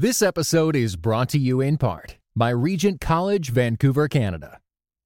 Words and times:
This 0.00 0.22
episode 0.22 0.76
is 0.76 0.94
brought 0.94 1.28
to 1.30 1.40
you 1.40 1.60
in 1.60 1.76
part 1.76 2.18
by 2.36 2.50
Regent 2.50 3.00
College, 3.00 3.50
Vancouver, 3.50 4.06
Canada. 4.06 4.60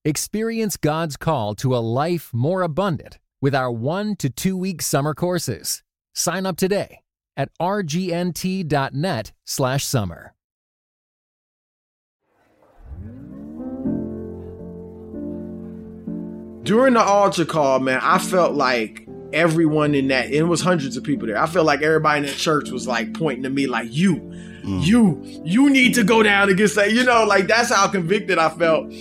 Experience 0.05 0.77
God's 0.77 1.17
call 1.17 1.55
to 1.55 1.75
a 1.75 1.81
life 1.81 2.29
more 2.35 2.61
abundant 2.61 3.19
with 3.41 3.55
our 3.55 3.73
one 3.73 4.17
to 4.17 4.29
two 4.29 4.55
week 4.55 4.83
summer 4.83 5.15
courses. 5.15 5.83
Sign 6.15 6.45
up 6.45 6.59
today 6.59 7.01
at 7.39 7.49
rgnt.net 7.59 9.33
slash 9.47 9.87
summer. 9.87 10.35
During 16.65 16.93
the 16.93 17.03
altar 17.03 17.47
call, 17.47 17.81
man, 17.81 18.01
I 18.03 18.19
felt 18.19 18.53
like 18.53 19.09
everyone 19.33 19.95
in 19.95 20.09
that, 20.09 20.31
it 20.31 20.43
was 20.43 20.61
hundreds 20.61 20.99
of 20.99 21.05
people 21.05 21.29
there. 21.29 21.39
I 21.39 21.47
felt 21.47 21.65
like 21.65 21.81
everybody 21.81 22.19
in 22.19 22.27
that 22.27 22.37
church 22.37 22.71
was 22.71 22.87
like 22.87 23.15
pointing 23.15 23.45
to 23.45 23.49
me, 23.49 23.67
like, 23.67 23.89
you, 23.91 24.52
mm. 24.63 24.85
you, 24.85 25.21
you 25.45 25.71
need 25.71 25.95
to 25.95 26.05
go 26.05 26.23
down 26.23 26.49
and 26.49 26.57
get 26.57 26.69
saved. 26.69 26.97
You 26.97 27.05
know, 27.05 27.25
like 27.25 27.47
that's 27.47 27.73
how 27.73 27.89
convicted 27.89 28.39
I 28.39 28.49
felt. 28.51 28.93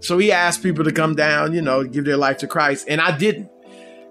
So 0.00 0.18
he 0.18 0.32
asked 0.32 0.62
people 0.62 0.84
to 0.84 0.92
come 0.92 1.14
down, 1.14 1.54
you 1.54 1.62
know, 1.62 1.84
give 1.84 2.04
their 2.04 2.16
life 2.16 2.38
to 2.38 2.46
Christ. 2.46 2.86
And 2.88 3.00
I 3.00 3.16
didn't. 3.16 3.50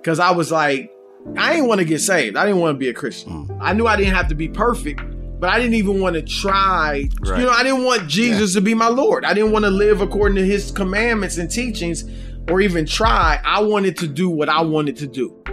Cause 0.04 0.20
I 0.20 0.32
was 0.32 0.52
like, 0.52 0.92
I 1.38 1.54
didn't 1.54 1.68
want 1.68 1.80
to 1.80 1.86
get 1.86 2.02
saved. 2.02 2.36
I 2.36 2.46
didn't 2.46 2.60
want 2.60 2.76
to 2.76 2.80
be 2.80 2.90
a 2.90 2.94
Christian. 2.94 3.48
Mm. 3.48 3.58
I 3.62 3.74
knew 3.74 3.88
I 3.88 3.96
didn't 3.96 4.14
have 4.14 4.28
to 4.28 4.36
be 4.36 4.50
perfect, 4.50 5.02
but 5.40 5.50
I 5.50 5.60
didn't 5.60 5.76
even 5.76 6.02
want 6.02 6.16
to 6.16 6.22
try. 6.22 7.10
Right. 7.22 7.40
You 7.40 7.46
know, 7.46 7.52
I 7.52 7.64
didn't 7.64 7.86
want 7.86 8.08
Jesus 8.10 8.54
yeah. 8.54 8.60
to 8.60 8.66
be 8.66 8.74
my 8.74 8.90
Lord. 8.90 9.24
I 9.24 9.34
didn't 9.34 9.52
want 9.52 9.64
to 9.64 9.72
live 9.72 10.02
according 10.02 10.36
to 10.36 10.46
his 10.46 10.72
commandments 10.72 11.38
and 11.38 11.50
teachings 11.50 12.04
or 12.50 12.60
even 12.60 12.86
try. 12.86 13.40
I 13.46 13.62
wanted 13.62 13.98
to 14.00 14.08
do 14.08 14.30
what 14.30 14.50
I 14.50 14.62
wanted 14.62 14.98
to 14.98 15.08
do. 15.08 15.44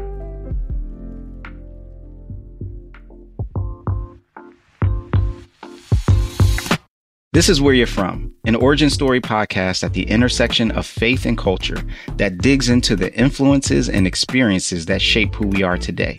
This 7.41 7.49
is 7.49 7.63
Where 7.63 7.73
You're 7.73 7.87
From, 7.87 8.31
an 8.45 8.55
origin 8.55 8.91
story 8.91 9.19
podcast 9.19 9.83
at 9.83 9.95
the 9.95 10.03
intersection 10.03 10.71
of 10.73 10.85
faith 10.85 11.25
and 11.25 11.39
culture 11.39 11.83
that 12.19 12.37
digs 12.37 12.69
into 12.69 12.95
the 12.95 13.11
influences 13.15 13.89
and 13.89 14.07
experiences 14.07 14.85
that 14.85 15.01
shape 15.01 15.35
who 15.35 15.47
we 15.47 15.63
are 15.63 15.79
today. 15.79 16.19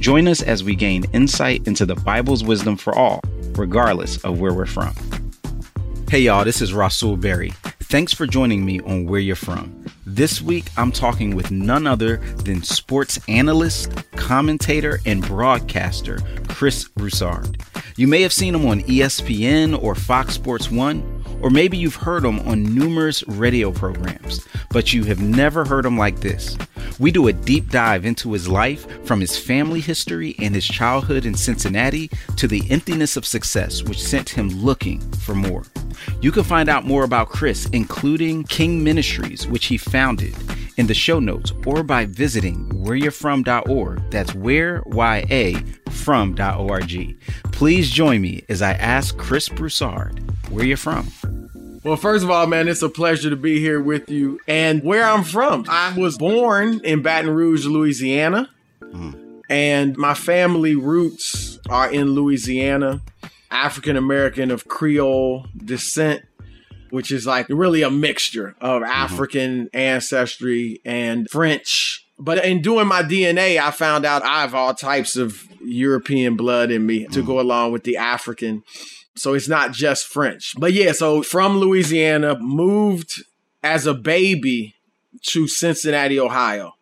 Join 0.00 0.26
us 0.26 0.42
as 0.42 0.64
we 0.64 0.74
gain 0.74 1.04
insight 1.12 1.64
into 1.68 1.86
the 1.86 1.94
Bible's 1.94 2.42
wisdom 2.42 2.76
for 2.76 2.92
all, 2.98 3.20
regardless 3.52 4.16
of 4.24 4.40
where 4.40 4.52
we're 4.52 4.66
from. 4.66 4.92
Hey, 6.10 6.22
y'all, 6.22 6.44
this 6.44 6.60
is 6.60 6.72
Rasool 6.72 7.20
Berry. 7.20 7.52
Thanks 7.88 8.12
for 8.12 8.26
joining 8.26 8.64
me 8.64 8.80
on 8.80 9.06
Where 9.06 9.20
You're 9.20 9.36
From. 9.36 9.84
This 10.04 10.42
week, 10.42 10.70
I'm 10.76 10.90
talking 10.90 11.36
with 11.36 11.52
none 11.52 11.86
other 11.86 12.16
than 12.16 12.64
sports 12.64 13.20
analyst, 13.28 13.92
commentator, 14.16 14.98
and 15.06 15.22
broadcaster 15.22 16.18
Chris 16.48 16.88
Broussard. 16.88 17.62
You 17.94 18.08
may 18.08 18.22
have 18.22 18.32
seen 18.32 18.56
him 18.56 18.66
on 18.66 18.80
ESPN 18.82 19.80
or 19.80 19.94
Fox 19.94 20.34
Sports 20.34 20.68
1, 20.68 21.15
or 21.40 21.50
maybe 21.50 21.76
you've 21.76 21.96
heard 21.96 22.24
him 22.24 22.40
on 22.40 22.74
numerous 22.74 23.26
radio 23.28 23.70
programs, 23.70 24.46
but 24.70 24.92
you 24.92 25.04
have 25.04 25.20
never 25.20 25.64
heard 25.64 25.84
him 25.84 25.98
like 25.98 26.20
this. 26.20 26.56
We 26.98 27.10
do 27.10 27.28
a 27.28 27.32
deep 27.32 27.70
dive 27.70 28.04
into 28.04 28.32
his 28.32 28.48
life 28.48 28.86
from 29.04 29.20
his 29.20 29.38
family 29.38 29.80
history 29.80 30.34
and 30.38 30.54
his 30.54 30.66
childhood 30.66 31.26
in 31.26 31.34
Cincinnati 31.34 32.10
to 32.36 32.48
the 32.48 32.62
emptiness 32.70 33.16
of 33.16 33.26
success, 33.26 33.82
which 33.82 34.02
sent 34.02 34.30
him 34.30 34.48
looking 34.48 35.00
for 35.12 35.34
more. 35.34 35.64
You 36.20 36.32
can 36.32 36.44
find 36.44 36.68
out 36.68 36.84
more 36.84 37.04
about 37.04 37.28
Chris, 37.28 37.66
including 37.72 38.44
King 38.44 38.82
Ministries, 38.82 39.46
which 39.46 39.66
he 39.66 39.76
founded, 39.76 40.34
in 40.76 40.86
the 40.86 40.94
show 40.94 41.18
notes 41.18 41.52
or 41.64 41.82
by 41.82 42.04
visiting 42.04 42.68
whereyou'refrom.org. 42.68 44.10
That's 44.10 44.34
where, 44.34 44.82
Y-A, 44.86 45.54
from.org. 45.90 47.16
Please 47.56 47.90
join 47.90 48.20
me 48.20 48.44
as 48.50 48.60
I 48.60 48.72
ask 48.72 49.16
Chris 49.16 49.48
Broussard 49.48 50.22
where 50.50 50.66
you're 50.66 50.76
from. 50.76 51.10
Well, 51.84 51.96
first 51.96 52.22
of 52.22 52.30
all, 52.30 52.46
man, 52.46 52.68
it's 52.68 52.82
a 52.82 52.90
pleasure 52.90 53.30
to 53.30 53.36
be 53.36 53.60
here 53.60 53.80
with 53.80 54.10
you. 54.10 54.38
And 54.46 54.84
where 54.84 55.02
I'm 55.02 55.24
from, 55.24 55.64
I 55.66 55.96
was 55.96 56.18
born 56.18 56.82
in 56.84 57.00
Baton 57.00 57.30
Rouge, 57.30 57.64
Louisiana. 57.64 58.50
Mm. 58.82 59.42
And 59.48 59.96
my 59.96 60.12
family 60.12 60.74
roots 60.74 61.58
are 61.70 61.90
in 61.90 62.10
Louisiana, 62.10 63.00
African 63.50 63.96
American 63.96 64.50
of 64.50 64.68
Creole 64.68 65.46
descent 65.56 66.24
which 66.90 67.10
is 67.10 67.26
like 67.26 67.46
really 67.48 67.82
a 67.82 67.90
mixture 67.90 68.54
of 68.60 68.82
mm-hmm. 68.82 68.90
African 68.90 69.64
mm-hmm. 69.64 69.76
ancestry 69.76 70.80
and 70.84 71.28
French. 71.28 72.06
But 72.18 72.44
in 72.44 72.62
doing 72.62 72.86
my 72.86 73.02
DNA, 73.02 73.58
I 73.58 73.70
found 73.70 74.06
out 74.06 74.22
I 74.22 74.42
have 74.42 74.54
all 74.54 74.72
types 74.72 75.16
of 75.16 75.46
European 75.66 76.36
blood 76.36 76.70
in 76.70 76.86
me 76.86 77.06
to 77.08 77.22
go 77.22 77.40
along 77.40 77.72
with 77.72 77.84
the 77.84 77.96
African. 77.96 78.62
So 79.14 79.34
it's 79.34 79.48
not 79.48 79.72
just 79.72 80.06
French. 80.06 80.54
But 80.58 80.72
yeah, 80.72 80.92
so 80.92 81.22
from 81.22 81.58
Louisiana, 81.58 82.38
moved 82.38 83.22
as 83.62 83.86
a 83.86 83.94
baby 83.94 84.74
to 85.28 85.48
Cincinnati, 85.48 86.20
Ohio, 86.20 86.74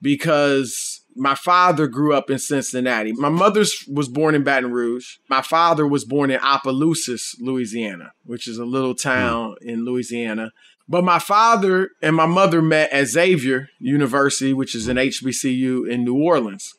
because 0.00 1.00
my 1.16 1.34
father 1.34 1.86
grew 1.86 2.14
up 2.14 2.30
in 2.30 2.38
Cincinnati. 2.38 3.12
My 3.12 3.28
mother 3.28 3.64
was 3.88 4.08
born 4.08 4.34
in 4.34 4.44
Baton 4.44 4.70
Rouge. 4.70 5.16
My 5.28 5.42
father 5.42 5.86
was 5.86 6.04
born 6.04 6.30
in 6.30 6.40
Opelousas, 6.40 7.36
Louisiana, 7.40 8.12
which 8.24 8.46
is 8.46 8.58
a 8.58 8.64
little 8.64 8.94
town 8.94 9.56
mm. 9.62 9.66
in 9.66 9.84
Louisiana. 9.84 10.52
But 10.88 11.04
my 11.04 11.18
father 11.18 11.90
and 12.02 12.16
my 12.16 12.26
mother 12.26 12.62
met 12.62 12.92
at 12.92 13.06
Xavier 13.06 13.68
University, 13.78 14.52
which 14.52 14.74
is 14.74 14.88
an 14.88 14.96
HBCU 14.96 15.88
in 15.88 16.04
New 16.04 16.16
Orleans. 16.16 16.74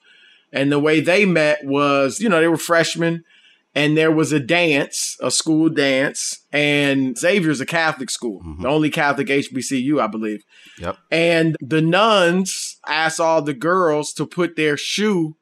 And 0.52 0.72
the 0.72 0.80
way 0.80 1.00
they 1.00 1.26
met 1.26 1.60
was, 1.64 2.20
you 2.20 2.30
know, 2.30 2.42
they 2.42 2.48
were 2.48 2.58
freshmen 2.58 3.24
and 3.74 3.98
there 3.98 4.12
was 4.12 4.34
a 4.34 4.40
dance, 4.40 5.18
a 5.22 5.32
school 5.32 5.70
dance, 5.70 6.46
and 6.52 7.18
Xavier's 7.18 7.62
a 7.62 7.66
Catholic 7.66 8.10
school, 8.10 8.42
mm-hmm. 8.42 8.64
the 8.64 8.68
only 8.68 8.90
Catholic 8.90 9.28
HBCU, 9.28 10.00
I 10.02 10.08
believe. 10.08 10.44
Yep. 10.78 10.98
And 11.10 11.56
the 11.62 11.82
nuns 11.82 12.78
asked 12.86 13.22
all 13.22 13.42
the 13.42 13.54
girls 13.54 14.12
to 14.14 14.26
put 14.26 14.56
their 14.56 14.76
shoe 14.76 15.38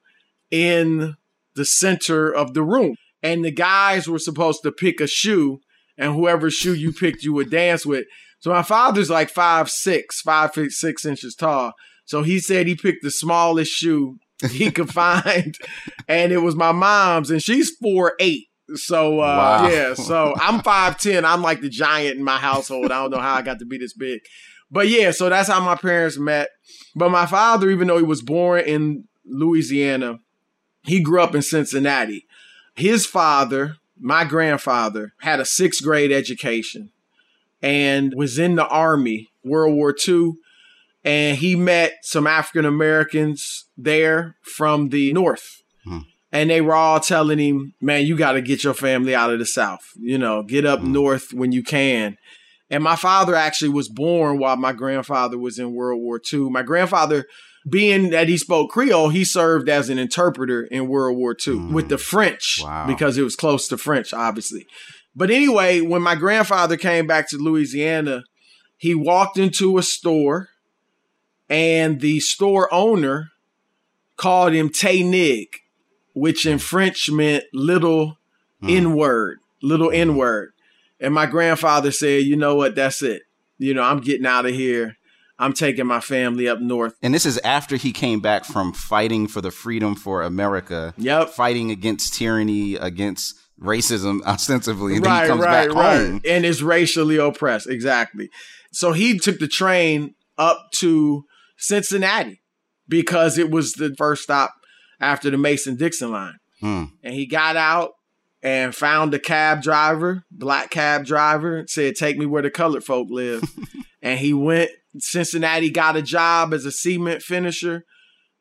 in 0.52 1.16
the 1.56 1.66
center 1.66 2.32
of 2.32 2.54
the 2.54 2.64
room. 2.64 2.96
And 3.24 3.44
the 3.44 3.52
guys 3.52 4.08
were 4.08 4.20
supposed 4.20 4.62
to 4.64 4.72
pick 4.72 5.02
a 5.02 5.08
shoe, 5.08 5.60
and 5.98 6.14
whoever 6.14 6.52
shoe 6.52 6.76
you 6.76 6.94
picked, 6.94 7.24
you 7.24 7.34
would 7.34 7.50
dance 7.50 7.86
with. 7.86 8.06
So 8.40 8.52
my 8.52 8.64
father's 8.64 9.10
like 9.10 9.30
five 9.30 9.70
six, 9.70 10.22
five 10.22 10.54
feet 10.54 10.72
six 10.72 11.04
inches 11.04 11.36
tall. 11.36 11.74
So 12.06 12.24
he 12.24 12.40
said 12.40 12.68
he 12.68 12.76
picked 12.76 13.04
the 13.04 13.12
smallest 13.12 13.72
shoe 13.72 14.20
he 14.52 14.72
could 14.72 14.90
find, 14.90 15.58
and 16.08 16.32
it 16.32 16.38
was 16.38 16.56
my 16.56 16.72
mom's, 16.72 17.32
and 17.32 17.42
she's 17.42 17.72
four 17.82 18.14
eight. 18.20 18.48
So 18.76 19.20
uh, 19.20 19.24
wow. 19.24 19.68
yeah, 19.70 19.94
so 19.96 20.34
I'm 20.38 20.62
five 20.62 21.00
ten. 21.00 21.26
I'm 21.26 21.42
like 21.42 21.62
the 21.62 21.70
giant 21.70 22.18
in 22.18 22.24
my 22.24 22.38
household. 22.38 22.92
I 22.92 23.02
don't 23.02 23.12
know 23.12 23.20
how 23.20 23.36
I 23.36 23.42
got 23.42 23.60
to 23.60 23.66
be 23.66 23.78
this 23.78 23.94
big, 23.94 24.22
but 24.72 24.88
yeah. 24.88 25.12
So 25.12 25.30
that's 25.30 25.50
how 25.50 25.60
my 25.60 25.76
parents 25.76 26.18
met. 26.18 26.50
But 26.96 27.10
my 27.10 27.26
father, 27.26 27.70
even 27.70 27.88
though 27.88 27.98
he 27.98 28.04
was 28.04 28.22
born 28.22 28.62
in 28.62 29.06
Louisiana, 29.26 30.20
he 30.84 31.02
grew 31.02 31.22
up 31.22 31.36
in 31.36 31.42
Cincinnati. 31.42 32.26
His 32.76 33.06
father, 33.06 33.76
my 34.00 34.24
grandfather, 34.24 35.14
had 35.20 35.40
a 35.40 35.46
sixth 35.46 35.84
grade 35.84 36.12
education 36.12 36.92
and 37.62 38.14
was 38.16 38.40
in 38.40 38.56
the 38.56 38.68
army, 38.68 39.28
World 39.44 39.76
War 39.76 39.94
II 40.08 40.34
and 41.04 41.38
he 41.38 41.56
met 41.56 41.94
some 42.04 42.28
African 42.28 42.66
Americans 42.66 43.66
there 43.78 44.36
from 44.56 44.90
the 44.90 45.14
North. 45.14 45.48
Hmm. 45.86 46.00
And 46.32 46.50
they 46.50 46.62
were 46.62 46.76
all 46.76 47.00
telling 47.00 47.40
him, 47.40 47.74
man, 47.82 48.06
you 48.06 48.16
got 48.16 48.34
to 48.34 48.42
get 48.42 48.64
your 48.64 48.74
family 48.76 49.16
out 49.16 49.32
of 49.32 49.40
the 49.40 49.46
South. 49.46 49.82
You 49.98 50.18
know, 50.18 50.44
get 50.44 50.66
up 50.66 50.82
hmm. 50.82 50.92
north 50.92 51.34
when 51.34 51.52
you 51.52 51.64
can. 51.64 52.18
And 52.70 52.84
my 52.84 52.96
father 52.96 53.34
actually 53.34 53.70
was 53.70 53.90
born 53.90 54.38
while 54.38 54.56
my 54.56 54.74
grandfather 54.74 55.38
was 55.38 55.58
in 55.58 55.74
World 55.74 56.02
War 56.02 56.22
II. 56.32 56.52
My 56.52 56.62
grandfather, 56.62 57.26
being 57.68 58.12
that 58.12 58.28
he 58.28 58.38
spoke 58.38 58.70
Creole, 58.70 59.10
he 59.10 59.26
served 59.26 59.70
as 59.70 59.90
an 59.90 59.98
interpreter 59.98 60.64
in 60.64 60.88
World 60.88 61.18
War 61.18 61.32
II 61.32 61.54
mm. 61.56 61.74
with 61.74 61.90
the 61.90 61.98
French 61.98 62.60
wow. 62.64 62.86
because 62.86 63.18
it 63.18 63.24
was 63.24 63.36
close 63.36 63.68
to 63.70 63.78
French, 63.78 64.14
obviously. 64.14 64.68
But 65.16 65.32
anyway, 65.32 65.82
when 65.82 66.04
my 66.04 66.14
grandfather 66.14 66.78
came 66.78 67.08
back 67.08 67.28
to 67.30 67.38
Louisiana, 67.38 68.24
he 68.78 68.94
walked 68.94 69.40
into 69.40 69.80
a 69.80 69.84
store 69.84 70.50
and 71.50 72.00
the 72.00 72.20
store 72.20 72.72
owner 72.74 73.32
called 74.18 74.54
him 74.54 74.70
Tay 74.70 75.02
Nig, 75.04 75.48
which 76.14 76.46
in 76.46 76.60
French 76.60 77.10
meant 77.10 77.46
little 77.54 78.18
mm. 78.62 78.76
N 78.76 78.96
word, 78.96 79.40
little 79.62 79.92
N 79.92 80.16
word. 80.16 80.52
And 81.00 81.14
my 81.14 81.26
grandfather 81.26 81.92
said, 81.92 82.24
you 82.24 82.36
know 82.36 82.56
what, 82.56 82.76
that's 82.76 83.02
it. 83.02 83.24
You 83.58 83.74
know, 83.74 83.84
I'm 83.84 84.00
getting 84.00 84.26
out 84.26 84.46
of 84.46 84.54
here. 84.54 84.98
I'm 85.42 85.54
taking 85.54 85.88
my 85.88 86.02
family 86.02 86.50
up 86.50 86.60
north. 86.60 86.96
And 87.02 87.14
this 87.14 87.26
is 87.26 87.38
after 87.40 87.78
he 87.78 87.94
came 87.94 88.20
back 88.20 88.44
from 88.44 88.74
fighting 88.74 89.26
for 89.28 89.40
the 89.40 89.52
freedom 89.52 89.96
for 89.96 90.22
America. 90.22 90.94
Yep. 90.98 91.30
Fighting 91.30 91.72
against 91.72 92.14
tyranny, 92.14 92.76
against 92.76 93.36
racism 93.62 94.22
ostensibly. 94.26 94.98
And 94.98 95.06
right, 95.06 95.14
then 95.14 95.24
he 95.24 95.30
comes 95.30 95.42
right, 95.42 95.68
back 95.68 95.76
right. 95.76 95.98
home. 95.98 96.22
And 96.28 96.46
is 96.46 96.62
racially 96.62 97.18
oppressed. 97.18 97.70
Exactly. 97.70 98.30
So 98.74 98.92
he 98.92 99.18
took 99.18 99.40
the 99.40 99.48
train 99.48 100.14
up 100.38 100.72
to 100.74 101.24
Cincinnati 101.60 102.42
because 102.88 103.38
it 103.38 103.52
was 103.52 103.74
the 103.74 103.94
first 103.98 104.24
stop 104.24 104.54
after 105.00 105.30
the 105.30 105.38
Mason 105.38 105.76
Dixon 105.76 106.12
line. 106.12 106.40
Hmm. 106.60 106.86
And 107.04 107.14
he 107.14 107.26
got 107.26 107.56
out 107.56 107.92
and 108.42 108.74
found 108.74 109.14
a 109.14 109.20
cab 109.20 109.62
driver, 109.62 110.24
black 110.32 110.70
cab 110.72 111.06
driver, 111.06 111.66
said, 111.68 111.96
Take 111.96 112.18
me 112.18 112.26
where 112.26 112.42
the 112.42 112.50
colored 112.50 112.84
folk 112.84 113.08
live. 113.10 113.44
and 114.02 114.20
he 114.20 114.34
went, 114.34 114.72
Cincinnati 114.98 115.70
got 115.70 115.96
a 115.96 116.02
job 116.02 116.54
as 116.54 116.66
a 116.66 116.72
cement 116.72 117.22
finisher, 117.22 117.86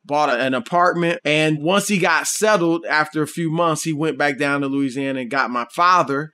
bought 0.03 0.29
a, 0.29 0.39
an 0.39 0.53
apartment. 0.53 1.19
And 1.23 1.61
once 1.61 1.87
he 1.87 1.97
got 1.97 2.27
settled 2.27 2.85
after 2.85 3.21
a 3.21 3.27
few 3.27 3.51
months, 3.51 3.83
he 3.83 3.93
went 3.93 4.17
back 4.17 4.37
down 4.37 4.61
to 4.61 4.67
Louisiana 4.67 5.21
and 5.21 5.31
got 5.31 5.51
my 5.51 5.65
father 5.73 6.31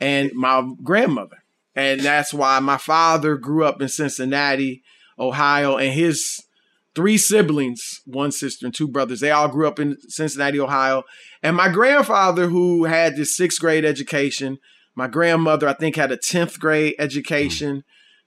and 0.00 0.30
my 0.34 0.68
grandmother. 0.82 1.38
And 1.74 2.00
that's 2.00 2.32
why 2.32 2.60
my 2.60 2.76
father 2.76 3.36
grew 3.36 3.64
up 3.64 3.80
in 3.80 3.88
Cincinnati, 3.88 4.82
Ohio, 5.18 5.76
and 5.76 5.92
his 5.92 6.40
three 6.94 7.18
siblings, 7.18 8.00
one 8.06 8.32
sister 8.32 8.66
and 8.66 8.74
two 8.74 8.88
brothers. 8.88 9.20
They 9.20 9.30
all 9.30 9.48
grew 9.48 9.66
up 9.66 9.80
in 9.80 9.96
Cincinnati, 10.08 10.60
Ohio. 10.60 11.02
And 11.42 11.56
my 11.56 11.68
grandfather, 11.68 12.48
who 12.48 12.84
had 12.84 13.16
this 13.16 13.36
sixth 13.36 13.60
grade 13.60 13.84
education, 13.84 14.58
my 14.94 15.08
grandmother, 15.08 15.68
I 15.68 15.74
think, 15.74 15.96
had 15.96 16.12
a 16.12 16.16
10th 16.16 16.58
grade 16.60 16.94
education 16.98 17.82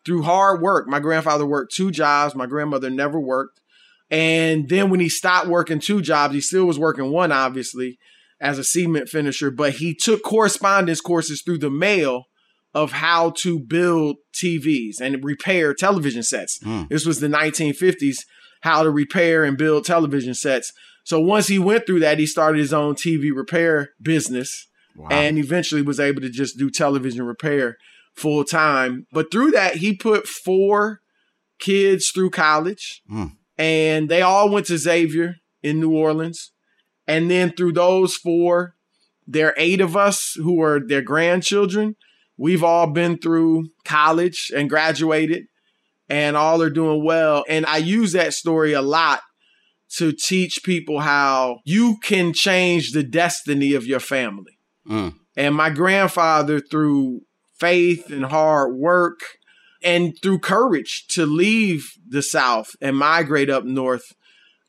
through 0.06 0.24
hard 0.24 0.62
work. 0.62 0.88
My 0.88 1.00
grandfather 1.00 1.46
worked 1.46 1.74
two 1.74 1.92
jobs. 1.92 2.36
My 2.36 2.46
grandmother 2.46 2.90
never 2.90 3.20
worked. 3.20 3.62
And 4.10 4.70
then 4.70 4.90
when 4.90 5.00
he 5.00 5.10
stopped 5.10 5.48
working 5.48 5.80
two 5.80 6.02
jobs, 6.02 6.34
he 6.34 6.42
still 6.42 6.66
was 6.66 6.80
working 6.80 7.12
one, 7.12 7.32
obviously, 7.32 7.98
as 8.40 8.58
a 8.58 8.64
cement 8.64 9.10
finisher, 9.10 9.52
but 9.52 9.74
he 9.74 9.94
took 9.94 10.24
correspondence 10.24 11.02
courses 11.02 11.42
through 11.42 11.58
the 11.58 11.70
mail 11.70 12.26
of 12.74 12.92
how 12.92 13.32
to 13.38 13.60
build 13.60 14.18
TVs 14.34 15.00
and 15.02 15.24
repair 15.24 15.74
television 15.74 16.24
sets. 16.24 16.60
Mm. 16.60 16.90
This 16.90 17.06
was 17.06 17.20
the 17.20 17.28
1950s 17.28 18.20
how 18.62 18.84
to 18.84 18.90
repair 18.90 19.44
and 19.44 19.58
build 19.58 19.86
television 19.86 20.34
sets. 20.34 20.74
So 21.04 21.20
once 21.20 21.48
he 21.48 21.60
went 21.60 21.86
through 21.86 22.02
that, 22.02 22.20
he 22.20 22.26
started 22.26 22.60
his 22.60 22.74
own 22.74 22.96
TV 22.96 23.30
repair 23.34 23.92
business 24.02 24.68
wow. 24.96 25.08
and 25.10 25.38
eventually 25.38 25.82
was 25.82 26.00
able 26.00 26.22
to 26.22 26.30
just 26.30 26.58
do 26.58 26.70
television 26.70 27.26
repair 27.26 27.78
full 28.14 28.44
time. 28.44 29.08
But 29.12 29.32
through 29.32 29.52
that, 29.52 29.78
he 29.78 29.96
put 29.96 30.28
four 30.28 31.00
kids 31.60 32.10
through 32.10 32.32
college 32.32 33.02
mm. 33.10 33.32
and 33.58 34.10
they 34.10 34.22
all 34.22 34.50
went 34.50 34.66
to 34.68 34.78
Xavier 34.78 35.36
in 35.64 35.80
New 35.80 35.96
Orleans. 35.96 36.52
And 37.08 37.32
then 37.32 37.52
through 37.52 37.74
those 37.74 38.16
four, 38.16 38.76
there 39.26 39.50
are 39.50 39.56
eight 39.58 39.82
of 39.82 39.96
us 39.96 40.34
who 40.36 40.62
are 40.62 40.80
their 40.80 41.02
grandchildren. 41.02 41.96
We've 42.38 42.64
all 42.64 42.88
been 42.88 43.18
through 43.18 43.70
college 43.84 44.52
and 44.56 44.70
graduated 44.70 45.46
and 46.10 46.38
all 46.38 46.62
are 46.62 46.70
doing 46.70 47.04
well. 47.04 47.44
And 47.50 47.66
I 47.66 47.78
use 47.78 48.14
that 48.14 48.34
story 48.34 48.74
a 48.74 48.82
lot 48.82 49.22
to 49.98 50.12
teach 50.12 50.60
people 50.64 51.00
how 51.00 51.60
you 51.66 51.98
can 52.04 52.34
change 52.34 52.92
the 52.92 53.04
destiny 53.04 53.74
of 53.74 53.86
your 53.86 54.00
family. 54.00 54.60
Mm. 54.88 55.16
And 55.36 55.56
my 55.56 55.70
grandfather, 55.70 56.60
through 56.60 57.22
faith 57.60 58.12
and 58.12 58.26
hard 58.26 58.76
work 58.76 59.20
and 59.84 60.14
through 60.22 60.40
courage 60.40 61.06
to 61.10 61.26
leave 61.26 61.86
the 62.08 62.22
South 62.22 62.70
and 62.82 62.98
migrate 62.98 63.50
up 63.50 63.64
north, 63.64 64.04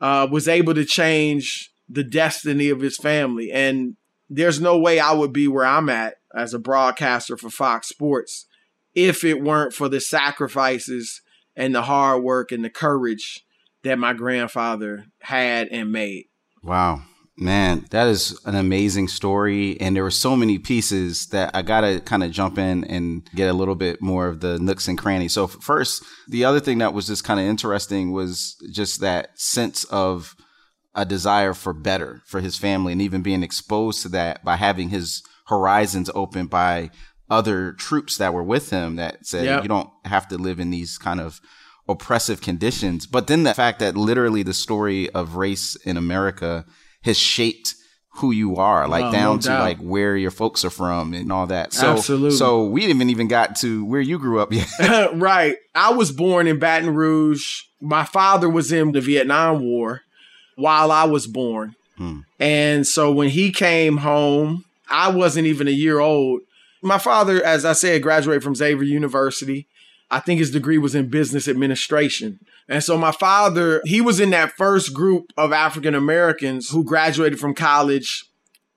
uh, 0.01 0.29
was 0.31 0.47
able 0.47 0.75
to 0.75 0.85
change 0.85 1.71
the 1.89 2.05
destiny 2.05 2.69
of 2.69 2.81
his 2.81 2.97
family. 2.97 3.51
And 3.51 3.97
there's 4.29 4.61
no 4.61 4.79
way 4.79 5.01
I 5.01 5.13
would 5.13 5.33
be 5.33 5.49
where 5.49 5.65
I'm 5.65 5.89
at 5.89 6.15
as 6.39 6.55
a 6.55 6.59
broadcaster 6.59 7.37
for 7.37 7.51
Fox 7.51 7.89
Sports 7.89 8.47
if 8.95 9.25
it 9.25 9.43
weren't 9.43 9.73
for 9.73 9.89
the 9.89 10.01
sacrifices 10.01 11.21
and 11.57 11.75
the 11.75 11.83
hard 11.83 12.23
work 12.23 12.53
and 12.53 12.65
the 12.65 12.71
courage 12.71 13.45
that 13.83 13.99
my 13.99 14.13
grandfather 14.13 15.07
had 15.23 15.69
and 15.69 15.93
made. 15.93 16.25
Wow. 16.63 17.03
Man, 17.37 17.87
that 17.91 18.09
is 18.09 18.41
an 18.45 18.57
amazing 18.57 19.07
story. 19.07 19.81
And 19.81 19.95
there 19.95 20.03
were 20.03 20.11
so 20.11 20.35
many 20.35 20.59
pieces 20.59 21.27
that 21.27 21.53
I 21.55 21.63
got 21.63 21.83
to 21.83 22.01
kind 22.01 22.25
of 22.25 22.33
jump 22.33 22.59
in 22.59 22.83
and 22.85 23.29
get 23.37 23.49
a 23.49 23.53
little 23.53 23.77
bit 23.77 24.03
more 24.03 24.27
of 24.27 24.41
the 24.41 24.59
nooks 24.59 24.89
and 24.89 24.99
crannies. 24.99 25.35
So, 25.35 25.47
first, 25.47 26.03
the 26.27 26.45
other 26.45 26.59
thing 26.59 26.79
that 26.79 26.93
was 26.93 27.07
just 27.07 27.23
kind 27.23 27.39
of 27.39 27.47
interesting 27.47 28.11
was 28.11 28.57
just 28.73 29.01
that 29.03 29.39
sense 29.39 29.85
of 29.85 30.35
a 30.97 31.05
desire 31.05 31.55
for 31.55 31.73
better 31.73 32.23
for 32.27 32.41
his 32.41 32.59
family 32.59 32.91
and 32.91 33.01
even 33.01 33.23
being 33.23 33.45
exposed 33.45 34.03
to 34.03 34.09
that 34.09 34.45
by 34.45 34.57
having 34.57 34.89
his 34.89 35.23
horizons 35.49 36.11
open 36.15 36.47
by 36.47 36.91
other 37.31 37.73
troops 37.73 38.17
that 38.19 38.33
were 38.33 38.43
with 38.43 38.71
him 38.71 38.97
that 38.97 39.27
said 39.27 39.45
yep. 39.45 39.63
you 39.63 39.69
don't 39.69 39.91
have 40.05 40.29
to 40.29 40.39
live 40.39 40.61
in 40.61 40.71
these 40.71 40.97
kind 40.99 41.21
of 41.21 41.41
oppressive 41.89 42.41
conditions. 42.41 43.07
But 43.07 43.27
then 43.27 43.43
the 43.43 43.55
fact 43.55 43.81
that 43.81 43.97
literally 43.97 44.43
the 44.43 44.55
story 44.55 45.11
of 45.11 45.37
race 45.37 45.77
in 45.77 45.97
America 45.97 46.65
has 47.03 47.19
shaped 47.19 47.75
who 48.17 48.31
you 48.33 48.57
are, 48.57 48.89
like 48.89 49.05
oh, 49.05 49.13
down 49.13 49.37
no 49.37 49.41
to 49.43 49.49
doubt. 49.49 49.61
like 49.61 49.79
where 49.79 50.17
your 50.17 50.31
folks 50.31 50.65
are 50.65 50.71
from 50.71 51.15
and 51.15 51.31
all 51.31 51.47
that. 51.47 51.73
So, 51.73 51.93
Absolutely. 51.93 52.37
so 52.37 52.65
we 52.65 52.87
didn't 52.87 53.11
even 53.11 53.29
got 53.29 53.57
to 53.57 53.85
where 53.85 54.01
you 54.01 54.19
grew 54.19 54.41
up 54.41 54.53
yet. 54.53 54.69
right. 55.15 55.55
I 55.75 55.93
was 55.93 56.11
born 56.11 56.47
in 56.47 56.59
Baton 56.59 56.95
Rouge. 56.95 57.63
My 57.81 58.05
father 58.05 58.49
was 58.49 58.73
in 58.73 58.93
the 58.93 59.01
Vietnam 59.01 59.61
War 59.61 60.03
while 60.57 60.91
I 60.91 61.05
was 61.05 61.27
born. 61.27 61.77
Hmm. 61.97 62.21
And 62.41 62.87
so 62.87 63.13
when 63.13 63.29
he 63.29 63.53
came 63.53 63.99
home, 63.99 64.65
I 64.91 65.11
wasn't 65.11 65.47
even 65.47 65.69
a 65.69 65.73
year 65.73 65.99
old. 65.99 66.41
My 66.83 66.99
father, 66.99 67.45
as 67.45 67.65
I 67.65 67.73
said, 67.73 68.03
graduated 68.03 68.43
from 68.43 68.55
Xavier 68.55 68.85
University. 68.85 69.69
I 70.11 70.21
think 70.21 70.39
his 70.39 70.51
degree 70.51 70.79
was 70.79 70.95
in 70.95 71.09
business 71.09 71.49
administration. 71.49 72.41
And 72.69 72.83
so 72.83 72.97
my 72.97 73.13
father, 73.13 73.83
he 73.85 74.01
was 74.01 74.21
in 74.21 74.31
that 74.31 74.53
first 74.57 74.95
group 74.95 75.33
of 75.37 75.53
African 75.53 75.95
Americans 75.95 76.71
who 76.71 76.85
graduated 76.85 77.39
from 77.39 77.55
college 77.55 78.25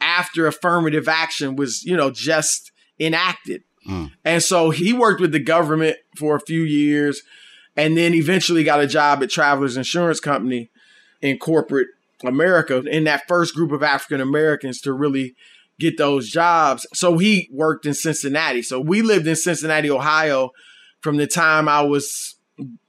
after 0.02 0.48
affirmative 0.48 1.08
action 1.08 1.56
was, 1.56 1.84
you 1.84 1.96
know, 1.96 2.12
just 2.12 2.72
enacted. 3.00 3.64
Mm. 3.88 4.12
And 4.26 4.44
so 4.44 4.72
he 4.72 4.94
worked 4.94 5.22
with 5.22 5.32
the 5.32 5.40
government 5.40 5.98
for 6.18 6.36
a 6.36 6.42
few 6.42 6.62
years 6.62 7.22
and 7.78 7.98
then 7.98 8.14
eventually 8.14 8.64
got 8.64 8.82
a 8.82 8.88
job 8.88 9.24
at 9.24 9.30
Travelers 9.30 9.78
Insurance 9.78 10.20
Company 10.20 10.70
in 11.22 11.38
corporate 11.38 11.88
America 12.24 12.80
in 12.80 13.06
that 13.06 13.28
first 13.28 13.56
group 13.56 13.72
of 13.72 13.84
African 13.84 14.22
Americans 14.22 14.82
to 14.82 14.94
really 14.94 15.36
get 15.80 15.98
those 15.98 16.30
jobs. 16.30 16.86
So 16.94 17.18
he 17.18 17.50
worked 17.52 17.86
in 17.86 17.94
Cincinnati. 17.94 18.62
So 18.62 18.80
we 18.80 19.02
lived 19.02 19.28
in 19.28 19.36
Cincinnati, 19.36 19.90
Ohio 19.90 20.52
from 21.02 21.18
the 21.18 21.28
time 21.28 21.68
I 21.68 21.82
was 21.82 22.36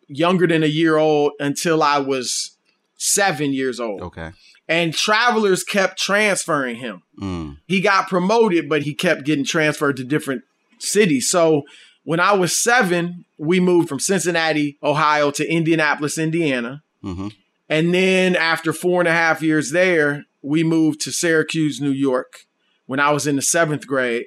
younger 0.08 0.46
than 0.46 0.62
a 0.62 0.66
year 0.66 0.96
old 0.96 1.32
until 1.40 1.82
I 1.82 1.98
was 1.98 2.56
seven 2.96 3.52
years 3.52 3.80
old. 3.80 4.02
Okay. 4.02 4.30
And 4.68 4.94
travelers 4.94 5.64
kept 5.64 5.98
transferring 5.98 6.76
him. 6.76 7.02
Mm. 7.20 7.58
He 7.66 7.80
got 7.80 8.08
promoted, 8.08 8.68
but 8.68 8.82
he 8.82 8.94
kept 8.94 9.24
getting 9.24 9.44
transferred 9.44 9.96
to 9.96 10.04
different 10.04 10.42
cities. 10.78 11.28
So 11.28 11.62
when 12.04 12.20
I 12.20 12.32
was 12.32 12.56
seven, 12.56 13.24
we 13.38 13.60
moved 13.60 13.88
from 13.88 14.00
Cincinnati, 14.00 14.78
Ohio 14.82 15.30
to 15.32 15.50
Indianapolis, 15.50 16.18
Indiana. 16.18 16.82
Mm-hmm. 17.02 17.28
And 17.68 17.94
then 17.94 18.36
after 18.36 18.72
four 18.72 19.00
and 19.00 19.08
a 19.08 19.12
half 19.12 19.42
years 19.42 19.70
there, 19.70 20.24
we 20.42 20.62
moved 20.62 21.00
to 21.02 21.12
Syracuse, 21.12 21.80
New 21.80 21.90
York 21.90 22.46
when 22.92 23.00
I 23.00 23.10
was 23.10 23.26
in 23.26 23.36
the 23.36 23.42
seventh 23.42 23.86
grade. 23.86 24.26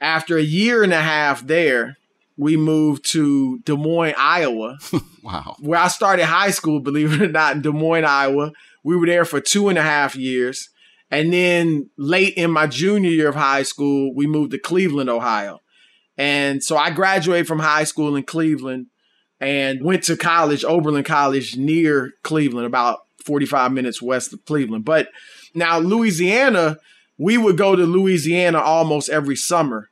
After 0.00 0.36
a 0.36 0.42
year 0.42 0.82
and 0.82 0.92
a 0.92 1.00
half 1.00 1.46
there, 1.46 1.98
we 2.36 2.56
moved 2.56 3.08
to 3.12 3.60
Des 3.60 3.76
Moines, 3.76 4.16
Iowa. 4.18 4.76
wow. 5.22 5.54
Where 5.60 5.78
I 5.78 5.86
started 5.86 6.24
high 6.24 6.50
school, 6.50 6.80
believe 6.80 7.12
it 7.12 7.22
or 7.22 7.28
not, 7.28 7.54
in 7.54 7.62
Des 7.62 7.70
Moines, 7.70 8.04
Iowa. 8.04 8.50
We 8.82 8.96
were 8.96 9.06
there 9.06 9.24
for 9.24 9.40
two 9.40 9.68
and 9.68 9.78
a 9.78 9.82
half 9.82 10.16
years. 10.16 10.68
And 11.12 11.32
then 11.32 11.90
late 11.96 12.34
in 12.34 12.50
my 12.50 12.66
junior 12.66 13.08
year 13.08 13.28
of 13.28 13.36
high 13.36 13.62
school, 13.62 14.12
we 14.12 14.26
moved 14.26 14.50
to 14.50 14.58
Cleveland, 14.58 15.08
Ohio. 15.08 15.60
And 16.18 16.60
so 16.60 16.76
I 16.76 16.90
graduated 16.90 17.46
from 17.46 17.60
high 17.60 17.84
school 17.84 18.16
in 18.16 18.24
Cleveland 18.24 18.86
and 19.38 19.80
went 19.80 20.02
to 20.04 20.16
college, 20.16 20.64
Oberlin 20.64 21.04
College 21.04 21.56
near 21.56 22.14
Cleveland, 22.24 22.66
about 22.66 23.02
45 23.24 23.70
minutes 23.70 24.02
west 24.02 24.32
of 24.32 24.44
Cleveland. 24.44 24.84
But 24.84 25.06
now, 25.54 25.78
Louisiana, 25.78 26.78
we 27.18 27.38
would 27.38 27.56
go 27.56 27.76
to 27.76 27.84
Louisiana 27.84 28.58
almost 28.58 29.08
every 29.08 29.36
summer 29.36 29.88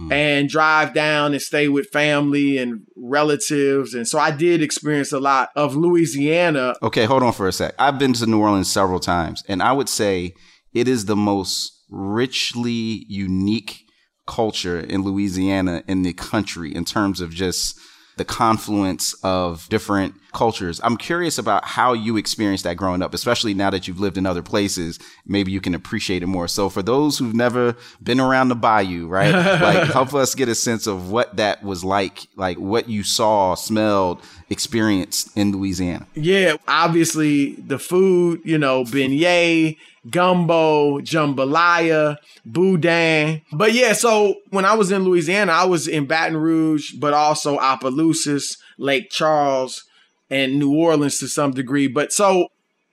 mm. 0.00 0.12
and 0.12 0.48
drive 0.48 0.94
down 0.94 1.32
and 1.32 1.42
stay 1.42 1.68
with 1.68 1.88
family 1.92 2.58
and 2.58 2.82
relatives. 2.96 3.94
And 3.94 4.06
so 4.06 4.18
I 4.18 4.30
did 4.30 4.62
experience 4.62 5.12
a 5.12 5.20
lot 5.20 5.50
of 5.56 5.76
Louisiana. 5.76 6.74
Okay, 6.82 7.04
hold 7.04 7.22
on 7.22 7.32
for 7.32 7.48
a 7.48 7.52
sec. 7.52 7.74
I've 7.78 7.98
been 7.98 8.12
to 8.14 8.26
New 8.26 8.40
Orleans 8.40 8.70
several 8.70 9.00
times, 9.00 9.42
and 9.48 9.62
I 9.62 9.72
would 9.72 9.88
say 9.88 10.34
it 10.72 10.88
is 10.88 11.06
the 11.06 11.16
most 11.16 11.84
richly 11.90 13.04
unique 13.08 13.84
culture 14.26 14.78
in 14.78 15.02
Louisiana 15.02 15.82
in 15.88 16.02
the 16.02 16.12
country 16.12 16.74
in 16.74 16.84
terms 16.84 17.20
of 17.20 17.30
just 17.30 17.78
the 18.20 18.24
confluence 18.26 19.14
of 19.22 19.66
different 19.70 20.14
cultures. 20.34 20.78
I'm 20.84 20.98
curious 20.98 21.38
about 21.38 21.64
how 21.64 21.94
you 21.94 22.18
experienced 22.18 22.64
that 22.64 22.76
growing 22.76 23.00
up, 23.00 23.14
especially 23.14 23.54
now 23.54 23.70
that 23.70 23.88
you've 23.88 23.98
lived 23.98 24.18
in 24.18 24.26
other 24.26 24.42
places. 24.42 24.98
Maybe 25.24 25.52
you 25.52 25.60
can 25.62 25.74
appreciate 25.74 26.22
it 26.22 26.26
more. 26.26 26.46
So 26.46 26.68
for 26.68 26.82
those 26.82 27.16
who've 27.16 27.34
never 27.34 27.76
been 28.02 28.20
around 28.20 28.48
the 28.48 28.56
bayou, 28.56 29.06
right? 29.06 29.32
like 29.62 29.88
help 29.88 30.12
us 30.12 30.34
get 30.34 30.50
a 30.50 30.54
sense 30.54 30.86
of 30.86 31.10
what 31.10 31.36
that 31.36 31.62
was 31.62 31.82
like, 31.82 32.26
like 32.36 32.58
what 32.58 32.90
you 32.90 33.04
saw, 33.04 33.54
smelled, 33.54 34.22
experienced 34.50 35.34
in 35.34 35.52
Louisiana. 35.52 36.06
Yeah, 36.14 36.56
obviously 36.68 37.54
the 37.54 37.78
food, 37.78 38.42
you 38.44 38.58
know, 38.58 38.84
beignet 38.84 39.78
gumbo, 40.08 41.00
jambalaya, 41.00 42.16
boudin. 42.44 43.42
But 43.52 43.72
yeah, 43.72 43.92
so 43.92 44.36
when 44.50 44.64
I 44.64 44.74
was 44.74 44.90
in 44.90 45.04
Louisiana, 45.04 45.52
I 45.52 45.64
was 45.64 45.86
in 45.86 46.06
Baton 46.06 46.36
Rouge, 46.36 46.92
but 46.92 47.12
also 47.12 47.58
Opelousas, 47.58 48.56
Lake 48.78 49.10
Charles, 49.10 49.84
and 50.30 50.58
New 50.58 50.74
Orleans 50.74 51.18
to 51.18 51.28
some 51.28 51.50
degree. 51.50 51.88
But 51.88 52.12
so 52.12 52.48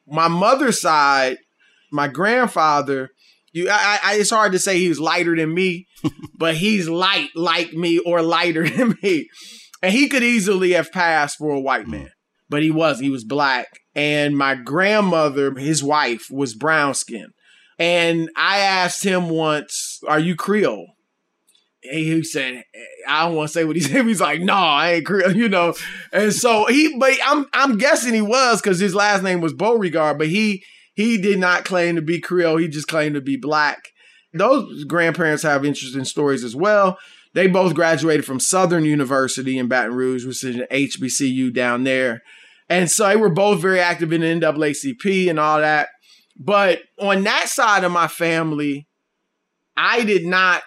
my 0.08 0.28
mother's 0.28 0.82
side, 0.82 1.38
my 1.92 2.08
grandfather, 2.08 3.12
you, 3.54 3.70
I, 3.70 4.00
I, 4.04 4.16
it's 4.16 4.30
hard 4.30 4.52
to 4.52 4.60
say 4.60 4.78
he 4.78 4.90
was 4.90 5.00
lighter 5.00 5.36
than 5.36 5.54
me, 5.54 5.88
but 6.38 6.56
he's 6.56 6.90
light 6.90 7.30
like 7.36 7.74
me 7.74 8.00
or 8.00 8.22
lighter 8.22 8.68
than 8.70 8.98
me. 9.02 9.30
And 9.82 9.94
he 9.94 10.10
could 10.10 10.24
easily 10.24 10.74
have 10.74 10.92
passed 10.92 11.38
for 11.38 11.52
a 11.52 11.60
white 11.60 11.88
man, 11.88 12.10
but 12.50 12.64
he 12.64 12.72
was. 12.72 13.00
He 13.00 13.10
was 13.10 13.24
black. 13.24 13.68
And 13.96 14.38
my 14.38 14.56
grandmother, 14.56 15.54
his 15.56 15.84
wife, 15.84 16.28
was 16.30 16.54
brown 16.54 16.94
skinned. 16.94 17.34
And 17.80 18.30
I 18.36 18.60
asked 18.60 19.04
him 19.04 19.30
once, 19.30 20.00
Are 20.08 20.20
you 20.20 20.36
Creole? 20.36 20.94
And 21.84 22.00
he 22.00 22.24
said, 22.24 22.64
I 23.08 23.26
don't 23.26 23.36
want 23.36 23.50
to 23.50 23.54
say 23.54 23.64
what 23.64 23.76
he 23.76 23.82
said. 23.84 24.06
He's 24.06 24.22
like, 24.22 24.42
no, 24.42 24.54
I 24.54 24.94
ain't 24.94 25.06
Creole, 25.06 25.32
you 25.36 25.50
know. 25.50 25.74
And 26.12 26.34
so 26.34 26.66
he, 26.66 26.98
but 26.98 27.14
I'm 27.26 27.46
I'm 27.54 27.78
guessing 27.78 28.14
he 28.14 28.22
was 28.22 28.62
because 28.62 28.80
his 28.80 28.96
last 28.96 29.24
name 29.24 29.42
was 29.42 29.54
Beauregard, 29.54 30.18
but 30.18 30.28
he 30.28 30.64
he 30.94 31.18
did 31.18 31.40
not 31.40 31.66
claim 31.66 31.96
to 31.96 32.02
be 32.02 32.20
Creole. 32.20 32.58
He 32.58 32.68
just 32.68 32.88
claimed 32.88 33.16
to 33.16 33.22
be 33.22 33.38
black. 33.38 33.90
Those 34.34 34.84
grandparents 34.84 35.44
have 35.44 35.64
interesting 35.64 36.06
stories 36.06 36.44
as 36.44 36.56
well. 36.56 36.98
They 37.34 37.48
both 37.48 37.76
graduated 37.76 38.26
from 38.26 38.40
Southern 38.40 38.84
University 38.84 39.60
in 39.60 39.68
Baton 39.68 39.94
Rouge, 39.94 40.26
which 40.26 40.44
is 40.44 40.56
an 40.56 40.66
HBCU 40.72 41.54
down 41.54 41.84
there. 41.84 42.24
And 42.70 42.92
so 42.92 43.08
they 43.08 43.16
were 43.16 43.30
both 43.30 43.62
very 43.62 43.80
active 43.80 44.12
in 44.12 44.22
the 44.22 44.28
NAACP 44.28 45.30
and 45.30 45.40
all 45.40 45.60
that. 45.60 45.90
But 46.38 46.82
on 47.00 47.24
that 47.24 47.50
side 47.50 47.84
of 47.84 47.92
my 47.92 48.08
family, 48.08 48.88
I 49.76 50.04
did 50.04 50.26
not 50.26 50.64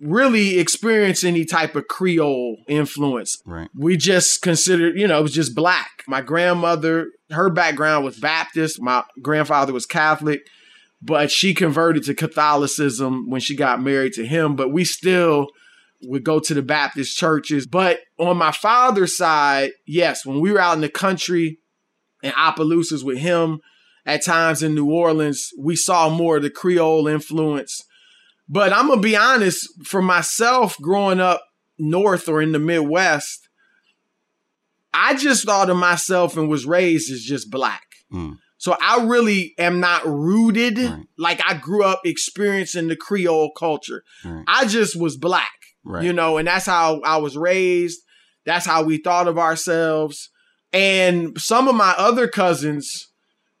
really 0.00 0.58
experience 0.58 1.22
any 1.22 1.44
type 1.44 1.76
of 1.76 1.86
Creole 1.86 2.56
influence. 2.68 3.40
Right. 3.46 3.68
We 3.74 3.96
just 3.96 4.42
considered, 4.42 4.98
you 4.98 5.06
know, 5.06 5.20
it 5.20 5.22
was 5.22 5.32
just 5.32 5.54
black. 5.54 6.02
My 6.08 6.20
grandmother, 6.20 7.06
her 7.30 7.48
background 7.50 8.04
was 8.04 8.18
Baptist. 8.18 8.82
My 8.82 9.04
grandfather 9.22 9.72
was 9.72 9.86
Catholic, 9.86 10.40
but 11.00 11.30
she 11.30 11.54
converted 11.54 12.02
to 12.04 12.14
Catholicism 12.14 13.30
when 13.30 13.40
she 13.40 13.56
got 13.56 13.80
married 13.80 14.12
to 14.14 14.26
him. 14.26 14.56
But 14.56 14.72
we 14.72 14.84
still 14.84 15.48
would 16.04 16.24
go 16.24 16.40
to 16.40 16.54
the 16.54 16.62
Baptist 16.62 17.16
churches. 17.16 17.66
But 17.66 18.00
on 18.18 18.36
my 18.36 18.52
father's 18.52 19.16
side, 19.16 19.70
yes, 19.86 20.24
when 20.26 20.40
we 20.40 20.52
were 20.52 20.60
out 20.60 20.74
in 20.74 20.80
the 20.80 20.88
country 20.88 21.58
in 22.22 22.32
Opelousas 22.32 23.04
with 23.04 23.18
him, 23.18 23.60
at 24.04 24.24
times 24.24 24.64
in 24.64 24.74
New 24.74 24.90
Orleans, 24.90 25.50
we 25.56 25.76
saw 25.76 26.08
more 26.08 26.38
of 26.38 26.42
the 26.42 26.50
Creole 26.50 27.06
influence 27.06 27.84
but 28.52 28.70
I'm 28.70 28.88
gonna 28.88 29.00
be 29.00 29.16
honest, 29.16 29.66
for 29.82 30.02
myself, 30.02 30.76
growing 30.78 31.20
up 31.20 31.42
north 31.78 32.28
or 32.28 32.42
in 32.42 32.52
the 32.52 32.58
Midwest, 32.58 33.48
I 34.92 35.14
just 35.14 35.46
thought 35.46 35.70
of 35.70 35.78
myself 35.78 36.36
and 36.36 36.50
was 36.50 36.66
raised 36.66 37.10
as 37.10 37.22
just 37.22 37.50
black. 37.50 37.86
Mm. 38.12 38.36
So 38.58 38.76
I 38.78 39.04
really 39.04 39.54
am 39.58 39.80
not 39.80 40.06
rooted 40.06 40.76
right. 40.78 41.02
like 41.16 41.40
I 41.48 41.54
grew 41.54 41.82
up 41.82 42.02
experiencing 42.04 42.88
the 42.88 42.96
Creole 42.96 43.52
culture. 43.56 44.04
Right. 44.22 44.44
I 44.46 44.66
just 44.66 45.00
was 45.00 45.16
black, 45.16 45.50
right. 45.84 46.04
you 46.04 46.12
know, 46.12 46.38
and 46.38 46.48
that's 46.48 46.66
how 46.66 47.00
I 47.04 47.16
was 47.16 47.36
raised. 47.36 48.00
That's 48.44 48.66
how 48.66 48.82
we 48.82 48.98
thought 48.98 49.28
of 49.28 49.38
ourselves. 49.38 50.30
And 50.72 51.38
some 51.38 51.68
of 51.68 51.74
my 51.74 51.94
other 51.96 52.26
cousins, 52.26 52.90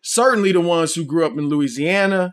certainly 0.02 0.52
the 0.52 0.60
ones 0.60 0.94
who 0.94 1.04
grew 1.04 1.26
up 1.26 1.32
in 1.32 1.48
Louisiana, 1.48 2.32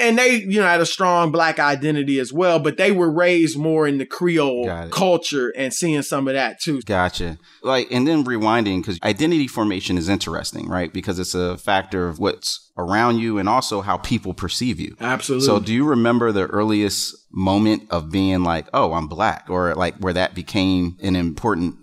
and 0.00 0.18
they, 0.18 0.36
you 0.36 0.60
know, 0.60 0.66
had 0.66 0.80
a 0.80 0.86
strong 0.86 1.30
black 1.30 1.58
identity 1.58 2.18
as 2.18 2.32
well, 2.32 2.58
but 2.58 2.76
they 2.76 2.90
were 2.90 3.10
raised 3.10 3.58
more 3.58 3.86
in 3.86 3.98
the 3.98 4.06
Creole 4.06 4.88
culture 4.90 5.50
and 5.50 5.72
seeing 5.72 6.02
some 6.02 6.26
of 6.26 6.34
that 6.34 6.60
too. 6.60 6.80
Gotcha. 6.82 7.38
Like, 7.62 7.88
and 7.90 8.06
then 8.06 8.24
rewinding 8.24 8.80
because 8.80 8.98
identity 9.02 9.46
formation 9.46 9.98
is 9.98 10.08
interesting, 10.08 10.68
right? 10.68 10.92
Because 10.92 11.18
it's 11.18 11.34
a 11.34 11.58
factor 11.58 12.08
of 12.08 12.18
what's 12.18 12.70
around 12.76 13.18
you 13.18 13.38
and 13.38 13.48
also 13.48 13.82
how 13.82 13.98
people 13.98 14.34
perceive 14.34 14.80
you. 14.80 14.96
Absolutely. 15.00 15.46
So, 15.46 15.60
do 15.60 15.72
you 15.72 15.84
remember 15.84 16.32
the 16.32 16.46
earliest 16.46 17.14
moment 17.30 17.84
of 17.90 18.10
being 18.10 18.42
like, 18.42 18.66
oh, 18.72 18.94
I'm 18.94 19.06
black, 19.06 19.46
or 19.48 19.74
like 19.74 19.96
where 19.98 20.14
that 20.14 20.34
became 20.34 20.96
an 21.02 21.16
important 21.16 21.76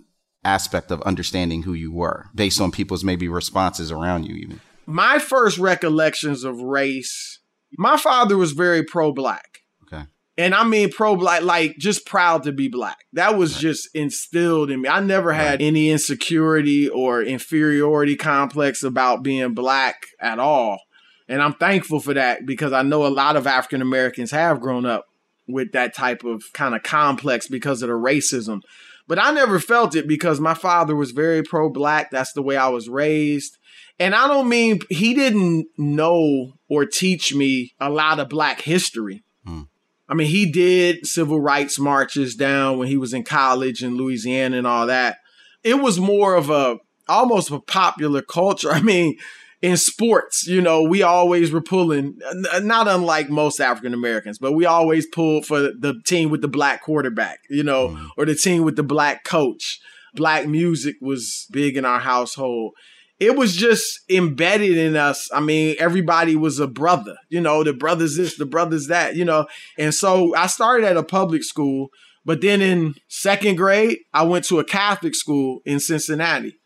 aspect 0.44 0.90
of 0.90 1.02
understanding 1.02 1.62
who 1.62 1.74
you 1.74 1.92
were 1.92 2.26
based 2.34 2.60
on 2.60 2.70
people's 2.70 3.04
maybe 3.04 3.28
responses 3.28 3.92
around 3.92 4.24
you, 4.24 4.34
even? 4.36 4.60
My 4.86 5.18
first 5.18 5.58
recollections 5.58 6.44
of 6.44 6.60
race 6.60 7.37
my 7.76 7.96
father 7.96 8.36
was 8.36 8.52
very 8.52 8.82
pro 8.82 9.12
black. 9.12 9.62
Okay. 9.84 10.04
And 10.36 10.54
I 10.54 10.64
mean 10.64 10.90
pro 10.90 11.16
black, 11.16 11.42
like 11.42 11.76
just 11.78 12.06
proud 12.06 12.44
to 12.44 12.52
be 12.52 12.68
black. 12.68 12.98
That 13.12 13.36
was 13.36 13.54
right. 13.54 13.62
just 13.62 13.88
instilled 13.94 14.70
in 14.70 14.82
me. 14.82 14.88
I 14.88 15.00
never 15.00 15.32
had 15.32 15.60
right. 15.60 15.62
any 15.62 15.90
insecurity 15.90 16.88
or 16.88 17.22
inferiority 17.22 18.16
complex 18.16 18.82
about 18.82 19.22
being 19.22 19.54
black 19.54 20.06
at 20.20 20.38
all. 20.38 20.80
And 21.28 21.42
I'm 21.42 21.54
thankful 21.54 22.00
for 22.00 22.14
that 22.14 22.46
because 22.46 22.72
I 22.72 22.82
know 22.82 23.06
a 23.06 23.08
lot 23.08 23.36
of 23.36 23.46
African 23.46 23.82
Americans 23.82 24.30
have 24.30 24.60
grown 24.60 24.86
up 24.86 25.04
with 25.46 25.72
that 25.72 25.94
type 25.94 26.24
of 26.24 26.44
kind 26.52 26.74
of 26.74 26.82
complex 26.82 27.48
because 27.48 27.82
of 27.82 27.88
the 27.88 27.94
racism. 27.94 28.60
But 29.06 29.18
I 29.18 29.30
never 29.32 29.58
felt 29.58 29.94
it 29.94 30.06
because 30.06 30.38
my 30.38 30.54
father 30.54 30.94
was 30.94 31.12
very 31.12 31.42
pro 31.42 31.70
black. 31.70 32.10
That's 32.10 32.32
the 32.32 32.42
way 32.42 32.56
I 32.56 32.68
was 32.68 32.88
raised. 32.88 33.56
And 33.98 34.14
I 34.14 34.28
don't 34.28 34.48
mean 34.48 34.80
he 34.88 35.14
didn't 35.14 35.66
know 35.76 36.52
or 36.68 36.86
teach 36.86 37.34
me 37.34 37.72
a 37.80 37.90
lot 37.90 38.20
of 38.20 38.28
black 38.28 38.60
history. 38.60 39.24
Hmm. 39.44 39.62
I 40.08 40.14
mean, 40.14 40.28
he 40.28 40.50
did 40.50 41.06
civil 41.06 41.40
rights 41.40 41.78
marches 41.78 42.34
down 42.34 42.78
when 42.78 42.88
he 42.88 42.96
was 42.96 43.12
in 43.12 43.24
college 43.24 43.82
in 43.82 43.96
Louisiana 43.96 44.56
and 44.56 44.66
all 44.66 44.86
that. 44.86 45.18
It 45.64 45.82
was 45.82 45.98
more 45.98 46.34
of 46.34 46.48
a 46.48 46.78
almost 47.08 47.50
a 47.50 47.60
popular 47.60 48.22
culture. 48.22 48.70
I 48.72 48.80
mean, 48.80 49.16
in 49.60 49.76
sports, 49.76 50.46
you 50.46 50.62
know, 50.62 50.82
we 50.82 51.02
always 51.02 51.50
were 51.50 51.60
pulling, 51.60 52.18
not 52.62 52.86
unlike 52.86 53.28
most 53.28 53.60
African 53.60 53.92
Americans, 53.92 54.38
but 54.38 54.52
we 54.52 54.64
always 54.64 55.06
pulled 55.06 55.46
for 55.46 55.60
the 55.60 56.00
team 56.06 56.30
with 56.30 56.42
the 56.42 56.48
black 56.48 56.82
quarterback, 56.82 57.40
you 57.50 57.64
know, 57.64 57.88
mm. 57.88 58.08
or 58.16 58.24
the 58.24 58.36
team 58.36 58.62
with 58.62 58.76
the 58.76 58.84
black 58.84 59.24
coach. 59.24 59.80
Black 60.14 60.46
music 60.46 60.96
was 61.00 61.46
big 61.50 61.76
in 61.76 61.84
our 61.84 61.98
household 61.98 62.74
it 63.20 63.36
was 63.36 63.56
just 63.56 64.00
embedded 64.08 64.76
in 64.76 64.96
us. 64.96 65.28
I 65.32 65.40
mean, 65.40 65.76
everybody 65.78 66.36
was 66.36 66.60
a 66.60 66.68
brother, 66.68 67.16
you 67.28 67.40
know, 67.40 67.64
the 67.64 67.72
brothers 67.72 68.16
this, 68.16 68.36
the 68.36 68.46
brothers 68.46 68.86
that, 68.86 69.16
you 69.16 69.24
know. 69.24 69.46
And 69.76 69.92
so 69.92 70.34
I 70.36 70.46
started 70.46 70.86
at 70.86 70.96
a 70.96 71.02
public 71.02 71.42
school, 71.42 71.88
but 72.24 72.40
then 72.40 72.62
in 72.62 72.94
second 73.08 73.56
grade, 73.56 73.98
I 74.14 74.22
went 74.22 74.44
to 74.46 74.60
a 74.60 74.64
Catholic 74.64 75.14
school 75.14 75.60
in 75.64 75.80
Cincinnati. 75.80 76.58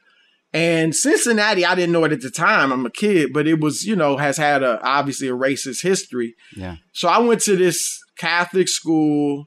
And 0.55 0.95
Cincinnati, 0.95 1.65
I 1.65 1.75
didn't 1.75 1.93
know 1.93 2.05
it 2.05 2.13
at 2.13 2.21
the 2.21 2.31
time. 2.31 2.73
I'm 2.73 2.85
a 2.85 2.91
kid, 2.91 3.33
but 3.33 3.47
it 3.47 3.59
was, 3.59 3.85
you 3.85 3.97
know, 3.97 4.19
has 4.19 4.37
had 4.37 4.63
a 4.63 4.79
obviously 4.87 5.29
a 5.29 5.33
racist 5.33 5.83
history. 5.83 6.35
Yeah. 6.55 6.77
So 6.93 7.09
I 7.09 7.19
went 7.19 7.41
to 7.43 7.57
this 7.57 7.99
Catholic 8.19 8.69
school. 8.69 9.47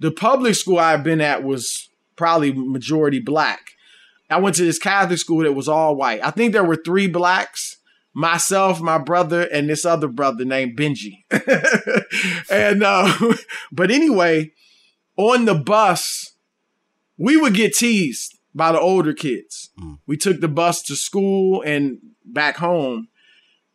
The 0.00 0.10
public 0.10 0.54
school 0.54 0.78
I've 0.78 1.04
been 1.04 1.20
at 1.20 1.44
was 1.44 1.90
probably 2.16 2.54
majority 2.54 3.20
black. 3.20 3.60
I 4.30 4.38
went 4.38 4.56
to 4.56 4.64
this 4.64 4.78
Catholic 4.78 5.18
school 5.18 5.42
that 5.42 5.54
was 5.54 5.68
all 5.68 5.96
white. 5.96 6.24
I 6.24 6.30
think 6.30 6.52
there 6.52 6.64
were 6.64 6.76
three 6.76 7.06
blacks, 7.06 7.78
myself, 8.12 8.80
my 8.80 8.98
brother, 8.98 9.42
and 9.42 9.68
this 9.68 9.84
other 9.84 10.08
brother 10.08 10.44
named 10.44 10.78
Benji. 10.78 11.24
and 12.50 12.82
uh, 12.82 13.34
but 13.72 13.90
anyway, 13.90 14.52
on 15.16 15.46
the 15.46 15.54
bus, 15.54 16.32
we 17.16 17.36
would 17.36 17.54
get 17.54 17.74
teased 17.74 18.38
by 18.54 18.72
the 18.72 18.80
older 18.80 19.14
kids. 19.14 19.70
Mm. 19.80 19.98
We 20.06 20.16
took 20.16 20.40
the 20.40 20.48
bus 20.48 20.82
to 20.82 20.96
school 20.96 21.62
and 21.62 21.98
back 22.24 22.56
home. 22.56 23.08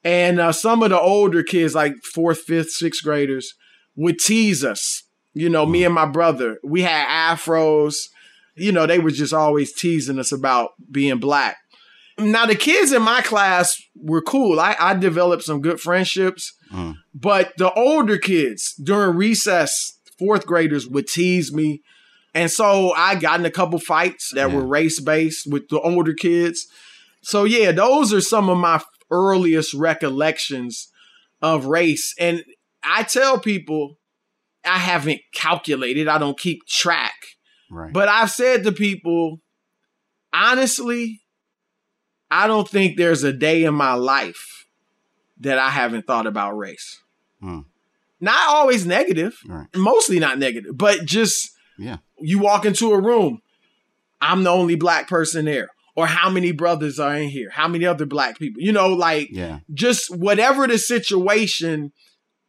And 0.03 0.39
uh, 0.39 0.51
some 0.51 0.83
of 0.83 0.89
the 0.89 0.99
older 0.99 1.43
kids, 1.43 1.73
like 1.73 1.95
fourth, 2.03 2.39
fifth, 2.39 2.71
sixth 2.71 3.03
graders, 3.03 3.55
would 3.95 4.19
tease 4.19 4.63
us. 4.63 5.03
You 5.33 5.49
know, 5.49 5.65
mm. 5.65 5.71
me 5.71 5.83
and 5.83 5.95
my 5.95 6.05
brother. 6.05 6.59
We 6.63 6.83
had 6.83 7.07
afros 7.07 7.95
you 8.55 8.71
know, 8.71 8.85
they 8.85 8.99
were 8.99 9.11
just 9.11 9.33
always 9.33 9.73
teasing 9.73 10.19
us 10.19 10.31
about 10.31 10.71
being 10.91 11.19
black. 11.19 11.57
Now 12.17 12.45
the 12.45 12.55
kids 12.55 12.91
in 12.91 13.01
my 13.01 13.21
class 13.21 13.75
were 13.95 14.21
cool. 14.21 14.59
I, 14.59 14.75
I 14.79 14.93
developed 14.93 15.43
some 15.43 15.61
good 15.61 15.79
friendships, 15.79 16.53
mm. 16.71 16.95
but 17.13 17.53
the 17.57 17.73
older 17.73 18.17
kids 18.17 18.75
during 18.75 19.17
recess, 19.17 19.99
fourth 20.19 20.45
graders 20.45 20.87
would 20.87 21.07
tease 21.07 21.51
me. 21.51 21.81
And 22.35 22.51
so 22.51 22.91
I 22.93 23.15
got 23.15 23.39
in 23.39 23.45
a 23.45 23.51
couple 23.51 23.79
fights 23.79 24.31
that 24.35 24.49
yeah. 24.49 24.55
were 24.55 24.65
race 24.65 24.99
based 24.99 25.51
with 25.51 25.69
the 25.69 25.79
older 25.79 26.13
kids. 26.13 26.67
So 27.21 27.45
yeah, 27.45 27.71
those 27.71 28.13
are 28.13 28.21
some 28.21 28.49
of 28.49 28.59
my 28.59 28.81
earliest 29.09 29.73
recollections 29.73 30.89
of 31.41 31.65
race. 31.65 32.13
And 32.19 32.43
I 32.83 33.03
tell 33.03 33.39
people 33.39 33.97
I 34.63 34.77
haven't 34.77 35.21
calculated, 35.33 36.07
I 36.07 36.19
don't 36.19 36.39
keep 36.39 36.65
track 36.67 37.13
Right. 37.73 37.91
But 37.91 38.07
I've 38.07 38.29
said 38.29 38.63
to 38.63 38.71
people, 38.71 39.39
honestly, 40.31 41.21
I 42.29 42.47
don't 42.47 42.69
think 42.69 42.97
there's 42.97 43.23
a 43.23 43.33
day 43.33 43.63
in 43.63 43.73
my 43.73 43.93
life 43.93 44.65
that 45.39 45.57
I 45.57 45.69
haven't 45.69 46.05
thought 46.05 46.27
about 46.27 46.57
race. 46.57 47.01
Hmm. 47.41 47.61
Not 48.21 48.49
always 48.49 48.85
negative, 48.85 49.37
right. 49.45 49.67
mostly 49.75 50.19
not 50.19 50.39
negative, 50.39 50.77
but 50.77 51.03
just 51.03 51.49
yeah. 51.77 51.97
You 52.19 52.39
walk 52.39 52.65
into 52.65 52.93
a 52.93 53.01
room, 53.01 53.41
I'm 54.21 54.43
the 54.43 54.51
only 54.51 54.75
black 54.75 55.07
person 55.07 55.45
there. 55.45 55.69
Or 55.95 56.07
how 56.07 56.29
many 56.29 56.51
brothers 56.51 56.99
are 56.99 57.15
in 57.15 57.29
here? 57.29 57.49
How 57.51 57.67
many 57.67 57.85
other 57.85 58.05
black 58.05 58.39
people? 58.39 58.61
You 58.61 58.71
know, 58.71 58.87
like 58.89 59.29
yeah. 59.31 59.59
just 59.73 60.15
whatever 60.15 60.65
the 60.67 60.79
situation, 60.79 61.91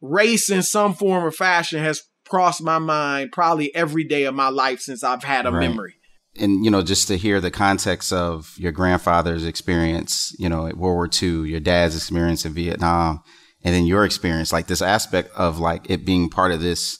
race 0.01 0.49
in 0.49 0.63
some 0.63 0.95
form 0.95 1.23
or 1.23 1.31
fashion 1.31 1.79
has 1.79 2.03
crossed 2.27 2.61
my 2.61 2.79
mind 2.79 3.31
probably 3.31 3.73
every 3.75 4.03
day 4.03 4.23
of 4.23 4.35
my 4.35 4.49
life 4.49 4.79
since 4.79 5.03
I've 5.03 5.23
had 5.23 5.45
a 5.45 5.51
right. 5.51 5.67
memory. 5.67 5.95
And, 6.37 6.65
you 6.65 6.71
know, 6.71 6.81
just 6.81 7.07
to 7.07 7.17
hear 7.17 7.39
the 7.39 7.51
context 7.51 8.11
of 8.11 8.53
your 8.57 8.73
grandfather's 8.73 9.45
experience, 9.45 10.35
you 10.37 10.49
know, 10.49 10.67
at 10.67 10.75
World 10.75 10.95
War 10.95 11.09
II, 11.21 11.49
your 11.49 11.61
dad's 11.61 11.95
experience 11.95 12.45
in 12.45 12.53
Vietnam, 12.53 13.21
and 13.63 13.73
then 13.73 13.85
your 13.85 14.03
experience, 14.03 14.51
like 14.51 14.67
this 14.67 14.81
aspect 14.81 15.31
of 15.35 15.59
like 15.59 15.89
it 15.89 16.05
being 16.05 16.29
part 16.29 16.51
of 16.51 16.59
this 16.59 16.99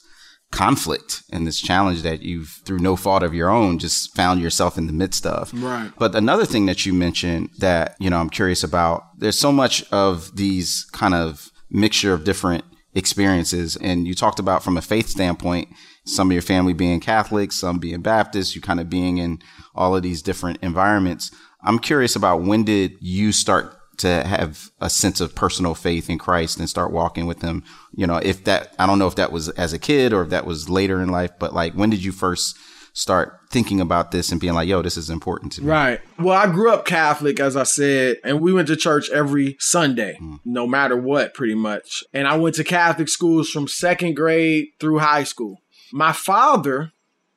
conflict 0.52 1.22
and 1.30 1.46
this 1.46 1.60
challenge 1.60 2.02
that 2.02 2.22
you've 2.22 2.60
through 2.64 2.78
no 2.78 2.96
fault 2.96 3.22
of 3.22 3.34
your 3.34 3.50
own 3.50 3.78
just 3.78 4.14
found 4.14 4.40
yourself 4.40 4.78
in 4.78 4.86
the 4.86 4.92
midst 4.92 5.26
of. 5.26 5.52
Right. 5.52 5.90
But 5.98 6.14
another 6.14 6.46
thing 6.46 6.66
that 6.66 6.86
you 6.86 6.94
mentioned 6.94 7.50
that, 7.58 7.96
you 7.98 8.08
know, 8.08 8.18
I'm 8.18 8.30
curious 8.30 8.64
about, 8.64 9.02
there's 9.18 9.38
so 9.38 9.52
much 9.52 9.84
of 9.92 10.34
these 10.36 10.86
kind 10.92 11.14
of 11.14 11.50
mixture 11.70 12.12
of 12.12 12.24
different 12.24 12.64
experiences 12.96 13.76
and 13.76 14.08
you 14.08 14.14
talked 14.14 14.40
about 14.40 14.64
from 14.64 14.76
a 14.76 14.82
faith 14.82 15.08
standpoint, 15.08 15.68
some 16.04 16.28
of 16.28 16.32
your 16.32 16.42
family 16.42 16.72
being 16.72 16.98
Catholic, 16.98 17.52
some 17.52 17.78
being 17.78 18.00
Baptist, 18.00 18.56
you 18.56 18.62
kind 18.62 18.80
of 18.80 18.90
being 18.90 19.18
in 19.18 19.38
all 19.74 19.94
of 19.94 20.02
these 20.02 20.22
different 20.22 20.58
environments. 20.62 21.30
I'm 21.62 21.78
curious 21.78 22.16
about 22.16 22.42
when 22.42 22.64
did 22.64 22.96
you 23.00 23.32
start 23.32 23.76
to 23.98 24.24
have 24.24 24.70
a 24.80 24.90
sense 24.90 25.20
of 25.20 25.34
personal 25.34 25.74
faith 25.74 26.10
in 26.10 26.18
Christ 26.18 26.58
and 26.58 26.68
start 26.68 26.92
walking 26.92 27.26
with 27.26 27.42
him. 27.42 27.64
You 27.94 28.06
know, 28.06 28.16
if 28.16 28.44
that, 28.44 28.74
I 28.78 28.86
don't 28.86 28.98
know 28.98 29.06
if 29.06 29.16
that 29.16 29.32
was 29.32 29.48
as 29.50 29.72
a 29.72 29.78
kid 29.78 30.12
or 30.12 30.22
if 30.22 30.30
that 30.30 30.46
was 30.46 30.68
later 30.68 31.00
in 31.00 31.08
life, 31.08 31.30
but 31.38 31.54
like, 31.54 31.72
when 31.72 31.90
did 31.90 32.04
you 32.04 32.12
first 32.12 32.58
start 32.96 33.38
thinking 33.50 33.78
about 33.78 34.10
this 34.10 34.32
and 34.32 34.40
being 34.40 34.54
like, 34.54 34.66
yo, 34.66 34.80
this 34.80 34.96
is 34.96 35.10
important 35.10 35.52
to 35.52 35.60
me? 35.60 35.68
Right. 35.68 36.00
Well, 36.18 36.36
I 36.36 36.50
grew 36.50 36.72
up 36.72 36.86
Catholic, 36.86 37.38
as 37.38 37.54
I 37.54 37.64
said, 37.64 38.16
and 38.24 38.40
we 38.40 38.54
went 38.54 38.68
to 38.68 38.76
church 38.76 39.10
every 39.10 39.58
Sunday, 39.60 40.16
mm. 40.18 40.40
no 40.46 40.66
matter 40.66 40.96
what, 40.96 41.34
pretty 41.34 41.54
much. 41.54 42.02
And 42.14 42.26
I 42.26 42.38
went 42.38 42.56
to 42.56 42.64
Catholic 42.64 43.10
schools 43.10 43.50
from 43.50 43.68
second 43.68 44.16
grade 44.16 44.68
through 44.80 45.00
high 45.00 45.24
school. 45.24 45.60
My 45.92 46.12
father, 46.12 46.92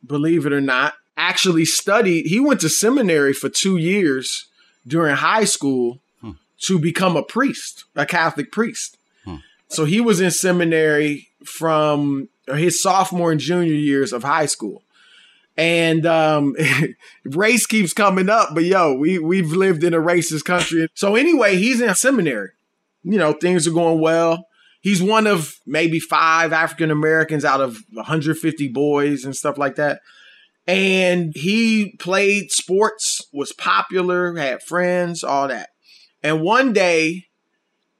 believe 0.06 0.46
it 0.46 0.54
or 0.54 0.62
not, 0.62 0.94
actually 1.18 1.66
studied, 1.66 2.28
he 2.28 2.40
went 2.40 2.62
to 2.62 2.70
seminary 2.70 3.34
for 3.34 3.50
two 3.50 3.76
years 3.76 4.46
during 4.88 5.18
high 5.18 5.44
school 5.44 6.00
to 6.62 6.80
become 6.80 7.16
a 7.16 7.24
priest, 7.24 7.84
a 7.96 8.06
Catholic 8.06 8.52
priest. 8.52 8.98
Hmm. 9.26 9.38
So 9.68 9.86
he 9.86 10.00
was 10.02 10.22
in 10.22 10.32
seminary 10.32 11.28
from 11.44 12.30
his 12.48 12.82
sophomore 12.82 13.32
and 13.32 13.40
junior 13.40 13.74
years 13.74 14.14
of 14.14 14.24
high 14.24 14.46
school. 14.46 14.84
And 15.60 16.06
um, 16.06 16.56
race 17.26 17.66
keeps 17.66 17.92
coming 17.92 18.30
up, 18.30 18.52
but 18.54 18.64
yo, 18.64 18.94
we 18.94 19.20
we've 19.20 19.52
lived 19.52 19.84
in 19.84 19.94
a 19.94 20.00
racist 20.00 20.46
country. 20.46 20.88
So 20.94 21.18
anyway, 21.18 21.58
he's 21.58 21.82
in 21.82 21.94
seminary. 21.96 22.52
You 23.04 23.18
know, 23.18 23.34
things 23.34 23.68
are 23.68 23.72
going 23.72 24.00
well. 24.00 24.48
He's 24.80 25.04
one 25.04 25.28
of 25.28 25.60
maybe 25.68 26.00
five 26.00 26.54
African 26.54 26.92
Americans 26.92 27.44
out 27.44 27.60
of 27.60 27.84
150 27.92 28.70
boys 28.70 29.26
and 29.26 29.36
stuff 29.36 29.58
like 29.58 29.76
that. 29.76 30.00
And 30.66 31.34
he 31.36 31.98
played 32.00 32.52
sports, 32.52 33.28
was 33.34 33.52
popular, 33.52 34.34
had 34.38 34.64
friends, 34.64 35.26
all 35.26 35.50
that. 35.50 35.72
And 36.24 36.42
one 36.42 36.72
day, 36.72 37.26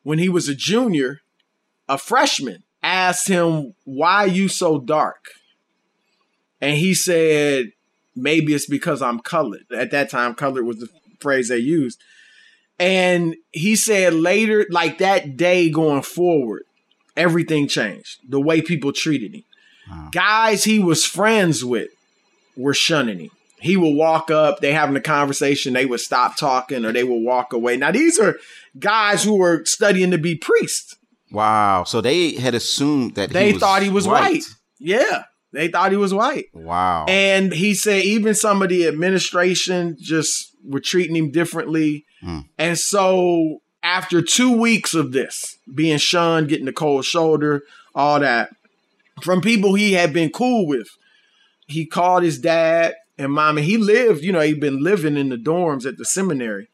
when 0.04 0.18
he 0.18 0.30
was 0.30 0.48
a 0.48 0.56
junior, 0.56 1.20
a 1.90 1.98
freshman 1.98 2.64
asked 2.82 3.28
him, 3.28 3.74
Why 3.84 4.24
are 4.24 4.28
you 4.28 4.48
so 4.48 4.80
dark? 4.80 5.26
And 6.62 6.78
he 6.78 6.94
said, 6.94 7.72
Maybe 8.16 8.54
it's 8.54 8.66
because 8.66 9.02
I'm 9.02 9.20
colored. 9.20 9.66
At 9.74 9.92
that 9.92 10.10
time, 10.10 10.36
colored 10.36 10.66
was 10.66 10.80
the 10.80 10.90
phrase 11.22 11.48
they 11.48 11.58
used. 11.58 12.02
And 12.78 13.36
he 13.52 13.76
said 13.76 14.14
later, 14.14 14.66
like 14.70 14.98
that 14.98 15.38
day 15.38 15.70
going 15.70 16.02
forward, 16.02 16.64
everything 17.16 17.68
changed. 17.68 18.20
The 18.28 18.42
way 18.42 18.62
people 18.62 18.92
treated 18.92 19.36
him. 19.36 19.44
Wow. 19.90 20.10
Guys 20.12 20.64
he 20.64 20.80
was 20.80 21.06
friends 21.06 21.64
with 21.64 21.90
were 22.58 22.74
shunning 22.74 23.20
him 23.20 23.32
he 23.60 23.78
would 23.78 23.96
walk 23.96 24.32
up, 24.32 24.60
they 24.60 24.72
having 24.72 24.96
a 24.96 25.02
conversation, 25.02 25.74
they 25.74 25.86
would 25.86 26.00
stop 26.00 26.38
talking 26.38 26.86
or 26.86 26.92
they 26.92 27.04
would 27.04 27.24
walk 27.24 27.54
away. 27.54 27.78
Now 27.78 27.92
these 27.92 28.20
are 28.20 28.38
guys 28.78 29.24
who 29.24 29.36
were 29.36 29.66
studying 29.66 30.12
to 30.12 30.18
be 30.18 30.36
priests. 30.36 30.96
Wow. 31.32 31.84
So 31.84 32.02
they 32.02 32.34
had 32.34 32.56
assumed 32.56 33.16
that 33.16 33.32
they 33.32 33.54
he 33.54 33.60
thought 33.60 33.84
he 33.84 33.90
was 33.90 34.08
white. 34.08 34.22
white. 34.22 34.44
Yeah. 34.80 35.24
They 35.52 35.68
thought 35.68 35.92
he 35.92 35.98
was 35.98 36.14
white. 36.14 36.46
Wow. 36.54 37.06
And 37.08 37.52
he 37.52 37.74
said 37.74 38.04
even 38.04 38.36
some 38.36 38.62
of 38.62 38.70
the 38.70 38.88
administration 38.88 39.98
just 40.00 40.56
were 40.64 40.80
treating 40.80 41.16
him 41.16 41.32
differently. 41.32 42.06
Hmm. 42.22 42.40
And 42.58 42.78
so 42.78 43.62
after 43.82 44.22
two 44.22 44.56
weeks 44.56 44.94
of 44.94 45.12
this, 45.12 45.58
being 45.74 45.98
shunned, 45.98 46.50
getting 46.50 46.66
the 46.66 46.74
cold 46.74 47.06
shoulder, 47.06 47.64
all 47.96 48.20
that, 48.20 48.52
from 49.24 49.42
people 49.42 49.74
he 49.74 49.94
had 49.94 50.14
been 50.14 50.30
cool 50.30 50.68
with, 50.68 50.88
he 51.68 51.86
called 51.86 52.24
his 52.24 52.40
dad 52.40 52.96
and 53.20 53.34
mommy, 53.34 53.62
he 53.64 53.78
lived, 53.78 54.24
you 54.24 54.32
know, 54.32 54.40
he'd 54.40 54.62
been 54.62 54.82
living 54.82 55.18
in 55.18 55.28
the 55.28 55.36
dorms 55.36 55.86
at 55.86 55.98
the 55.98 56.06
seminary. 56.06 56.70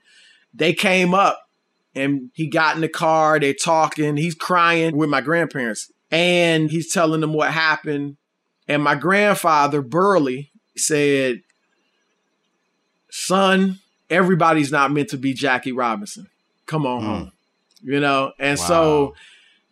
They 0.53 0.73
came 0.73 1.13
up 1.13 1.49
and 1.95 2.29
he 2.33 2.47
got 2.47 2.75
in 2.75 2.81
the 2.81 2.88
car, 2.88 3.39
they're 3.39 3.53
talking, 3.53 4.15
he's 4.15 4.35
crying 4.35 4.95
with 4.95 5.09
my 5.09 5.21
grandparents. 5.21 5.91
And 6.11 6.69
he's 6.69 6.93
telling 6.93 7.21
them 7.21 7.33
what 7.33 7.51
happened. 7.51 8.17
And 8.67 8.84
my 8.84 8.95
grandfather, 8.95 9.82
Burley, 9.82 10.51
said, 10.75 11.41
Son, 13.10 13.80
everybody's 14.10 14.71
not 14.71 14.91
meant 14.91 15.10
to 15.10 15.17
be 15.17 15.34
Jackie 15.34 15.71
Robinson. 15.71 16.28
Come 16.65 16.86
on 16.86 17.01
mm. 17.01 17.06
home. 17.06 17.32
You 17.82 17.99
know? 17.99 18.32
And 18.39 18.58
wow. 18.60 18.65
so 18.65 19.15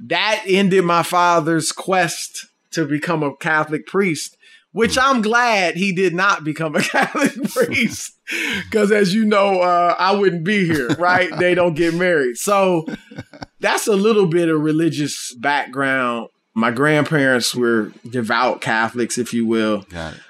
that 0.02 0.44
ended 0.48 0.84
my 0.84 1.04
father's 1.04 1.72
quest 1.72 2.48
to 2.72 2.86
become 2.86 3.24
a 3.24 3.36
Catholic 3.36 3.88
priest 3.88 4.38
which 4.74 4.98
I'm 4.98 5.22
glad 5.22 5.76
he 5.76 5.94
did 5.94 6.14
not 6.14 6.44
become 6.44 6.76
a 6.76 6.82
Catholic 6.84 7.52
priest. 7.52 8.14
Because 8.64 8.92
as 8.92 9.14
you 9.14 9.24
know, 9.24 9.62
uh, 9.62 9.96
I 9.98 10.16
wouldn't 10.16 10.44
be 10.44 10.66
here, 10.66 10.90
right? 11.00 11.30
they 11.38 11.56
don't 11.56 11.76
get 11.76 11.94
married. 11.94 12.38
So 12.38 12.86
that's 13.60 13.88
a 13.88 13.96
little 13.96 14.26
bit 14.28 14.50
of 14.50 14.60
religious 14.60 15.34
background. 15.36 16.30
My 16.54 16.72
grandparents 16.72 17.56
were 17.56 17.92
devout 18.08 18.62
Catholics, 18.62 19.18
if 19.18 19.34
you 19.34 19.46
will. 19.46 19.86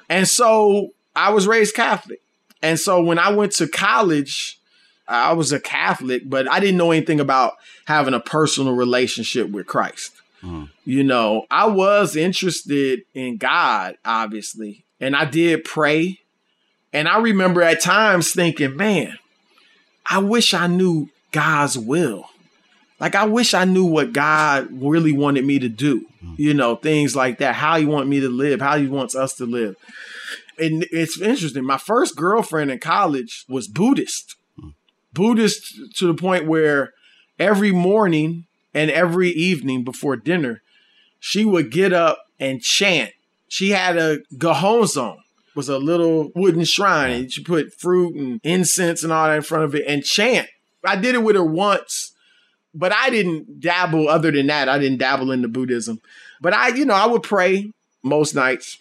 And 0.09 0.27
so 0.27 0.91
I 1.15 1.31
was 1.31 1.47
raised 1.47 1.75
Catholic. 1.75 2.21
And 2.61 2.79
so 2.79 3.03
when 3.03 3.19
I 3.19 3.31
went 3.33 3.51
to 3.53 3.67
college, 3.67 4.59
I 5.07 5.33
was 5.33 5.51
a 5.51 5.59
Catholic, 5.59 6.23
but 6.25 6.49
I 6.49 6.61
didn't 6.61 6.77
know 6.77 6.91
anything 6.91 7.19
about 7.19 7.53
having 7.85 8.13
a 8.13 8.21
personal 8.21 8.73
relationship 8.73 9.49
with 9.49 9.67
Christ. 9.67 10.13
Mm. 10.41 10.69
You 10.85 11.03
know, 11.03 11.45
I 11.51 11.67
was 11.67 12.15
interested 12.15 13.01
in 13.13 13.37
God, 13.37 13.97
obviously, 14.05 14.85
and 15.01 15.15
I 15.15 15.25
did 15.25 15.65
pray. 15.65 16.19
And 16.93 17.07
I 17.07 17.19
remember 17.19 17.61
at 17.61 17.81
times 17.81 18.31
thinking, 18.31 18.77
man, 18.77 19.17
I 20.05 20.19
wish 20.19 20.53
I 20.53 20.67
knew 20.67 21.09
God's 21.31 21.77
will. 21.77 22.29
Like, 22.99 23.15
I 23.15 23.25
wish 23.25 23.53
I 23.53 23.65
knew 23.65 23.85
what 23.85 24.13
God 24.13 24.69
really 24.71 25.11
wanted 25.11 25.43
me 25.43 25.59
to 25.59 25.67
do. 25.67 26.05
You 26.37 26.53
know, 26.53 26.75
things 26.75 27.15
like 27.15 27.37
that, 27.39 27.55
how 27.55 27.77
He 27.77 27.85
want 27.85 28.07
me 28.07 28.19
to 28.19 28.29
live, 28.29 28.61
how 28.61 28.77
He 28.77 28.87
wants 28.87 29.15
us 29.15 29.33
to 29.35 29.45
live. 29.45 29.75
And 30.57 30.85
it's 30.91 31.19
interesting. 31.19 31.65
My 31.65 31.77
first 31.77 32.15
girlfriend 32.15 32.71
in 32.71 32.79
college 32.79 33.45
was 33.49 33.67
Buddhist, 33.67 34.35
mm. 34.59 34.73
Buddhist 35.13 35.79
to 35.97 36.07
the 36.07 36.13
point 36.13 36.47
where 36.47 36.91
every 37.39 37.71
morning 37.71 38.45
and 38.73 38.89
every 38.91 39.29
evening 39.29 39.83
before 39.83 40.15
dinner, 40.15 40.61
she 41.19 41.45
would 41.45 41.71
get 41.71 41.93
up 41.93 42.19
and 42.39 42.61
chant. 42.61 43.11
She 43.47 43.69
had 43.69 43.97
a 43.97 44.19
Gohonzon, 44.35 45.17
was 45.55 45.69
a 45.69 45.77
little 45.77 46.31
wooden 46.35 46.63
shrine, 46.63 47.11
and 47.11 47.31
she 47.31 47.43
put 47.43 47.73
fruit 47.79 48.15
and 48.15 48.39
incense 48.43 49.03
and 49.03 49.13
all 49.13 49.27
that 49.27 49.35
in 49.35 49.41
front 49.41 49.63
of 49.63 49.75
it 49.75 49.85
and 49.87 50.03
chant. 50.03 50.49
I 50.83 50.95
did 50.95 51.15
it 51.15 51.23
with 51.23 51.35
her 51.35 51.45
once, 51.45 52.12
but 52.73 52.91
I 52.91 53.09
didn't 53.09 53.59
dabble. 53.59 54.09
Other 54.09 54.31
than 54.31 54.47
that, 54.47 54.69
I 54.69 54.79
didn't 54.79 54.99
dabble 54.99 55.31
into 55.31 55.47
Buddhism. 55.47 56.01
But 56.41 56.53
I, 56.53 56.69
you 56.69 56.85
know, 56.85 56.93
I 56.93 57.05
would 57.05 57.23
pray 57.23 57.71
most 58.03 58.35
nights. 58.35 58.77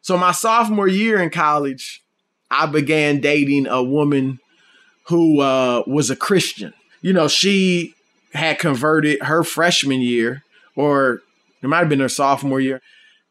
So 0.00 0.16
my 0.16 0.32
sophomore 0.32 0.88
year 0.88 1.20
in 1.20 1.30
college, 1.30 2.02
I 2.50 2.66
began 2.66 3.20
dating 3.20 3.66
a 3.66 3.82
woman 3.82 4.38
who 5.08 5.40
uh, 5.40 5.82
was 5.86 6.10
a 6.10 6.16
Christian. 6.16 6.72
You 7.00 7.12
know, 7.12 7.28
she 7.28 7.94
had 8.32 8.58
converted 8.58 9.22
her 9.22 9.42
freshman 9.42 10.00
year, 10.00 10.42
or 10.74 11.22
it 11.62 11.66
might 11.66 11.78
have 11.78 11.88
been 11.88 12.00
her 12.00 12.08
sophomore 12.08 12.60
year, 12.60 12.80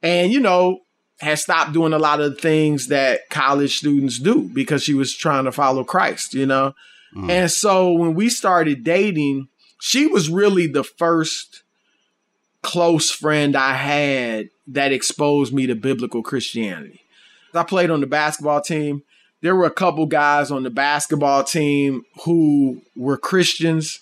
and 0.01 0.31
you 0.31 0.39
know, 0.39 0.79
had 1.19 1.39
stopped 1.39 1.73
doing 1.73 1.93
a 1.93 1.99
lot 1.99 2.19
of 2.19 2.39
things 2.39 2.88
that 2.88 3.29
college 3.29 3.77
students 3.77 4.19
do 4.19 4.49
because 4.53 4.84
she 4.84 4.93
was 4.93 5.15
trying 5.15 5.45
to 5.45 5.51
follow 5.51 5.84
Christ, 5.84 6.34
you 6.34 6.45
know. 6.45 6.73
Mm. 7.15 7.29
And 7.29 7.51
so 7.51 7.93
when 7.93 8.15
we 8.15 8.29
started 8.29 8.84
dating, 8.84 9.47
she 9.80 10.08
was 10.08 10.30
really 10.30 10.68
the 10.68 10.84
first 10.84 11.64
close 12.62 13.12
friend 13.12 13.56
I 13.56 13.74
had 13.74 14.50
that 14.68 14.92
exposed 14.92 15.54
me 15.54 15.68
to 15.68 15.76
biblical 15.76 16.24
Christianity. 16.24 17.02
I 17.54 17.64
played 17.64 17.90
on 17.90 18.02
the 18.02 18.08
basketball 18.08 18.62
team. 18.62 19.04
There 19.42 19.56
were 19.56 19.66
a 19.66 19.72
couple 19.72 20.08
guys 20.08 20.52
on 20.52 20.64
the 20.64 20.70
basketball 20.70 21.44
team 21.44 22.04
who 22.24 22.82
were 22.96 23.18
Christians. 23.18 24.00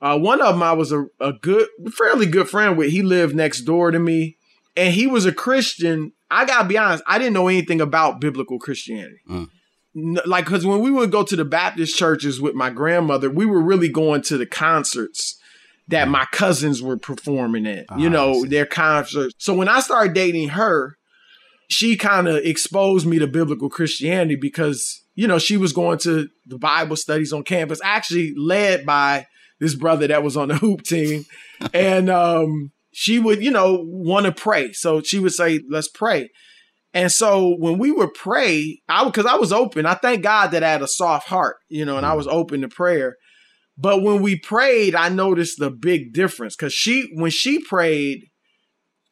Uh, 0.00 0.18
one 0.18 0.40
of 0.40 0.54
them 0.54 0.62
I 0.62 0.72
was 0.72 0.92
a, 0.92 1.06
a 1.20 1.32
good, 1.32 1.68
fairly 1.92 2.26
good 2.26 2.48
friend 2.48 2.78
with. 2.78 2.90
He 2.90 3.02
lived 3.02 3.34
next 3.34 3.62
door 3.62 3.90
to 3.90 3.98
me, 3.98 4.36
and 4.76 4.94
he 4.94 5.06
was 5.06 5.26
a 5.26 5.32
Christian. 5.32 6.12
I 6.30 6.44
gotta 6.44 6.68
be 6.68 6.78
honest, 6.78 7.02
I 7.06 7.18
didn't 7.18 7.34
know 7.34 7.48
anything 7.48 7.80
about 7.80 8.20
biblical 8.20 8.58
Christianity. 8.58 9.20
Mm. 9.28 9.50
Like, 9.96 10.44
because 10.44 10.66
when 10.66 10.80
we 10.80 10.90
would 10.90 11.10
go 11.10 11.22
to 11.22 11.36
the 11.36 11.44
Baptist 11.44 11.96
churches 11.96 12.40
with 12.40 12.54
my 12.54 12.68
grandmother, 12.68 13.30
we 13.30 13.46
were 13.46 13.62
really 13.62 13.88
going 13.88 14.20
to 14.22 14.36
the 14.36 14.46
concerts 14.46 15.40
that 15.88 16.08
my 16.08 16.26
cousins 16.32 16.82
were 16.82 16.98
performing 16.98 17.66
at, 17.66 17.86
you 17.96 18.08
ah, 18.08 18.10
know, 18.10 18.44
their 18.44 18.66
concerts. 18.66 19.34
So 19.38 19.54
when 19.54 19.68
I 19.68 19.80
started 19.80 20.14
dating 20.14 20.50
her, 20.50 20.96
she 21.68 21.96
kind 21.96 22.28
of 22.28 22.36
exposed 22.44 23.06
me 23.06 23.18
to 23.18 23.26
biblical 23.26 23.70
Christianity 23.70 24.36
because, 24.36 25.02
you 25.14 25.26
know, 25.26 25.38
she 25.38 25.56
was 25.56 25.72
going 25.72 25.98
to 26.00 26.28
the 26.44 26.58
Bible 26.58 26.96
studies 26.96 27.32
on 27.32 27.44
campus, 27.44 27.80
actually 27.82 28.34
led 28.36 28.84
by 28.84 29.26
this 29.60 29.74
brother 29.74 30.06
that 30.08 30.22
was 30.22 30.36
on 30.36 30.48
the 30.48 30.56
hoop 30.58 30.82
team. 30.82 31.24
and 31.72 32.10
um, 32.10 32.72
she 32.92 33.18
would, 33.18 33.42
you 33.42 33.50
know, 33.50 33.82
want 33.86 34.26
to 34.26 34.32
pray. 34.32 34.72
So 34.72 35.00
she 35.02 35.18
would 35.18 35.32
say, 35.32 35.60
let's 35.70 35.88
pray. 35.88 36.30
And 36.96 37.12
so 37.12 37.54
when 37.58 37.76
we 37.76 37.92
would 37.92 38.14
pray, 38.14 38.80
I 38.88 39.04
because 39.04 39.26
I 39.26 39.34
was 39.34 39.52
open, 39.52 39.84
I 39.84 39.92
thank 39.92 40.22
God 40.22 40.52
that 40.52 40.64
I 40.64 40.72
had 40.72 40.80
a 40.80 40.88
soft 40.88 41.28
heart, 41.28 41.58
you 41.68 41.84
know, 41.84 41.98
and 41.98 42.06
I 42.06 42.14
mm. 42.14 42.16
was 42.16 42.26
open 42.26 42.62
to 42.62 42.68
prayer. 42.68 43.16
But 43.76 44.02
when 44.02 44.22
we 44.22 44.38
prayed, 44.38 44.94
I 44.94 45.10
noticed 45.10 45.58
the 45.58 45.70
big 45.70 46.14
difference 46.14 46.56
because 46.56 46.72
she, 46.72 47.10
when 47.12 47.30
she 47.30 47.62
prayed, 47.62 48.30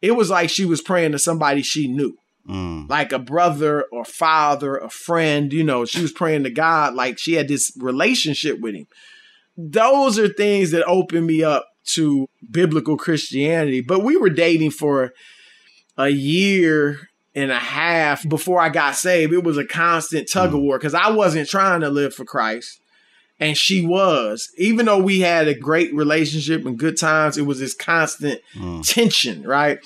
it 0.01 0.13
was 0.13 0.31
like 0.31 0.49
she 0.49 0.65
was 0.65 0.81
praying 0.81 1.13
to 1.13 1.19
somebody 1.19 1.61
she 1.61 1.87
knew, 1.87 2.17
mm. 2.49 2.89
like 2.89 3.13
a 3.13 3.19
brother 3.19 3.85
or 3.93 4.07
father, 4.07 4.79
a 4.79 4.89
friend. 4.89 5.53
You 5.53 5.65
know, 5.65 5.85
she 5.85 6.01
was 6.01 6.13
praying 6.13 6.45
to 6.45 6.51
God 6.51 6.95
like 6.95 7.19
she 7.19 7.35
had 7.35 7.49
this 7.49 7.71
relationship 7.79 8.61
with 8.61 8.77
Him. 8.77 8.87
Those 9.59 10.19
are 10.19 10.29
things 10.29 10.71
that 10.71 10.87
opened 10.87 11.27
me 11.27 11.45
up 11.45 11.67
to 11.89 12.29
biblical 12.51 12.97
Christianity. 12.97 13.83
But 13.83 14.03
we 14.03 14.17
were 14.17 14.31
dating 14.31 14.71
for 14.71 15.13
a 15.99 16.09
year 16.09 17.11
and 17.35 17.51
a 17.51 17.59
half 17.59 18.29
before 18.29 18.61
I 18.61 18.69
got 18.69 18.95
saved. 18.95 19.33
It 19.33 19.45
was 19.45 19.59
a 19.59 19.65
constant 19.65 20.31
tug 20.31 20.55
of 20.55 20.61
mm. 20.61 20.63
war 20.63 20.79
because 20.79 20.95
I 20.95 21.11
wasn't 21.11 21.49
trying 21.49 21.81
to 21.81 21.91
live 21.91 22.15
for 22.15 22.25
Christ 22.25 22.81
and 23.41 23.57
she 23.57 23.85
was 23.85 24.51
even 24.57 24.87
though 24.87 24.99
we 24.99 25.21
had 25.21 25.49
a 25.49 25.59
great 25.59 25.95
relationship 25.95 26.65
and 26.65 26.79
good 26.79 26.99
times 26.99 27.37
it 27.37 27.47
was 27.47 27.61
this 27.61 27.75
constant 27.75 28.41
mm. 28.55 28.87
tension 28.89 29.43
right 29.43 29.79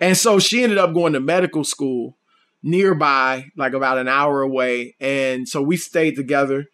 and 0.00 0.16
so 0.16 0.38
she 0.38 0.62
ended 0.62 0.78
up 0.78 0.94
going 0.94 1.12
to 1.12 1.20
medical 1.20 1.64
school 1.64 2.16
nearby 2.62 3.46
like 3.56 3.72
about 3.72 3.98
an 3.98 4.08
hour 4.08 4.42
away 4.42 4.94
and 5.00 5.48
so 5.48 5.62
we 5.62 5.76
stayed 5.76 6.16
together 6.16 6.66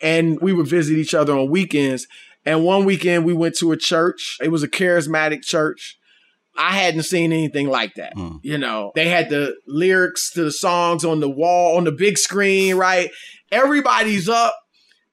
and 0.00 0.40
we 0.40 0.52
would 0.52 0.66
visit 0.66 0.96
each 0.96 1.14
other 1.14 1.36
on 1.36 1.50
weekends 1.50 2.06
and 2.44 2.64
one 2.64 2.84
weekend 2.84 3.24
we 3.24 3.32
went 3.32 3.56
to 3.56 3.72
a 3.72 3.76
church 3.76 4.38
it 4.40 4.48
was 4.48 4.62
a 4.62 4.68
charismatic 4.68 5.42
church 5.42 5.98
I 6.56 6.72
hadn't 6.72 7.04
seen 7.04 7.32
anything 7.32 7.68
like 7.68 7.94
that. 7.94 8.14
Mm. 8.16 8.40
You 8.42 8.58
know, 8.58 8.92
they 8.94 9.08
had 9.08 9.30
the 9.30 9.54
lyrics 9.66 10.30
to 10.32 10.44
the 10.44 10.52
songs 10.52 11.04
on 11.04 11.20
the 11.20 11.30
wall, 11.30 11.76
on 11.76 11.84
the 11.84 11.92
big 11.92 12.18
screen, 12.18 12.76
right? 12.76 13.10
Everybody's 13.50 14.28
up 14.28 14.54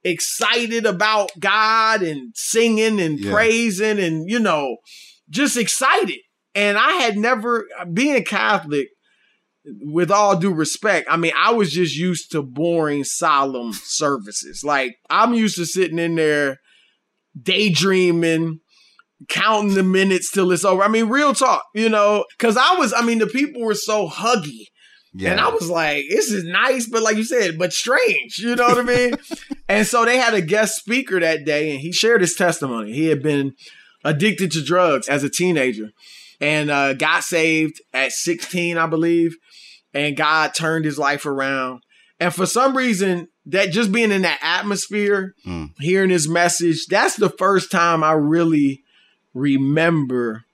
excited 0.04 0.86
about 0.86 1.32
God 1.40 2.02
and 2.02 2.32
singing 2.36 3.00
and 3.00 3.20
yeah. 3.20 3.32
praising 3.32 4.00
and, 4.00 4.30
you 4.30 4.40
know, 4.40 4.78
just 5.30 5.58
excited. 5.58 6.18
And 6.56 6.78
I 6.78 6.94
had 6.94 7.18
never, 7.18 7.68
being 7.94 8.24
Catholic, 8.24 8.88
with 9.82 10.10
all 10.10 10.38
due 10.38 10.54
respect, 10.54 11.08
I 11.12 11.18
mean, 11.18 11.34
I 11.38 11.52
was 11.52 11.72
just 11.72 11.96
used 11.96 12.32
to 12.32 12.42
boring, 12.42 13.04
solemn 13.04 13.74
services. 13.74 14.64
Like, 14.64 14.96
I'm 15.10 15.34
used 15.34 15.58
to 15.58 15.66
sitting 15.66 16.00
in 16.00 16.16
there 16.16 16.58
daydreaming, 17.40 18.62
counting 19.28 19.74
the 19.74 19.84
minutes 19.84 20.32
till 20.32 20.52
it's 20.52 20.64
over. 20.64 20.82
I 20.82 20.88
mean, 20.88 21.10
real 21.10 21.34
talk, 21.34 21.64
you 21.76 21.90
know, 21.90 22.26
because 22.38 22.56
I 22.56 22.76
was, 22.76 22.94
I 22.94 23.02
mean, 23.02 23.20
the 23.20 23.28
people 23.28 23.62
were 23.62 23.76
so 23.76 24.08
huggy 24.08 24.66
yeah. 25.14 25.32
And 25.32 25.40
I 25.40 25.50
was 25.50 25.70
like, 25.70 26.06
this 26.10 26.32
is 26.32 26.44
nice, 26.44 26.88
but 26.88 27.02
like 27.02 27.18
you 27.18 27.24
said, 27.24 27.58
but 27.58 27.74
strange. 27.74 28.38
You 28.38 28.56
know 28.56 28.68
what 28.68 28.78
I 28.78 28.84
mean? 28.84 29.14
and 29.70 29.88
so 29.88 30.06
they 30.06 30.18
had 30.18 30.34
a 30.34 30.42
guest 30.42 30.76
speaker 30.76 31.20
that 31.20 31.46
day, 31.46 31.72
and 31.72 31.80
he 31.80 31.92
shared 31.92 32.22
his 32.22 32.36
testimony. 32.36 32.94
He 32.94 33.08
had 33.08 33.24
been 33.24 33.54
addicted 34.04 34.52
to 34.52 34.64
drugs 34.64 35.10
as 35.10 35.24
a 35.24 35.30
teenager 35.30 35.90
and 36.40 36.70
uh, 36.70 36.94
got 36.94 37.24
saved 37.24 37.82
at 37.94 38.12
16, 38.12 38.78
I 38.78 38.86
believe. 38.86 39.36
And 39.94 40.16
God 40.16 40.54
turned 40.54 40.86
his 40.86 41.00
life 41.00 41.26
around. 41.26 41.82
And 42.20 42.34
for 42.34 42.46
some 42.46 42.78
reason, 42.78 43.28
that 43.48 43.72
just 43.72 43.92
being 43.92 44.12
in 44.12 44.22
that 44.22 44.40
atmosphere, 44.44 45.34
mm. 45.46 45.72
hearing 45.80 46.12
his 46.12 46.30
message, 46.30 46.86
that's 46.88 47.16
the 47.16 47.30
first 47.30 47.72
time 47.72 48.04
I 48.04 48.12
really 48.12 48.84
remember 49.34 50.46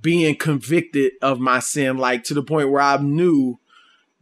being 0.00 0.36
convicted 0.36 1.12
of 1.22 1.40
my 1.40 1.60
sin, 1.60 1.96
like 1.96 2.24
to 2.24 2.34
the 2.34 2.42
point 2.42 2.70
where 2.70 2.82
I 2.82 2.96
knew 2.98 3.58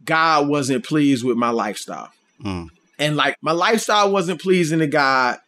God 0.03 0.47
wasn't 0.47 0.85
pleased 0.85 1.23
with 1.23 1.37
my 1.37 1.49
lifestyle. 1.49 2.11
Mm. 2.43 2.69
And 2.99 3.15
like 3.15 3.37
my 3.41 3.51
lifestyle 3.51 4.11
wasn't 4.11 4.41
pleasing 4.41 4.79
to 4.79 4.87
God. 4.87 5.39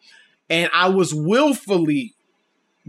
And 0.50 0.70
I 0.74 0.90
was 0.90 1.14
willfully 1.14 2.14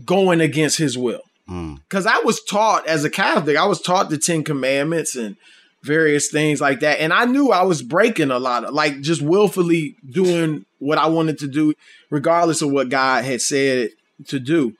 going 0.04 0.40
against 0.40 0.78
his 0.78 0.96
will. 0.98 1.22
Because 1.46 2.06
mm. 2.06 2.10
I 2.10 2.20
was 2.24 2.42
taught 2.42 2.86
as 2.86 3.04
a 3.04 3.10
Catholic, 3.10 3.56
I 3.56 3.66
was 3.66 3.80
taught 3.80 4.10
the 4.10 4.18
Ten 4.18 4.42
Commandments 4.42 5.14
and 5.14 5.36
various 5.82 6.28
things 6.28 6.60
like 6.60 6.80
that. 6.80 7.00
And 7.00 7.12
I 7.12 7.24
knew 7.24 7.52
I 7.52 7.62
was 7.62 7.82
breaking 7.82 8.30
a 8.30 8.38
lot 8.38 8.64
of 8.64 8.74
like 8.74 9.00
just 9.00 9.22
willfully 9.22 9.96
doing 10.10 10.66
what 10.78 10.98
I 10.98 11.06
wanted 11.06 11.38
to 11.38 11.48
do, 11.48 11.74
regardless 12.10 12.62
of 12.62 12.72
what 12.72 12.88
God 12.88 13.24
had 13.24 13.40
said 13.40 13.90
to 14.26 14.38
do. 14.38 14.74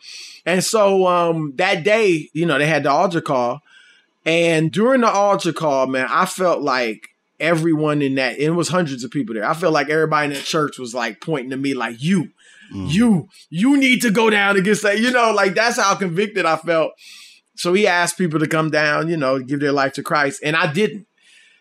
And 0.45 0.63
so 0.63 1.07
um 1.07 1.53
that 1.57 1.85
day, 1.85 2.29
you 2.33 2.47
know, 2.47 2.59
they 2.59 2.67
had 2.67 2.85
the 2.85 2.91
altar 2.91 3.21
call. 3.21 3.61
And 4.25 4.73
during 4.73 5.03
the 5.03 5.11
altar 5.11 5.53
call, 5.53 5.87
man, 5.87 6.09
I 6.11 6.27
felt 6.27 6.61
like 6.61 7.11
everyone 7.39 8.03
in 8.03 8.17
that, 8.17 8.39
it 8.39 8.51
was 8.51 8.69
hundreds 8.69 9.05
of 9.05 9.11
people 9.11 9.35
there. 9.35 9.49
I 9.49 9.55
felt 9.55 9.73
like 9.73 9.89
everybody 9.89 10.29
in 10.29 10.33
that 10.33 10.45
church 10.45 10.79
was 10.79 10.95
like 10.95 11.21
pointing 11.21 11.51
to 11.51 11.57
me, 11.57 11.75
like, 11.75 12.03
you, 12.03 12.31
mm. 12.75 12.91
you, 12.91 13.29
you 13.51 13.77
need 13.77 14.03
to 14.03 14.11
go 14.11 14.29
down 14.29 14.57
and 14.57 14.65
get 14.65 14.77
saved. 14.77 15.03
You 15.03 15.13
know, 15.13 15.33
like 15.33 15.55
that's 15.55 15.79
how 15.79 15.95
convicted 15.95 16.45
I 16.45 16.57
felt. 16.57 16.93
So 17.55 17.73
he 17.73 17.87
asked 17.87 18.19
people 18.19 18.41
to 18.41 18.49
come 18.49 18.71
down, 18.71 19.09
you 19.09 19.17
know, 19.17 19.39
give 19.39 19.61
their 19.61 19.71
life 19.71 19.93
to 19.95 20.03
Christ. 20.03 20.41
And 20.43 20.57
I 20.57 20.73
didn't 20.73 21.07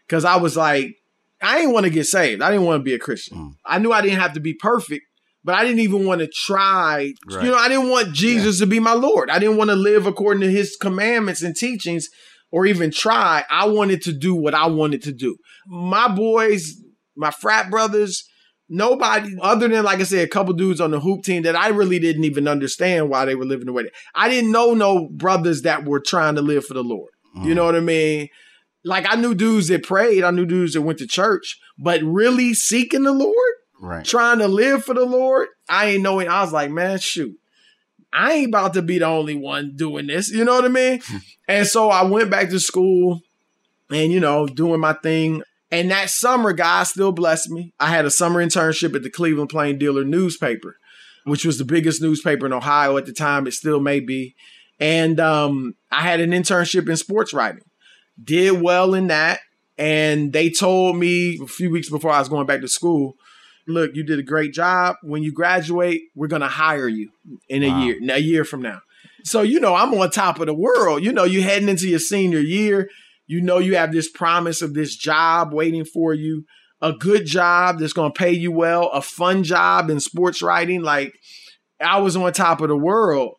because 0.08 0.26
I 0.26 0.38
was 0.38 0.58
like, 0.58 0.96
I 1.42 1.60
didn't 1.60 1.74
want 1.74 1.84
to 1.84 1.92
get 1.92 2.06
saved. 2.06 2.42
I 2.42 2.50
didn't 2.50 2.66
want 2.66 2.80
to 2.80 2.84
be 2.84 2.96
a 2.96 3.00
Christian. 3.00 3.38
Mm. 3.38 3.56
I 3.66 3.78
knew 3.78 3.92
I 3.92 4.02
didn't 4.02 4.20
have 4.20 4.34
to 4.34 4.40
be 4.40 4.54
perfect, 4.54 5.06
but 5.46 5.54
I 5.54 5.64
didn't 5.64 5.80
even 5.80 6.06
want 6.06 6.22
to 6.22 6.28
try. 6.28 7.14
Right. 7.32 7.46
You 7.46 7.52
know, 7.52 7.58
I 7.58 7.70
didn't 7.70 7.90
want 7.90 8.14
Jesus 8.14 8.60
yeah. 8.60 8.66
to 8.66 8.70
be 8.70 8.80
my 8.80 8.94
Lord. 8.94 9.30
I 9.30 9.38
didn't 9.38 9.58
want 9.58 9.70
to 9.70 9.76
live 9.76 10.08
according 10.08 10.42
to 10.42 10.52
his 10.52 10.76
commandments 10.76 11.44
and 11.44 11.56
teachings 11.56 12.10
or 12.52 12.66
even 12.66 12.90
try. 12.90 13.44
I 13.50 13.68
wanted 13.68 14.02
to 14.04 14.12
do 14.12 14.34
what 14.34 14.56
I 14.56 14.66
wanted 14.66 15.04
to 15.04 15.14
do. 15.14 15.38
My 15.68 16.08
boys, 16.08 16.82
my 17.16 17.30
frat 17.30 17.70
brothers, 17.70 18.28
nobody 18.68 19.36
other 19.40 19.68
than 19.68 19.84
like 19.84 20.00
I 20.00 20.04
said, 20.04 20.26
a 20.26 20.30
couple 20.30 20.56
dudes 20.56 20.82
on 20.82 20.90
the 20.90 21.00
hoop 21.00 21.24
team 21.24 21.44
that 21.44 21.56
I 21.56 21.68
really 21.68 22.00
didn't 22.00 22.24
even 22.24 22.48
understand 22.48 23.10
why 23.10 23.26
they 23.26 23.36
were 23.36 23.46
living 23.46 23.68
the 23.68 23.74
way 23.74 23.84
they. 23.84 23.92
I 24.16 24.30
didn't 24.30 24.52
know 24.52 24.74
no 24.74 25.10
brothers 25.10 25.62
that 25.62 25.86
were 25.86 26.00
trying 26.00 26.36
to 26.36 26.42
live 26.42 26.66
for 26.66 26.74
the 26.74 26.84
Lord. 26.84 27.12
Mm. 27.38 27.46
You 27.46 27.54
know 27.54 27.66
what 27.66 27.76
I 27.76 27.82
mean? 27.82 28.30
Like 28.84 29.06
I 29.08 29.16
knew 29.16 29.36
dudes 29.36 29.68
that 29.68 29.84
prayed, 29.84 30.24
I 30.24 30.32
knew 30.32 30.48
dudes 30.48 30.74
that 30.74 30.82
went 30.82 30.98
to 31.00 31.08
church, 31.08 31.60
but 31.78 32.02
really 32.02 32.56
seeking 32.56 33.04
the 33.04 33.14
Lord, 33.14 33.54
right? 33.80 34.06
Trying 34.06 34.40
to 34.40 34.48
live 34.48 34.84
for 34.84 34.94
the 34.94 35.06
Lord, 35.06 35.48
I 35.68 35.88
ain't 35.88 36.04
knowing. 36.04 36.28
I 36.28 36.42
was 36.42 36.54
like, 36.54 36.72
man, 36.72 37.00
shoot. 37.00 37.38
I 38.14 38.34
ain't 38.34 38.48
about 38.50 38.74
to 38.76 38.82
be 38.82 39.00
the 39.00 39.06
only 39.06 39.36
one 39.36 39.74
doing 39.76 40.08
this. 40.08 40.32
You 40.32 40.46
know 40.46 40.56
what 40.56 40.66
I 40.66 40.70
mean? 40.70 41.02
and 41.48 41.68
so 41.68 41.90
I 41.90 42.04
went 42.04 42.30
back 42.30 42.50
to 42.50 42.60
school 42.60 43.22
and, 43.92 44.12
you 44.12 44.20
know, 44.20 44.48
doing 44.48 44.80
my 44.80 44.94
thing. 44.94 45.44
And 45.70 45.92
that 45.92 46.10
summer, 46.10 46.54
God 46.54 46.84
still 46.84 47.12
blessed 47.12 47.50
me. 47.50 47.74
I 47.80 47.88
had 47.88 48.06
a 48.06 48.12
summer 48.12 48.44
internship 48.44 48.96
at 48.96 49.04
the 49.04 49.10
Cleveland 49.10 49.50
Plain 49.50 49.78
Dealer 49.78 50.06
newspaper, 50.06 50.78
which 51.26 51.44
was 51.44 51.58
the 51.58 51.66
biggest 51.66 52.02
newspaper 52.02 52.46
in 52.46 52.54
Ohio 52.54 52.98
at 52.98 53.06
the 53.06 53.14
time. 53.14 53.48
It 53.48 53.54
still 53.54 53.82
may 53.82 54.00
be. 54.00 54.36
And 54.80 55.20
um, 55.20 55.76
I 55.92 56.02
had 56.02 56.22
an 56.22 56.32
internship 56.32 56.88
in 56.88 56.96
sports 56.96 57.34
writing. 57.34 57.64
Did 58.22 58.62
well 58.62 58.94
in 58.94 59.08
that. 59.08 59.40
And 59.78 60.32
they 60.32 60.50
told 60.50 60.96
me 60.98 61.38
a 61.42 61.48
few 61.48 61.70
weeks 61.70 61.90
before 61.90 62.12
I 62.12 62.20
was 62.20 62.30
going 62.30 62.48
back 62.48 62.62
to 62.62 62.68
school, 62.70 63.18
look, 63.68 63.96
you 63.96 64.04
did 64.04 64.20
a 64.20 64.24
great 64.24 64.54
job. 64.54 64.96
When 65.04 65.24
you 65.24 65.32
graduate, 65.32 66.04
we're 66.16 66.28
going 66.28 66.42
to 66.42 66.48
hire 66.48 66.88
you 66.88 67.12
in 67.50 67.64
a 67.64 67.70
wow. 67.70 67.84
year, 67.84 67.98
a 68.12 68.20
year 68.20 68.46
from 68.46 68.62
now. 68.62 68.82
So, 69.24 69.42
you 69.42 69.60
know, 69.60 69.76
I'm 69.76 69.94
on 69.94 70.12
top 70.12 70.40
of 70.40 70.48
the 70.48 70.54
world. 70.54 71.04
You 71.04 71.12
know, 71.12 71.24
you're 71.24 71.44
heading 71.44 71.70
into 71.70 71.88
your 71.88 72.00
senior 72.00 72.40
year. 72.40 72.90
You 73.28 73.42
know, 73.42 73.58
you 73.58 73.76
have 73.76 73.92
this 73.92 74.10
promise 74.10 74.62
of 74.62 74.74
this 74.74 74.96
job 74.96 75.52
waiting 75.52 75.84
for 75.84 76.14
you, 76.14 76.46
a 76.82 76.94
good 76.94 77.26
job 77.26 77.80
that's 77.80 77.94
going 77.94 78.12
to 78.14 78.18
pay 78.18 78.32
you 78.32 78.52
well, 78.52 78.90
a 78.90 79.02
fun 79.02 79.44
job 79.44 79.90
in 79.90 80.00
sports 80.00 80.44
writing. 80.44 80.82
Like, 80.82 81.14
I 81.82 82.00
was 82.00 82.16
on 82.16 82.32
top 82.34 82.62
of 82.62 82.70
the 82.70 82.78
world. 82.78 83.36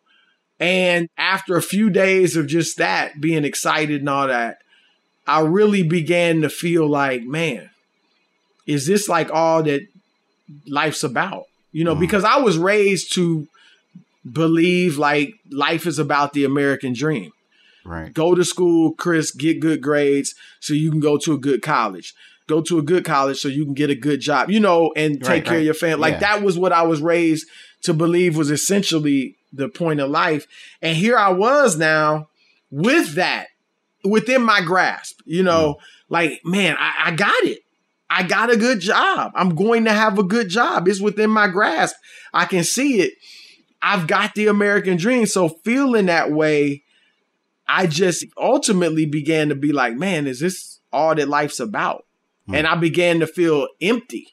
And 0.59 1.07
after 1.17 1.55
a 1.55 1.61
few 1.61 1.89
days 1.89 2.35
of 2.35 2.47
just 2.47 2.77
that, 2.77 3.21
being 3.21 3.45
excited 3.45 4.01
and 4.01 4.09
all 4.09 4.27
that, 4.27 4.57
I 5.25 5.41
really 5.41 5.83
began 5.83 6.41
to 6.41 6.49
feel 6.49 6.89
like, 6.89 7.23
man, 7.23 7.69
is 8.65 8.87
this 8.87 9.07
like 9.07 9.31
all 9.31 9.63
that 9.63 9.81
life's 10.67 11.03
about? 11.03 11.45
You 11.71 11.83
know, 11.83 11.95
mm. 11.95 11.99
because 11.99 12.23
I 12.23 12.37
was 12.37 12.57
raised 12.57 13.13
to 13.15 13.47
believe 14.29 14.97
like 14.97 15.35
life 15.51 15.85
is 15.85 15.99
about 15.99 16.33
the 16.33 16.43
American 16.43 16.93
dream. 16.93 17.31
Right. 17.85 18.13
Go 18.13 18.35
to 18.35 18.43
school, 18.43 18.93
Chris, 18.93 19.31
get 19.31 19.61
good 19.61 19.81
grades 19.81 20.35
so 20.59 20.73
you 20.73 20.91
can 20.91 20.99
go 20.99 21.17
to 21.17 21.33
a 21.33 21.37
good 21.37 21.61
college. 21.61 22.13
Go 22.47 22.61
to 22.61 22.79
a 22.79 22.81
good 22.81 23.05
college 23.05 23.39
so 23.39 23.47
you 23.47 23.65
can 23.65 23.73
get 23.73 23.89
a 23.89 23.95
good 23.95 24.19
job, 24.19 24.49
you 24.49 24.59
know, 24.59 24.91
and 24.95 25.19
take 25.21 25.27
right, 25.27 25.45
care 25.45 25.53
right. 25.53 25.59
of 25.59 25.65
your 25.65 25.73
family. 25.73 26.01
Like 26.01 26.13
yeah. 26.15 26.19
that 26.19 26.43
was 26.43 26.57
what 26.57 26.73
I 26.73 26.83
was 26.83 27.01
raised 27.01 27.47
to 27.83 27.93
believe 27.93 28.35
was 28.35 28.51
essentially 28.51 29.35
the 29.53 29.69
point 29.69 29.99
of 29.99 30.09
life. 30.09 30.47
And 30.81 30.95
here 30.95 31.17
I 31.17 31.29
was 31.29 31.77
now 31.77 32.27
with 32.71 33.15
that 33.15 33.47
within 34.03 34.41
my 34.41 34.61
grasp, 34.61 35.21
you 35.25 35.43
know, 35.43 35.75
mm. 35.75 35.79
like, 36.09 36.41
man, 36.43 36.75
I, 36.79 36.93
I 37.05 37.11
got 37.11 37.43
it. 37.43 37.59
I 38.09 38.23
got 38.23 38.51
a 38.51 38.57
good 38.57 38.79
job. 38.79 39.31
I'm 39.35 39.55
going 39.55 39.85
to 39.85 39.93
have 39.93 40.17
a 40.17 40.23
good 40.23 40.49
job. 40.49 40.87
It's 40.87 41.01
within 41.01 41.29
my 41.29 41.47
grasp. 41.47 41.95
I 42.33 42.45
can 42.45 42.63
see 42.63 43.01
it. 43.01 43.13
I've 43.81 44.07
got 44.07 44.33
the 44.33 44.47
American 44.47 44.97
dream. 44.97 45.25
So 45.25 45.49
feeling 45.49 46.07
that 46.07 46.31
way, 46.31 46.83
I 47.67 47.87
just 47.87 48.25
ultimately 48.37 49.05
began 49.05 49.49
to 49.49 49.55
be 49.55 49.71
like, 49.73 49.95
man, 49.95 50.25
is 50.25 50.39
this 50.39 50.79
all 50.91 51.15
that 51.15 51.27
life's 51.27 51.59
about? 51.59 52.05
Mm. 52.49 52.57
And 52.57 52.67
I 52.67 52.75
began 52.75 53.19
to 53.19 53.27
feel 53.27 53.67
empty. 53.81 54.27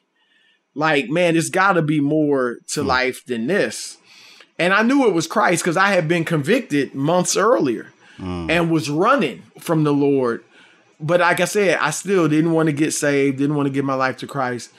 Like, 0.73 1.09
man, 1.09 1.33
there's 1.33 1.49
got 1.49 1.73
to 1.73 1.81
be 1.81 1.99
more 1.99 2.59
to 2.69 2.81
mm. 2.81 2.85
life 2.85 3.25
than 3.25 3.47
this. 3.47 3.97
And 4.57 4.73
I 4.73 4.83
knew 4.83 5.05
it 5.05 5.13
was 5.13 5.27
Christ 5.27 5.63
because 5.63 5.77
I 5.77 5.89
had 5.89 6.07
been 6.07 6.23
convicted 6.23 6.95
months 6.95 7.35
earlier 7.35 7.91
mm. 8.17 8.49
and 8.49 8.71
was 8.71 8.89
running 8.89 9.43
from 9.59 9.83
the 9.83 9.93
Lord. 9.93 10.43
But 10.99 11.19
like 11.19 11.39
I 11.39 11.45
said, 11.45 11.77
I 11.79 11.91
still 11.91 12.27
didn't 12.27 12.53
want 12.53 12.67
to 12.67 12.73
get 12.73 12.93
saved, 12.93 13.37
didn't 13.37 13.55
want 13.55 13.67
to 13.67 13.73
give 13.73 13.85
my 13.85 13.95
life 13.95 14.17
to 14.17 14.27
Christ. 14.27 14.71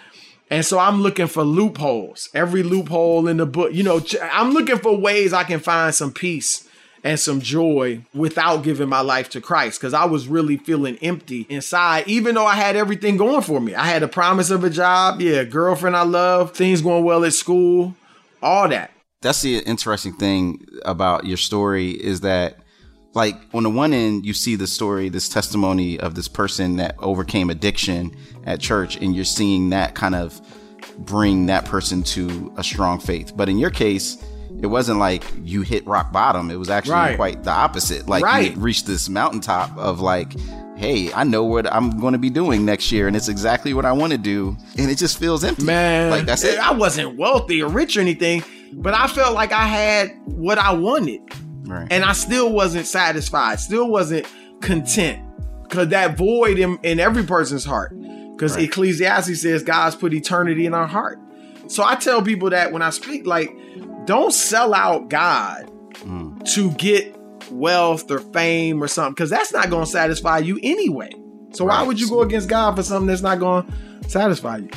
And 0.50 0.64
so 0.64 0.78
I'm 0.78 1.02
looking 1.02 1.26
for 1.26 1.42
loopholes, 1.42 2.28
every 2.32 2.62
loophole 2.62 3.26
in 3.26 3.38
the 3.38 3.46
book. 3.46 3.72
You 3.74 3.82
know, 3.82 4.00
I'm 4.32 4.52
looking 4.52 4.78
for 4.78 4.96
ways 4.96 5.32
I 5.32 5.44
can 5.44 5.58
find 5.58 5.94
some 5.94 6.12
peace 6.12 6.68
and 7.02 7.18
some 7.18 7.40
joy 7.40 8.00
without 8.14 8.62
giving 8.62 8.88
my 8.88 9.00
life 9.00 9.28
to 9.30 9.40
Christ 9.40 9.80
because 9.80 9.94
I 9.94 10.04
was 10.04 10.28
really 10.28 10.56
feeling 10.56 10.96
empty 10.98 11.46
inside, 11.48 12.06
even 12.08 12.34
though 12.34 12.46
I 12.46 12.54
had 12.54 12.76
everything 12.76 13.16
going 13.16 13.42
for 13.42 13.60
me. 13.60 13.74
I 13.74 13.86
had 13.86 14.02
a 14.02 14.08
promise 14.08 14.50
of 14.50 14.64
a 14.64 14.70
job, 14.70 15.20
yeah, 15.20 15.44
girlfriend 15.44 15.96
I 15.96 16.02
love, 16.02 16.52
things 16.52 16.80
going 16.82 17.04
well 17.04 17.24
at 17.24 17.32
school, 17.32 17.94
all 18.42 18.68
that. 18.68 18.92
That's 19.22 19.42
the 19.42 19.58
interesting 19.58 20.14
thing 20.14 20.64
about 20.84 21.26
your 21.26 21.36
story 21.36 21.90
is 21.90 22.20
that 22.20 22.58
like 23.16 23.34
on 23.54 23.62
the 23.62 23.70
one 23.70 23.92
end 23.92 24.26
you 24.26 24.34
see 24.34 24.54
the 24.54 24.66
story 24.66 25.08
this 25.08 25.28
testimony 25.28 25.98
of 25.98 26.14
this 26.14 26.28
person 26.28 26.76
that 26.76 26.94
overcame 26.98 27.48
addiction 27.48 28.14
at 28.44 28.60
church 28.60 28.96
and 28.96 29.16
you're 29.16 29.24
seeing 29.24 29.70
that 29.70 29.94
kind 29.94 30.14
of 30.14 30.40
bring 30.98 31.46
that 31.46 31.64
person 31.64 32.02
to 32.02 32.52
a 32.56 32.62
strong 32.62 33.00
faith. 33.00 33.32
But 33.34 33.48
in 33.48 33.58
your 33.58 33.70
case 33.70 34.22
it 34.62 34.66
wasn't 34.66 34.98
like 34.98 35.24
you 35.42 35.62
hit 35.62 35.86
rock 35.86 36.12
bottom. 36.12 36.50
It 36.50 36.56
was 36.56 36.70
actually 36.70 36.94
right. 36.94 37.16
quite 37.16 37.42
the 37.42 37.50
opposite. 37.50 38.06
Like 38.06 38.24
right. 38.24 38.54
you 38.54 38.60
reached 38.60 38.86
this 38.86 39.08
mountaintop 39.08 39.76
of 39.76 40.00
like 40.00 40.34
hey 40.76 41.10
i 41.14 41.24
know 41.24 41.42
what 41.42 41.66
i'm 41.72 41.98
going 41.98 42.12
to 42.12 42.18
be 42.18 42.28
doing 42.28 42.62
next 42.62 42.92
year 42.92 43.06
and 43.06 43.16
it's 43.16 43.28
exactly 43.28 43.72
what 43.72 43.86
i 43.86 43.92
want 43.92 44.12
to 44.12 44.18
do 44.18 44.54
and 44.76 44.90
it 44.90 44.98
just 44.98 45.18
feels 45.18 45.42
empty. 45.42 45.64
Man. 45.64 46.10
Like 46.10 46.26
that's 46.26 46.44
it. 46.44 46.58
I 46.58 46.72
wasn't 46.72 47.16
wealthy 47.16 47.62
or 47.62 47.70
rich 47.70 47.96
or 47.96 48.00
anything 48.00 48.44
but 48.74 48.92
i 48.92 49.06
felt 49.06 49.34
like 49.34 49.52
i 49.52 49.66
had 49.66 50.14
what 50.26 50.58
i 50.58 50.74
wanted 50.74 51.20
Right. 51.66 51.88
And 51.90 52.04
I 52.04 52.12
still 52.12 52.52
wasn't 52.52 52.86
satisfied, 52.86 53.60
still 53.60 53.88
wasn't 53.88 54.26
content. 54.60 55.22
Cause 55.68 55.88
that 55.88 56.16
void 56.16 56.58
in, 56.58 56.78
in 56.82 57.00
every 57.00 57.24
person's 57.24 57.64
heart. 57.64 57.92
Because 58.32 58.54
right. 58.54 58.64
Ecclesiastes 58.64 59.42
says 59.42 59.62
God's 59.62 59.96
put 59.96 60.14
eternity 60.14 60.66
in 60.66 60.74
our 60.74 60.86
heart. 60.86 61.18
So 61.68 61.82
I 61.82 61.96
tell 61.96 62.22
people 62.22 62.50
that 62.50 62.70
when 62.70 62.82
I 62.82 62.90
speak, 62.90 63.26
like, 63.26 63.50
don't 64.04 64.32
sell 64.32 64.72
out 64.72 65.08
God 65.08 65.70
mm. 65.94 66.54
to 66.54 66.70
get 66.72 67.16
wealth 67.50 68.10
or 68.10 68.20
fame 68.20 68.82
or 68.82 68.88
something, 68.88 69.14
because 69.14 69.30
that's 69.30 69.52
not 69.52 69.70
going 69.70 69.84
to 69.84 69.90
satisfy 69.90 70.38
you 70.38 70.60
anyway. 70.62 71.10
So 71.52 71.64
right. 71.64 71.80
why 71.80 71.86
would 71.86 71.98
you 72.00 72.08
go 72.08 72.22
against 72.22 72.48
God 72.48 72.76
for 72.76 72.82
something 72.82 73.08
that's 73.08 73.22
not 73.22 73.40
going 73.40 73.66
to 73.66 74.08
satisfy 74.08 74.58
you? 74.58 74.70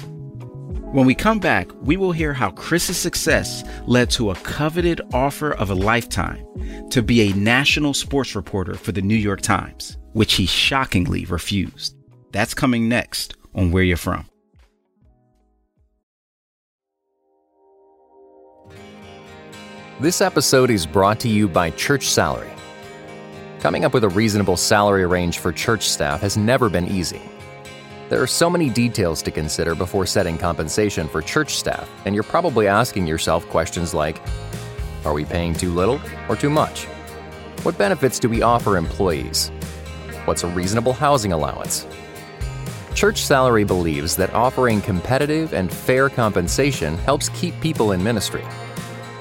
When 0.91 1.05
we 1.05 1.13
come 1.13 1.37
back, 1.37 1.69
we 1.83 1.97
will 1.97 2.11
hear 2.11 2.33
how 2.33 2.49
Chris's 2.49 2.97
success 2.97 3.63
led 3.85 4.09
to 4.11 4.31
a 4.31 4.35
coveted 4.37 5.01
offer 5.13 5.51
of 5.51 5.69
a 5.69 5.75
lifetime 5.75 6.43
to 6.89 7.03
be 7.03 7.29
a 7.29 7.35
national 7.35 7.93
sports 7.93 8.35
reporter 8.35 8.73
for 8.73 8.91
the 8.91 9.03
New 9.03 9.13
York 9.13 9.41
Times, 9.41 9.99
which 10.13 10.33
he 10.33 10.47
shockingly 10.47 11.25
refused. 11.25 11.95
That's 12.31 12.55
coming 12.55 12.89
next 12.89 13.35
on 13.53 13.69
Where 13.69 13.83
You're 13.83 13.97
From. 13.97 14.25
This 19.99 20.21
episode 20.21 20.71
is 20.71 20.87
brought 20.87 21.19
to 21.19 21.29
you 21.29 21.47
by 21.47 21.69
Church 21.69 22.07
Salary. 22.07 22.49
Coming 23.59 23.85
up 23.85 23.93
with 23.93 24.05
a 24.05 24.09
reasonable 24.09 24.57
salary 24.57 25.05
range 25.05 25.37
for 25.37 25.51
church 25.51 25.87
staff 25.87 26.21
has 26.21 26.35
never 26.35 26.67
been 26.67 26.87
easy. 26.87 27.21
There 28.09 28.23
are 28.23 28.27
so 28.27 28.49
many 28.49 28.71
details 28.71 29.21
to 29.21 29.29
consider 29.29 29.75
before 29.75 30.07
setting 30.07 30.35
compensation 30.35 31.07
for 31.07 31.21
church 31.21 31.57
staff, 31.57 31.87
and 32.05 32.15
you're 32.15 32.23
probably 32.23 32.67
asking 32.67 33.05
yourself 33.05 33.47
questions 33.49 33.93
like 33.93 34.19
Are 35.05 35.13
we 35.13 35.25
paying 35.25 35.53
too 35.53 35.71
little 35.71 36.01
or 36.27 36.35
too 36.35 36.49
much? 36.49 36.85
What 37.61 37.77
benefits 37.77 38.17
do 38.17 38.27
we 38.27 38.41
offer 38.41 38.77
employees? 38.77 39.49
What's 40.25 40.43
a 40.43 40.47
reasonable 40.47 40.91
housing 40.91 41.33
allowance? 41.33 41.85
Church 42.95 43.21
Salary 43.21 43.63
believes 43.63 44.15
that 44.15 44.33
offering 44.33 44.81
competitive 44.81 45.53
and 45.53 45.71
fair 45.71 46.09
compensation 46.09 46.97
helps 46.97 47.29
keep 47.29 47.53
people 47.61 47.91
in 47.91 48.03
ministry. 48.03 48.43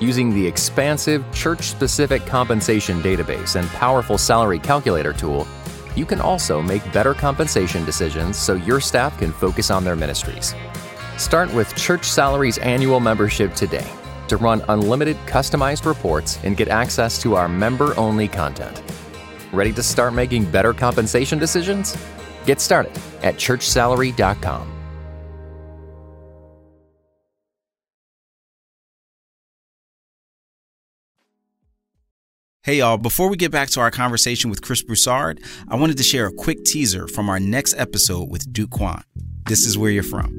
Using 0.01 0.33
the 0.33 0.47
expansive 0.47 1.31
church 1.35 1.65
specific 1.65 2.25
compensation 2.25 3.03
database 3.03 3.57
and 3.57 3.69
powerful 3.69 4.17
salary 4.17 4.59
calculator 4.59 5.13
tool, 5.13 5.47
you 5.97 6.07
can 6.07 6.21
also 6.21 6.63
make 6.63 6.93
better 6.93 7.15
compensation 7.15 7.85
decisions 7.85 8.37
so 8.37 8.55
your 8.55 8.81
staff 8.81 9.19
can 9.19 9.33
focus 9.33 9.71
on 9.71 9.85
their 9.85 9.97
ministries. 9.97 10.55
Start 11.17 11.53
with 11.53 11.75
Church 11.77 12.05
Salary's 12.05 12.59
annual 12.59 13.01
membership 13.01 13.55
today 13.55 13.87
to 14.29 14.37
run 14.37 14.63
unlimited 14.69 15.17
customized 15.27 15.85
reports 15.85 16.39
and 16.45 16.57
get 16.57 16.69
access 16.69 17.21
to 17.23 17.35
our 17.35 17.49
member 17.49 17.99
only 17.99 18.29
content. 18.29 18.83
Ready 19.53 19.73
to 19.73 19.83
start 19.83 20.15
making 20.15 20.51
better 20.51 20.73
compensation 20.73 21.39
decisions? 21.39 21.97
Get 22.45 22.61
started 22.61 22.93
at 23.23 23.35
churchsalary.com. 23.37 24.78
Hey, 32.69 32.81
y'all, 32.81 32.99
before 32.99 33.31
we 33.31 33.39
get 33.39 33.51
back 33.51 33.71
to 33.71 33.81
our 33.81 33.91
conversation 33.91 34.51
with 34.51 34.61
Chris 34.61 34.83
Broussard, 34.83 35.41
I 35.69 35.77
wanted 35.77 35.97
to 35.97 36.03
share 36.03 36.27
a 36.27 36.31
quick 36.31 36.67
teaser 36.67 37.09
from 37.09 37.31
our 37.31 37.41
next 37.41 37.73
episode 37.79 38.31
with 38.31 38.53
Duke 38.53 38.69
Kwon. 38.69 39.03
This 39.47 39.65
is 39.65 39.79
where 39.79 39.91
you're 39.91 40.03
from. 40.03 40.39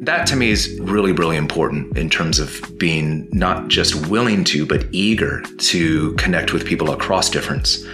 That 0.00 0.26
to 0.28 0.36
me 0.36 0.48
is 0.48 0.74
really, 0.80 1.12
really 1.12 1.36
important 1.36 1.98
in 1.98 2.08
terms 2.08 2.38
of 2.38 2.78
being 2.78 3.28
not 3.30 3.68
just 3.68 4.06
willing 4.06 4.42
to, 4.44 4.64
but 4.64 4.86
eager 4.90 5.42
to 5.42 6.14
connect 6.14 6.54
with 6.54 6.64
people 6.64 6.92
across 6.92 7.28
difference 7.28 7.84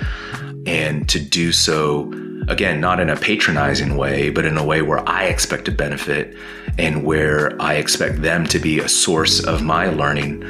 and 0.64 1.09
to 1.09 1.18
do 1.18 1.50
so, 1.50 2.12
again, 2.46 2.81
not 2.81 3.00
in 3.00 3.11
a 3.11 3.16
patronizing 3.16 3.96
way, 3.96 4.31
but 4.31 4.44
in 4.44 4.57
a 4.57 4.64
way 4.64 4.81
where 4.81 5.02
I 5.09 5.24
expect 5.24 5.64
to 5.64 5.72
benefit 5.72 6.37
and 6.79 7.05
where 7.05 7.61
I 7.61 7.74
expect 7.74 8.22
them 8.22 8.46
to 8.46 8.61
be 8.61 8.79
a 8.79 8.88
source 8.88 9.42
of 9.42 9.61
my 9.64 9.88
learning 9.88 10.44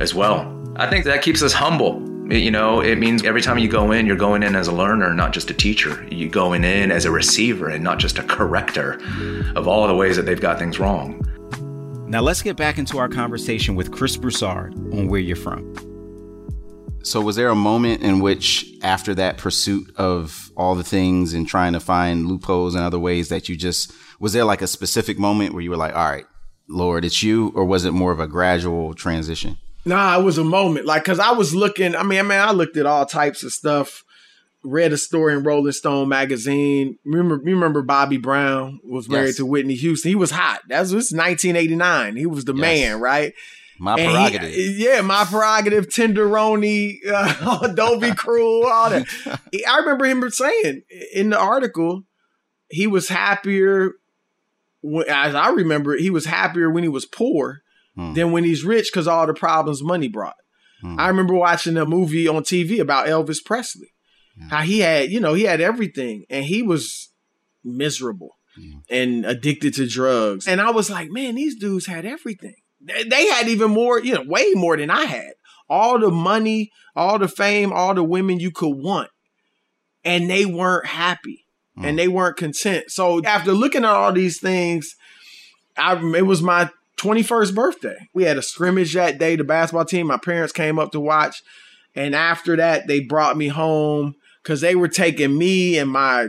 as 0.00 0.12
well. 0.12 0.52
I 0.74 0.90
think 0.90 1.04
that 1.04 1.22
keeps 1.22 1.40
us 1.40 1.52
humble 1.52 2.15
you 2.28 2.50
know, 2.50 2.80
it 2.80 2.98
means 2.98 3.22
every 3.22 3.40
time 3.40 3.58
you 3.58 3.68
go 3.68 3.92
in, 3.92 4.04
you're 4.04 4.16
going 4.16 4.42
in 4.42 4.56
as 4.56 4.66
a 4.66 4.72
learner, 4.72 5.14
not 5.14 5.32
just 5.32 5.50
a 5.50 5.54
teacher. 5.54 6.06
You're 6.10 6.28
going 6.28 6.64
in 6.64 6.90
as 6.90 7.04
a 7.04 7.10
receiver 7.10 7.68
and 7.68 7.84
not 7.84 7.98
just 7.98 8.18
a 8.18 8.22
corrector 8.24 9.00
of 9.54 9.68
all 9.68 9.86
the 9.86 9.94
ways 9.94 10.16
that 10.16 10.22
they've 10.26 10.40
got 10.40 10.58
things 10.58 10.80
wrong. 10.80 11.22
Now 12.08 12.20
let's 12.20 12.42
get 12.42 12.56
back 12.56 12.78
into 12.78 12.98
our 12.98 13.08
conversation 13.08 13.76
with 13.76 13.92
Chris 13.92 14.16
Broussard 14.16 14.74
on 14.74 15.08
where 15.08 15.20
you're 15.20 15.36
from. 15.36 15.72
So, 17.02 17.20
was 17.20 17.36
there 17.36 17.50
a 17.50 17.54
moment 17.54 18.02
in 18.02 18.18
which, 18.18 18.66
after 18.82 19.14
that 19.14 19.38
pursuit 19.38 19.94
of 19.96 20.50
all 20.56 20.74
the 20.74 20.82
things 20.82 21.34
and 21.34 21.46
trying 21.46 21.72
to 21.74 21.80
find 21.80 22.26
loopholes 22.26 22.74
and 22.74 22.82
other 22.82 22.98
ways, 22.98 23.28
that 23.28 23.48
you 23.48 23.54
just 23.54 23.92
was 24.18 24.32
there 24.32 24.44
like 24.44 24.62
a 24.62 24.66
specific 24.66 25.16
moment 25.16 25.52
where 25.52 25.62
you 25.62 25.70
were 25.70 25.76
like, 25.76 25.94
"All 25.94 26.10
right, 26.10 26.26
Lord, 26.68 27.04
it's 27.04 27.22
you," 27.22 27.52
or 27.54 27.64
was 27.64 27.84
it 27.84 27.92
more 27.92 28.10
of 28.10 28.18
a 28.18 28.26
gradual 28.26 28.92
transition? 28.92 29.56
Nah, 29.86 30.18
it 30.18 30.24
was 30.24 30.36
a 30.36 30.44
moment. 30.44 30.84
Like, 30.84 31.04
cause 31.04 31.20
I 31.20 31.30
was 31.30 31.54
looking, 31.54 31.94
I 31.94 32.02
mean, 32.02 32.18
I 32.18 32.22
mean, 32.22 32.32
I 32.32 32.50
looked 32.50 32.76
at 32.76 32.86
all 32.86 33.06
types 33.06 33.44
of 33.44 33.52
stuff, 33.52 34.04
read 34.64 34.92
a 34.92 34.98
story 34.98 35.32
in 35.34 35.44
Rolling 35.44 35.70
Stone 35.72 36.08
magazine. 36.08 36.98
Remember, 37.04 37.36
remember 37.36 37.82
Bobby 37.82 38.16
Brown 38.16 38.80
was 38.82 39.08
married 39.08 39.26
yes. 39.26 39.36
to 39.36 39.46
Whitney 39.46 39.76
Houston. 39.76 40.08
He 40.08 40.16
was 40.16 40.32
hot. 40.32 40.62
That 40.68 40.80
was, 40.80 40.92
was 40.92 41.12
1989. 41.12 42.16
He 42.16 42.26
was 42.26 42.44
the 42.44 42.52
yes. 42.52 42.60
man, 42.60 43.00
right? 43.00 43.32
My 43.78 43.94
And 43.94 44.10
prerogative. 44.10 44.52
he- 44.52 44.84
yeah, 44.84 45.02
my 45.02 45.24
prerogative, 45.24 45.86
tenderoni, 45.86 46.98
uh, 47.08 47.68
don't 47.74 48.00
be 48.00 48.12
cruel, 48.12 48.66
all 48.66 48.90
that. 48.90 49.06
I 49.68 49.78
remember 49.78 50.04
him 50.06 50.28
saying 50.30 50.82
in 51.14 51.30
the 51.30 51.38
article, 51.38 52.02
he 52.68 52.88
was 52.88 53.08
happier. 53.08 53.92
When, 54.80 55.08
as 55.08 55.36
I 55.36 55.50
remember, 55.50 55.94
it, 55.94 56.00
he 56.00 56.10
was 56.10 56.24
happier 56.24 56.70
when 56.70 56.82
he 56.82 56.88
was 56.88 57.04
poor 57.04 57.62
Hmm. 57.96 58.12
than 58.12 58.30
when 58.30 58.44
he's 58.44 58.62
rich 58.64 58.90
because 58.92 59.08
all 59.08 59.26
the 59.26 59.34
problems 59.34 59.82
money 59.82 60.08
brought. 60.08 60.36
Hmm. 60.82 61.00
I 61.00 61.08
remember 61.08 61.34
watching 61.34 61.76
a 61.76 61.86
movie 61.86 62.28
on 62.28 62.42
TV 62.42 62.78
about 62.78 63.06
Elvis 63.06 63.44
Presley. 63.44 63.88
How 64.50 64.60
he 64.60 64.80
had, 64.80 65.10
you 65.10 65.18
know, 65.18 65.32
he 65.32 65.44
had 65.44 65.62
everything 65.62 66.26
and 66.28 66.44
he 66.44 66.62
was 66.62 67.10
miserable 67.64 68.36
Yeah. 68.58 68.80
and 68.90 69.24
addicted 69.24 69.72
to 69.74 69.86
drugs. 69.88 70.46
And 70.46 70.60
I 70.60 70.70
was 70.70 70.90
like, 70.90 71.08
man, 71.10 71.36
these 71.36 71.56
dudes 71.58 71.86
had 71.86 72.04
everything. 72.04 72.56
They, 72.80 73.04
they 73.04 73.26
had 73.28 73.48
even 73.48 73.70
more, 73.70 73.98
you 73.98 74.14
know, 74.14 74.24
way 74.26 74.52
more 74.54 74.76
than 74.76 74.90
I 74.90 75.04
had. 75.04 75.32
All 75.70 75.98
the 75.98 76.10
money, 76.10 76.70
all 76.94 77.18
the 77.18 77.28
fame, 77.28 77.72
all 77.72 77.94
the 77.94 78.04
women 78.04 78.38
you 78.38 78.50
could 78.50 78.76
want. 78.76 79.08
And 80.04 80.28
they 80.30 80.44
weren't 80.46 80.86
happy 80.86 81.42
Mm. 81.78 81.84
and 81.86 81.98
they 81.98 82.08
weren't 82.08 82.38
content. 82.38 82.84
So 82.90 83.22
after 83.24 83.52
looking 83.52 83.84
at 83.84 83.90
all 83.90 84.10
these 84.12 84.40
things, 84.40 84.94
I 85.76 85.94
it 86.16 86.22
was 86.26 86.40
my 86.42 86.70
21st 86.98 87.54
birthday. 87.54 88.08
We 88.14 88.24
had 88.24 88.38
a 88.38 88.42
scrimmage 88.42 88.94
that 88.94 89.18
day, 89.18 89.36
the 89.36 89.44
basketball 89.44 89.84
team. 89.84 90.06
My 90.06 90.18
parents 90.18 90.52
came 90.52 90.78
up 90.78 90.92
to 90.92 91.00
watch. 91.00 91.42
And 91.94 92.14
after 92.14 92.56
that, 92.56 92.86
they 92.86 93.00
brought 93.00 93.36
me 93.36 93.48
home 93.48 94.14
because 94.42 94.60
they 94.60 94.74
were 94.74 94.88
taking 94.88 95.36
me 95.36 95.78
and 95.78 95.90
my 95.90 96.28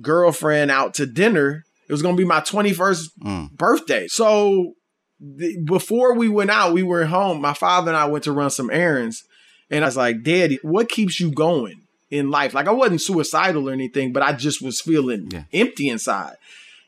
girlfriend 0.00 0.70
out 0.70 0.94
to 0.94 1.06
dinner. 1.06 1.64
It 1.88 1.92
was 1.92 2.02
going 2.02 2.16
to 2.16 2.20
be 2.20 2.26
my 2.26 2.40
21st 2.40 3.10
Mm. 3.22 3.50
birthday. 3.52 4.06
So 4.08 4.74
the, 5.20 5.58
before 5.64 6.14
we 6.16 6.28
went 6.28 6.50
out, 6.50 6.72
we 6.72 6.82
were 6.82 7.04
home. 7.06 7.40
My 7.40 7.52
father 7.54 7.88
and 7.90 7.96
I 7.96 8.06
went 8.06 8.24
to 8.24 8.32
run 8.32 8.50
some 8.50 8.70
errands. 8.70 9.22
And 9.70 9.84
I 9.84 9.88
was 9.88 9.96
like, 9.96 10.22
Daddy, 10.22 10.58
what 10.62 10.88
keeps 10.88 11.20
you 11.20 11.30
going 11.30 11.82
in 12.10 12.30
life? 12.30 12.54
Like, 12.54 12.66
I 12.68 12.72
wasn't 12.72 13.00
suicidal 13.00 13.68
or 13.68 13.72
anything, 13.72 14.12
but 14.12 14.22
I 14.22 14.32
just 14.32 14.60
was 14.62 14.80
feeling 14.80 15.28
Yeah. 15.30 15.44
empty 15.52 15.88
inside. 15.88 16.34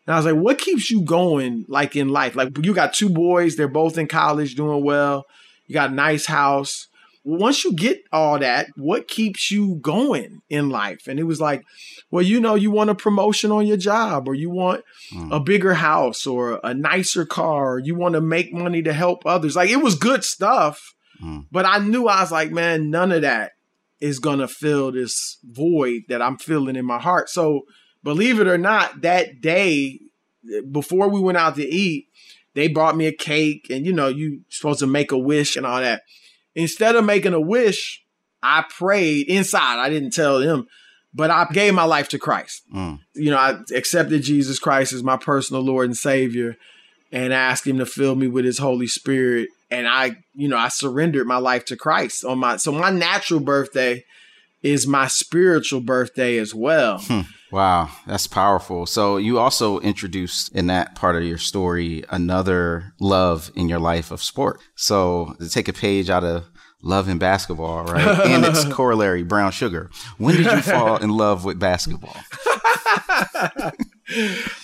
And 0.07 0.15
I 0.15 0.17
was 0.19 0.27
like, 0.27 0.37
what 0.37 0.59
keeps 0.59 0.91
you 0.91 1.03
going 1.03 1.65
like 1.69 1.97
in 1.97 2.09
life? 2.09 2.37
Like, 2.37 2.57
you 2.63 2.75
got 2.75 2.93
two 2.95 3.09
boys, 3.09 3.57
they're 3.57 3.69
both 3.69 3.97
in 3.99 4.07
college 4.07 4.55
doing 4.55 4.85
well. 4.85 5.25
You 5.67 5.73
got 5.75 5.91
a 5.91 5.95
nice 5.95 6.27
house. 6.27 6.89
Once 7.27 7.65
you 7.65 7.73
get 7.73 8.03
all 8.13 8.39
that, 8.39 8.67
what 8.77 9.09
keeps 9.09 9.51
you 9.51 9.77
going 9.77 10.43
in 10.51 10.69
life? 10.69 11.07
And 11.09 11.19
it 11.19 11.23
was 11.23 11.41
like, 11.41 11.63
well, 12.11 12.23
you 12.23 12.39
know, 12.39 12.55
you 12.55 12.71
want 12.71 12.91
a 12.91 12.95
promotion 12.95 13.51
on 13.51 13.67
your 13.67 13.79
job 13.79 14.29
or 14.29 14.35
you 14.35 14.51
want 14.51 14.85
Mm. 15.13 15.35
a 15.35 15.41
bigger 15.41 15.73
house 15.75 16.27
or 16.27 16.61
a 16.63 16.75
nicer 16.75 17.25
car 17.25 17.75
or 17.77 17.79
you 17.79 17.95
want 17.95 18.13
to 18.15 18.21
make 18.21 18.53
money 18.53 18.83
to 18.83 18.93
help 18.93 19.25
others. 19.25 19.57
Like 19.57 19.71
it 19.71 19.83
was 19.83 19.95
good 19.95 20.23
stuff, 20.23 20.95
Mm. 21.23 21.47
but 21.51 21.65
I 21.65 21.79
knew 21.79 22.09
I 22.09 22.21
was 22.21 22.31
like, 22.33 22.51
man, 22.51 22.91
none 22.91 23.11
of 23.11 23.23
that 23.23 23.53
is 24.01 24.19
going 24.19 24.41
to 24.41 24.49
fill 24.49 24.93
this 24.93 25.39
void 25.45 26.03
that 26.09 26.21
I'm 26.21 26.37
feeling 26.37 26.77
in 26.77 26.85
my 26.85 26.99
heart. 26.99 27.31
So 27.31 27.63
believe 28.05 28.39
it 28.39 28.47
or 28.47 28.59
not, 28.59 29.01
that 29.01 29.41
day 29.41 29.99
before 30.71 31.09
we 31.09 31.19
went 31.19 31.39
out 31.39 31.57
to 31.57 31.67
eat, 31.67 32.09
they 32.55 32.69
brought 32.69 32.97
me 32.97 33.07
a 33.07 33.13
cake 33.13 33.67
and 33.71 33.85
you 33.85 33.93
know, 33.93 34.09
you 34.09 34.43
supposed 34.49 34.79
to 34.81 34.87
make 34.87 35.11
a 35.11 35.19
wish 35.19 35.57
and 35.57 35.67
all 35.67 35.81
that. 35.81 36.03
Instead 36.55 36.95
of 36.95 37.05
making 37.05 37.35
a 37.35 37.41
wish, 37.41 38.05
I 38.43 38.65
prayed 38.69 39.27
inside. 39.27 39.81
I 39.81 39.89
didn't 39.89 40.13
tell 40.13 40.39
them, 40.39 40.69
but 41.13 41.31
I 41.31 41.47
gave 41.53 41.75
my 41.75 41.85
life 41.85 42.09
to 42.11 42.19
Christ 42.19 42.63
Mm. 42.73 43.01
you 43.15 43.31
know, 43.31 43.39
I 43.39 43.59
accepted 43.75 44.23
Jesus 44.23 44.59
Christ 44.59 44.93
as 44.93 45.03
my 45.03 45.17
personal 45.17 45.63
Lord 45.63 45.87
and 45.87 45.97
Savior 45.97 46.57
and 47.11 47.33
asked 47.33 47.67
him 47.67 47.79
to 47.79 47.87
fill 47.87 48.15
me 48.15 48.27
with 48.27 48.45
his 48.45 48.59
Holy 48.59 48.87
Spirit. 48.87 49.49
And 49.71 49.89
I, 49.89 50.19
you 50.35 50.49
know, 50.49 50.57
I 50.57 50.69
surrendered 50.69 51.27
my 51.27 51.39
life 51.39 51.65
to 51.67 51.77
Christ 51.77 52.25
on 52.25 52.39
my 52.39 52.59
so 52.59 52.71
my 52.71 52.91
natural 52.91 53.41
birthday 53.41 54.05
is 54.65 54.87
my 54.87 55.07
spiritual 55.07 55.81
birthday 55.83 56.39
as 56.39 56.55
well. 56.55 56.99
Hmm. 56.99 57.21
Wow, 57.53 57.91
that's 58.07 58.27
powerful. 58.27 58.87
So 58.87 59.19
you 59.19 59.39
also 59.39 59.79
introduced 59.79 60.53
in 60.57 60.67
that 60.69 60.97
part 60.97 61.15
of 61.15 61.23
your 61.23 61.39
story 61.39 62.03
another 62.09 62.95
love 62.99 63.53
in 63.55 63.69
your 63.69 63.79
life 63.79 64.11
of 64.11 64.21
sport. 64.23 64.59
So 64.75 65.37
to 65.39 65.49
take 65.49 65.69
a 65.69 65.73
page 65.73 66.11
out 66.11 66.25
of 66.25 66.47
love 66.83 67.09
and 67.09 67.21
basketball, 67.21 67.85
right? 67.85 68.21
And 68.27 68.45
its 68.45 68.65
corollary, 68.65 69.23
brown 69.23 69.53
sugar. 69.53 69.91
When 70.19 70.35
did 70.35 70.47
you 70.47 70.63
fall 70.63 70.97
in 70.97 71.11
love 71.11 71.45
with 71.45 71.59
basketball? 71.61 72.17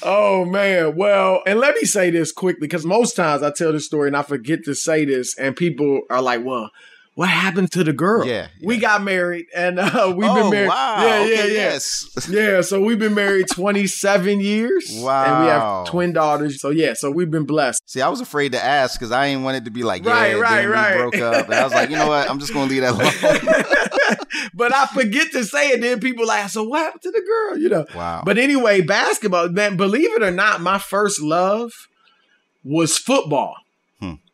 oh 0.02 0.44
man. 0.46 0.96
Well, 0.96 1.42
and 1.46 1.60
let 1.60 1.74
me 1.76 1.82
say 1.82 2.10
this 2.10 2.32
quickly 2.32 2.62
because 2.62 2.84
most 2.84 3.14
times 3.14 3.42
I 3.42 3.50
tell 3.50 3.72
this 3.72 3.86
story 3.86 4.08
and 4.08 4.16
I 4.16 4.22
forget 4.22 4.64
to 4.64 4.74
say 4.74 5.04
this, 5.04 5.38
and 5.38 5.54
people 5.54 6.00
are 6.10 6.22
like, 6.22 6.44
well, 6.44 6.70
what 7.20 7.28
happened 7.28 7.70
to 7.70 7.84
the 7.84 7.92
girl? 7.92 8.26
Yeah, 8.26 8.46
We 8.62 8.78
got 8.78 9.02
married 9.02 9.44
and 9.54 9.78
uh, 9.78 10.10
we've 10.16 10.26
oh, 10.26 10.36
been 10.36 10.50
married. 10.52 10.68
wow. 10.68 11.02
Yeah, 11.04 11.18
yeah, 11.18 11.24
Okay, 11.24 11.48
yeah. 11.48 11.52
Yes. 11.52 12.06
Yeah, 12.30 12.60
so 12.62 12.80
we've 12.80 12.98
been 12.98 13.14
married 13.14 13.48
27 13.52 14.40
years. 14.40 14.90
Wow, 14.94 15.24
And 15.24 15.44
we 15.44 15.50
have 15.50 15.86
twin 15.86 16.14
daughters. 16.14 16.62
So 16.62 16.70
yeah, 16.70 16.94
so 16.94 17.10
we've 17.10 17.30
been 17.30 17.44
blessed. 17.44 17.82
See, 17.84 18.00
I 18.00 18.08
was 18.08 18.22
afraid 18.22 18.52
to 18.52 18.64
ask 18.64 18.98
because 18.98 19.12
I 19.12 19.26
ain't 19.26 19.42
wanted 19.42 19.66
to 19.66 19.70
be 19.70 19.82
like, 19.82 20.02
yeah, 20.02 20.12
Right, 20.12 20.38
right, 20.40 20.66
right. 20.66 20.96
broke 20.96 21.16
up. 21.16 21.44
And 21.44 21.54
I 21.56 21.62
was 21.62 21.74
like, 21.74 21.90
you 21.90 21.96
know 21.96 22.08
what? 22.08 22.30
I'm 22.30 22.38
just 22.38 22.54
going 22.54 22.68
to 22.70 22.74
leave 22.74 22.80
that 22.84 22.94
alone. 22.94 24.16
but 24.54 24.72
I 24.72 24.86
forget 24.86 25.30
to 25.32 25.44
say 25.44 25.72
it. 25.72 25.82
Then 25.82 26.00
people 26.00 26.26
like, 26.26 26.48
so 26.48 26.62
what 26.62 26.78
happened 26.78 27.02
to 27.02 27.10
the 27.10 27.20
girl? 27.20 27.58
You 27.58 27.68
know. 27.68 27.86
wow. 27.94 28.22
But 28.24 28.38
anyway, 28.38 28.80
basketball, 28.80 29.50
man, 29.50 29.76
believe 29.76 30.10
it 30.14 30.22
or 30.22 30.30
not, 30.30 30.62
my 30.62 30.78
first 30.78 31.20
love 31.20 31.70
was 32.64 32.96
football. 32.96 33.56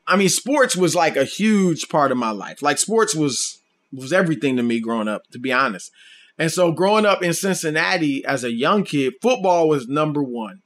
I 0.07 0.17
mean, 0.17 0.29
sports 0.29 0.77
was 0.77 0.95
like 0.95 1.17
a 1.17 1.25
huge 1.25 1.89
part 1.89 2.13
of 2.13 2.19
my 2.19 2.31
life. 2.31 2.63
Like 2.63 2.79
sports 2.79 3.15
was 3.15 3.61
was 3.93 4.13
everything 4.13 4.57
to 4.57 4.63
me 4.63 4.81
growing 4.81 5.09
up, 5.09 5.23
to 5.33 5.39
be 5.39 5.53
honest. 5.53 5.91
And 6.39 6.53
so 6.53 6.71
growing 6.73 7.07
up 7.07 7.23
in 7.23 7.33
Cincinnati 7.33 8.25
as 8.25 8.45
a 8.45 8.53
young 8.53 8.85
kid, 8.85 9.15
football 9.23 9.69
was 9.69 9.89
number 9.89 10.23
one. 10.23 10.61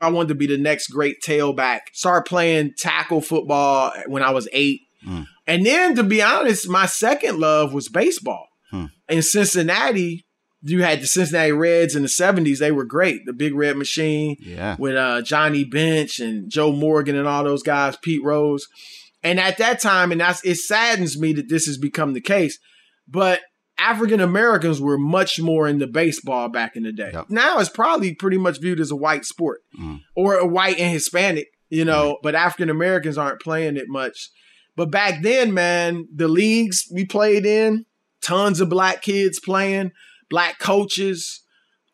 I 0.00 0.10
wanted 0.10 0.28
to 0.28 0.34
be 0.34 0.46
the 0.46 0.58
next 0.58 0.88
great 0.88 1.16
tailback. 1.24 1.80
Started 1.92 2.28
playing 2.28 2.74
tackle 2.76 3.20
football 3.20 3.92
when 4.06 4.22
I 4.22 4.30
was 4.30 4.48
eight. 4.52 4.80
Mm. 5.06 5.26
And 5.46 5.66
then 5.66 5.94
to 5.96 6.02
be 6.02 6.22
honest, 6.22 6.68
my 6.68 6.86
second 6.86 7.38
love 7.38 7.72
was 7.72 7.88
baseball. 7.88 8.48
Hmm. 8.70 8.86
In 9.08 9.22
Cincinnati, 9.22 10.24
you 10.64 10.82
had 10.82 11.00
the 11.02 11.06
Cincinnati 11.06 11.52
Reds 11.52 11.94
in 11.94 12.02
the 12.02 12.08
70s. 12.08 12.58
They 12.58 12.72
were 12.72 12.84
great. 12.84 13.26
The 13.26 13.32
Big 13.34 13.54
Red 13.54 13.76
Machine 13.76 14.36
yeah. 14.40 14.76
with 14.78 14.96
uh, 14.96 15.20
Johnny 15.22 15.64
Bench 15.64 16.18
and 16.18 16.50
Joe 16.50 16.72
Morgan 16.72 17.16
and 17.16 17.28
all 17.28 17.44
those 17.44 17.62
guys, 17.62 17.96
Pete 18.02 18.24
Rose. 18.24 18.66
And 19.22 19.38
at 19.38 19.58
that 19.58 19.80
time, 19.80 20.10
and 20.10 20.20
that's 20.20 20.44
it 20.44 20.56
saddens 20.56 21.18
me 21.18 21.32
that 21.34 21.48
this 21.48 21.66
has 21.66 21.78
become 21.78 22.12
the 22.14 22.20
case, 22.20 22.58
but 23.06 23.40
African 23.78 24.20
Americans 24.20 24.80
were 24.80 24.98
much 24.98 25.40
more 25.40 25.66
into 25.68 25.86
baseball 25.86 26.48
back 26.48 26.76
in 26.76 26.84
the 26.84 26.92
day. 26.92 27.10
Yep. 27.12 27.26
Now 27.28 27.58
it's 27.58 27.68
probably 27.68 28.14
pretty 28.14 28.38
much 28.38 28.60
viewed 28.60 28.80
as 28.80 28.90
a 28.90 28.96
white 28.96 29.24
sport 29.24 29.60
Mm. 29.78 30.00
or 30.16 30.34
a 30.36 30.46
white 30.46 30.78
and 30.78 30.92
Hispanic, 30.92 31.48
you 31.68 31.84
know, 31.84 32.18
but 32.22 32.34
African 32.34 32.70
Americans 32.70 33.18
aren't 33.18 33.40
playing 33.42 33.76
it 33.76 33.86
much. 33.88 34.30
But 34.76 34.90
back 34.90 35.22
then, 35.22 35.52
man, 35.54 36.06
the 36.14 36.28
leagues 36.28 36.84
we 36.92 37.04
played 37.04 37.44
in, 37.46 37.86
tons 38.22 38.60
of 38.60 38.68
black 38.68 39.02
kids 39.02 39.40
playing, 39.40 39.90
black 40.28 40.58
coaches, 40.58 41.42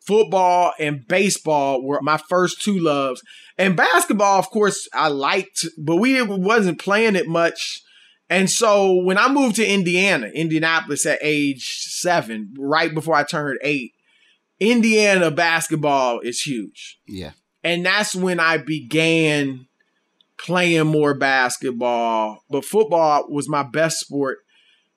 football 0.05 0.73
and 0.79 1.07
baseball 1.07 1.83
were 1.83 2.01
my 2.01 2.17
first 2.29 2.61
two 2.61 2.79
loves. 2.79 3.21
And 3.57 3.75
basketball, 3.75 4.39
of 4.39 4.49
course, 4.49 4.87
I 4.93 5.07
liked, 5.09 5.65
but 5.77 5.97
we 5.97 6.21
wasn't 6.21 6.79
playing 6.79 7.15
it 7.15 7.27
much. 7.27 7.83
And 8.29 8.49
so 8.49 8.95
when 9.03 9.17
I 9.17 9.31
moved 9.31 9.57
to 9.57 9.65
Indiana, 9.65 10.27
Indianapolis 10.33 11.05
at 11.05 11.19
age 11.21 11.65
seven, 11.65 12.53
right 12.57 12.93
before 12.93 13.15
I 13.15 13.23
turned 13.23 13.59
eight, 13.61 13.91
Indiana 14.59 15.31
basketball 15.31 16.19
is 16.19 16.41
huge. 16.41 16.99
Yeah. 17.07 17.31
And 17.63 17.85
that's 17.85 18.15
when 18.15 18.39
I 18.39 18.57
began 18.57 19.67
playing 20.37 20.87
more 20.87 21.13
basketball. 21.13 22.43
But 22.49 22.65
football 22.65 23.25
was 23.29 23.49
my 23.49 23.63
best 23.63 23.99
sport. 23.99 24.39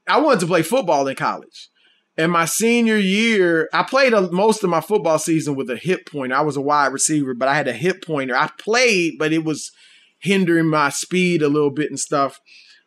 I 0.06 0.20
wanted 0.20 0.40
to 0.40 0.46
play 0.46 0.62
football 0.62 1.08
in 1.08 1.16
college. 1.16 1.70
And 2.16 2.30
my 2.30 2.44
senior 2.44 2.96
year, 2.96 3.68
I 3.72 3.82
played 3.82 4.12
a, 4.12 4.30
most 4.30 4.62
of 4.62 4.70
my 4.70 4.80
football 4.80 5.18
season 5.18 5.56
with 5.56 5.68
a 5.68 5.76
hip 5.76 6.08
pointer. 6.10 6.36
I 6.36 6.42
was 6.42 6.56
a 6.56 6.60
wide 6.60 6.92
receiver, 6.92 7.34
but 7.34 7.48
I 7.48 7.54
had 7.54 7.66
a 7.66 7.72
hip 7.72 8.04
pointer. 8.04 8.36
I 8.36 8.50
played, 8.58 9.14
but 9.18 9.32
it 9.32 9.44
was 9.44 9.72
hindering 10.20 10.68
my 10.68 10.90
speed 10.90 11.42
a 11.42 11.48
little 11.48 11.70
bit 11.70 11.90
and 11.90 11.98
stuff. 11.98 12.40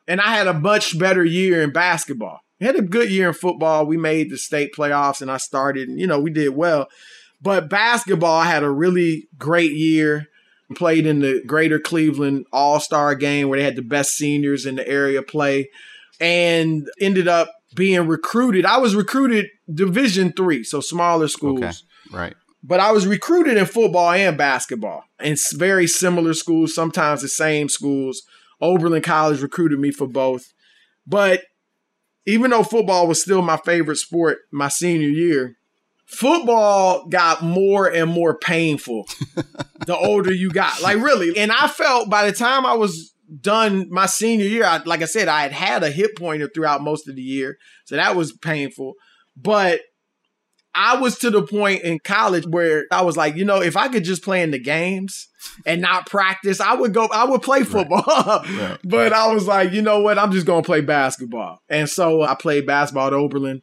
And 0.08 0.22
I 0.22 0.36
had 0.36 0.48
a 0.48 0.54
much 0.54 0.98
better 0.98 1.26
year 1.26 1.62
in 1.62 1.72
basketball. 1.74 2.40
I 2.62 2.66
had 2.66 2.78
a 2.78 2.82
good 2.82 3.12
year 3.12 3.28
in 3.28 3.34
football. 3.34 3.86
We 3.86 3.98
made 3.98 4.30
the 4.30 4.38
state 4.38 4.74
playoffs 4.76 5.22
and 5.22 5.30
I 5.30 5.38
started, 5.38 5.90
and 5.90 6.00
you 6.00 6.08
know, 6.08 6.20
we 6.20 6.32
did 6.32 6.50
well. 6.50 6.88
But 7.42 7.70
basketball, 7.70 8.40
I 8.40 8.46
had 8.46 8.64
a 8.64 8.70
really 8.70 9.28
great 9.38 9.74
year. 9.74 10.28
Played 10.76 11.06
in 11.06 11.20
the 11.20 11.42
Greater 11.48 11.80
Cleveland 11.80 12.46
All 12.52 12.82
Star 12.82 13.16
game 13.16 13.48
where 13.48 13.58
they 13.58 13.64
had 13.64 13.78
the 13.78 13.82
best 13.82 14.18
seniors 14.18 14.66
in 14.66 14.76
the 14.76 14.86
area 14.86 15.22
play, 15.22 15.70
and 16.20 16.90
ended 17.00 17.30
up 17.30 17.50
being 17.78 18.08
recruited. 18.08 18.66
I 18.66 18.80
was 18.80 18.96
recruited 18.96 19.48
Division 19.74 20.34
three, 20.34 20.66
so 20.66 20.82
smaller 20.82 21.30
schools. 21.30 21.62
Okay. 21.62 21.74
Right. 22.12 22.36
But 22.64 22.82
I 22.82 22.92
was 22.92 23.08
recruited 23.08 23.56
in 23.56 23.66
football 23.66 24.12
and 24.12 24.38
basketball 24.38 25.06
in 25.24 25.38
very 25.54 25.88
similar 25.88 26.34
schools, 26.34 26.76
sometimes 26.76 27.22
the 27.22 27.30
same 27.30 27.70
schools, 27.70 28.24
Oberlin 28.60 29.04
College 29.04 29.42
recruited 29.42 29.80
me 29.80 29.92
for 29.92 30.08
both. 30.08 30.52
But 31.06 31.44
even 32.26 32.52
though 32.52 32.64
football 32.64 33.08
was 33.08 33.22
still 33.22 33.42
my 33.42 33.58
favorite 33.58 33.98
sport 33.98 34.40
my 34.52 34.68
senior 34.68 35.08
year, 35.08 35.56
football 36.06 37.08
got 37.08 37.44
more 37.44 37.88
and 37.88 38.12
more 38.12 38.38
painful 38.38 39.08
the 39.86 39.96
older 39.96 40.34
you 40.34 40.50
got. 40.50 40.82
Like 40.82 40.98
really. 40.98 41.38
And 41.38 41.52
I 41.52 41.68
felt 41.68 42.10
by 42.10 42.26
the 42.26 42.36
time 42.36 42.66
I 42.66 42.74
was 42.74 43.14
done 43.42 43.88
my 43.90 44.06
senior 44.06 44.46
year, 44.46 44.64
I, 44.64 44.82
like 44.86 45.02
I 45.02 45.06
said, 45.06 45.28
I 45.28 45.42
had 45.42 45.52
had 45.52 45.84
a 45.84 45.92
hip 45.92 46.12
pointer 46.18 46.50
throughout 46.54 46.82
most 46.82 47.08
of 47.08 47.16
the 47.16 47.22
year. 47.22 47.58
So 47.86 47.96
that 47.96 48.16
was 48.16 48.34
painful. 48.34 48.94
But 49.36 49.82
I 50.74 50.98
was 50.98 51.18
to 51.20 51.32
the 51.32 51.42
point 51.42 51.82
in 51.82 52.00
college 52.00 52.46
where 52.46 52.86
I 52.92 53.02
was 53.02 53.18
like, 53.18 53.36
you 53.36 53.46
know, 53.46 53.62
if 53.62 53.76
I 53.76 53.88
could 53.88 54.04
just 54.04 54.24
play 54.24 54.44
in 54.44 54.52
the 54.52 54.60
games 54.60 55.28
and 55.66 55.82
not 55.82 56.06
practice, 56.06 56.62
I 56.62 56.76
would 56.76 56.94
go, 56.94 57.08
I 57.08 57.26
would 57.26 57.42
play 57.42 57.64
football. 57.64 58.04
Right. 58.06 58.44
Right. 58.58 58.80
but 58.84 59.12
I 59.12 59.34
was 59.34 59.48
like, 59.48 59.72
you 59.72 59.82
know 59.82 60.02
what? 60.02 60.20
I'm 60.20 60.32
just 60.32 60.46
going 60.46 60.62
to 60.62 60.66
play 60.66 60.82
basketball. 60.82 61.60
And 61.68 61.90
so 61.90 62.22
I 62.22 62.36
played 62.36 62.68
basketball 62.68 63.08
at 63.08 63.14
Oberlin. 63.14 63.62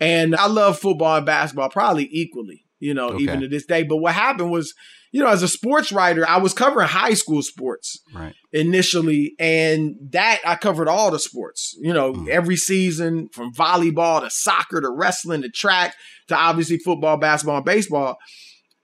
And 0.00 0.34
I 0.34 0.46
love 0.46 0.78
football 0.78 1.16
and 1.16 1.26
basketball 1.26 1.70
probably 1.70 2.08
equally, 2.10 2.64
you 2.78 2.94
know, 2.94 3.10
okay. 3.10 3.22
even 3.22 3.40
to 3.40 3.48
this 3.48 3.66
day. 3.66 3.84
But 3.84 3.96
what 3.96 4.14
happened 4.14 4.50
was, 4.50 4.74
you 5.10 5.22
know, 5.22 5.28
as 5.28 5.42
a 5.42 5.48
sports 5.48 5.90
writer, 5.90 6.28
I 6.28 6.38
was 6.38 6.52
covering 6.52 6.88
high 6.88 7.14
school 7.14 7.42
sports 7.42 8.00
right. 8.14 8.34
initially, 8.52 9.34
and 9.38 9.96
that 10.10 10.40
I 10.44 10.56
covered 10.56 10.88
all 10.88 11.10
the 11.10 11.18
sports. 11.18 11.76
You 11.80 11.92
know, 11.92 12.12
mm. 12.12 12.28
every 12.28 12.56
season 12.56 13.28
from 13.32 13.52
volleyball 13.52 14.20
to 14.20 14.30
soccer 14.30 14.80
to 14.80 14.90
wrestling 14.90 15.42
to 15.42 15.48
track 15.48 15.94
to 16.28 16.36
obviously 16.36 16.78
football, 16.78 17.16
basketball, 17.16 17.56
and 17.56 17.64
baseball. 17.64 18.16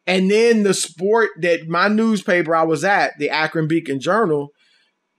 And 0.07 0.31
then 0.31 0.63
the 0.63 0.75
sport 0.75 1.31
that 1.41 1.67
my 1.67 1.89
newspaper 1.89 2.55
I 2.55 2.65
was 2.65 2.85
at, 2.85 3.13
the 3.19 3.31
Akron 3.31 3.69
Beacon 3.69 4.01
Journal, 4.01 4.51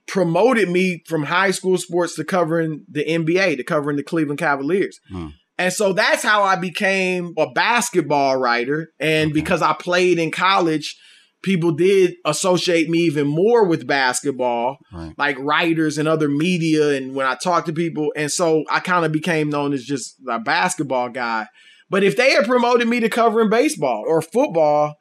promoted 0.06 0.68
me 0.68 1.02
from 1.06 1.24
high 1.24 1.50
school 1.50 1.78
sports 1.78 2.14
to 2.14 2.24
covering 2.24 2.84
the 2.88 3.04
NBA, 3.04 3.56
to 3.56 3.64
covering 3.64 3.96
the 3.96 4.04
Cleveland 4.04 4.38
Cavaliers. 4.38 5.00
Mm. 5.12 5.32
And 5.58 5.72
so 5.72 5.92
that's 5.92 6.22
how 6.22 6.42
I 6.42 6.56
became 6.56 7.32
a 7.38 7.50
basketball 7.50 8.36
writer. 8.36 8.92
And 9.00 9.32
because 9.32 9.62
I 9.62 9.72
played 9.72 10.18
in 10.18 10.30
college, 10.30 10.96
people 11.42 11.72
did 11.72 12.14
associate 12.24 12.90
me 12.90 12.98
even 12.98 13.26
more 13.26 13.64
with 13.64 13.86
basketball, 13.86 14.78
right. 14.92 15.14
like 15.16 15.38
writers 15.38 15.96
and 15.96 16.08
other 16.08 16.28
media. 16.28 16.90
And 16.90 17.14
when 17.14 17.26
I 17.26 17.36
talked 17.36 17.68
to 17.68 17.72
people, 17.72 18.12
and 18.16 18.30
so 18.30 18.64
I 18.70 18.80
kind 18.80 19.06
of 19.06 19.12
became 19.12 19.48
known 19.48 19.72
as 19.72 19.84
just 19.84 20.16
a 20.28 20.38
basketball 20.38 21.08
guy. 21.08 21.46
But 21.88 22.02
if 22.02 22.16
they 22.16 22.32
had 22.32 22.46
promoted 22.46 22.88
me 22.88 23.00
to 23.00 23.08
covering 23.08 23.48
baseball 23.48 24.04
or 24.06 24.20
football, 24.20 24.96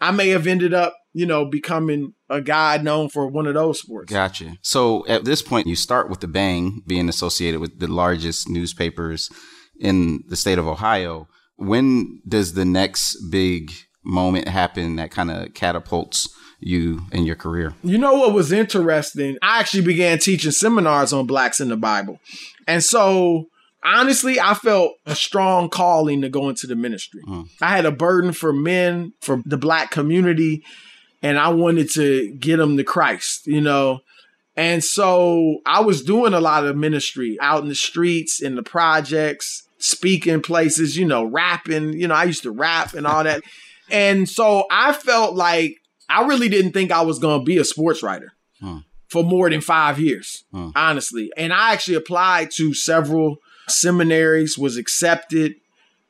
I 0.00 0.10
may 0.10 0.30
have 0.30 0.46
ended 0.46 0.72
up, 0.72 0.96
you 1.12 1.26
know, 1.26 1.44
becoming 1.44 2.14
a 2.30 2.40
guy 2.40 2.78
known 2.78 3.10
for 3.10 3.28
one 3.28 3.46
of 3.46 3.54
those 3.54 3.80
sports. 3.80 4.10
Gotcha. 4.10 4.56
So 4.62 5.06
at 5.06 5.24
this 5.24 5.42
point, 5.42 5.66
you 5.66 5.76
start 5.76 6.08
with 6.08 6.20
the 6.20 6.28
bang 6.28 6.82
being 6.86 7.08
associated 7.08 7.60
with 7.60 7.78
the 7.78 7.88
largest 7.88 8.48
newspapers 8.48 9.28
in 9.80 10.22
the 10.28 10.36
state 10.36 10.58
of 10.58 10.68
Ohio. 10.68 11.26
When 11.56 12.20
does 12.28 12.54
the 12.54 12.64
next 12.64 13.16
big 13.30 13.72
moment 14.04 14.48
happen 14.48 14.96
that 14.96 15.10
kind 15.10 15.30
of 15.30 15.52
catapults 15.54 16.28
you 16.60 17.02
in 17.12 17.24
your 17.24 17.36
career? 17.36 17.74
You 17.82 17.98
know 17.98 18.14
what 18.14 18.32
was 18.32 18.52
interesting? 18.52 19.36
I 19.42 19.60
actually 19.60 19.84
began 19.84 20.18
teaching 20.18 20.52
seminars 20.52 21.12
on 21.12 21.26
blacks 21.26 21.60
in 21.60 21.68
the 21.68 21.76
Bible. 21.76 22.20
And 22.66 22.84
so 22.84 23.46
honestly, 23.84 24.38
I 24.38 24.54
felt 24.54 24.92
a 25.06 25.14
strong 25.14 25.68
calling 25.68 26.22
to 26.22 26.28
go 26.28 26.48
into 26.48 26.66
the 26.66 26.76
ministry. 26.76 27.22
Mm. 27.26 27.48
I 27.60 27.74
had 27.74 27.86
a 27.86 27.92
burden 27.92 28.32
for 28.32 28.52
men, 28.52 29.12
for 29.20 29.42
the 29.44 29.58
black 29.58 29.90
community, 29.90 30.62
and 31.22 31.38
I 31.38 31.48
wanted 31.48 31.90
to 31.94 32.32
get 32.34 32.58
them 32.58 32.76
to 32.76 32.84
Christ, 32.84 33.46
you 33.46 33.60
know. 33.60 34.00
And 34.56 34.82
so 34.84 35.60
I 35.64 35.80
was 35.80 36.02
doing 36.02 36.34
a 36.34 36.40
lot 36.40 36.66
of 36.66 36.76
ministry 36.76 37.38
out 37.40 37.62
in 37.62 37.68
the 37.68 37.74
streets, 37.74 38.42
in 38.42 38.56
the 38.56 38.62
projects, 38.62 39.66
speaking 39.80 40.42
places, 40.42 40.96
you 40.96 41.06
know, 41.06 41.24
rapping. 41.24 41.94
You 41.94 42.08
know, 42.08 42.14
I 42.14 42.24
used 42.24 42.42
to 42.44 42.50
rap 42.50 42.94
and 42.94 43.06
all 43.06 43.24
that. 43.24 43.42
and 43.90 44.28
so 44.28 44.64
I 44.70 44.92
felt 44.92 45.34
like 45.34 45.76
I 46.08 46.26
really 46.26 46.48
didn't 46.48 46.72
think 46.72 46.90
I 46.90 47.02
was 47.02 47.18
going 47.18 47.40
to 47.40 47.44
be 47.44 47.58
a 47.58 47.64
sports 47.64 48.02
writer 48.02 48.32
hmm. 48.60 48.78
for 49.08 49.22
more 49.22 49.48
than 49.48 49.60
five 49.60 49.98
years, 49.98 50.44
hmm. 50.52 50.70
honestly. 50.74 51.30
And 51.36 51.52
I 51.52 51.72
actually 51.72 51.96
applied 51.96 52.50
to 52.56 52.74
several 52.74 53.36
seminaries, 53.68 54.58
was 54.58 54.76
accepted, 54.76 55.54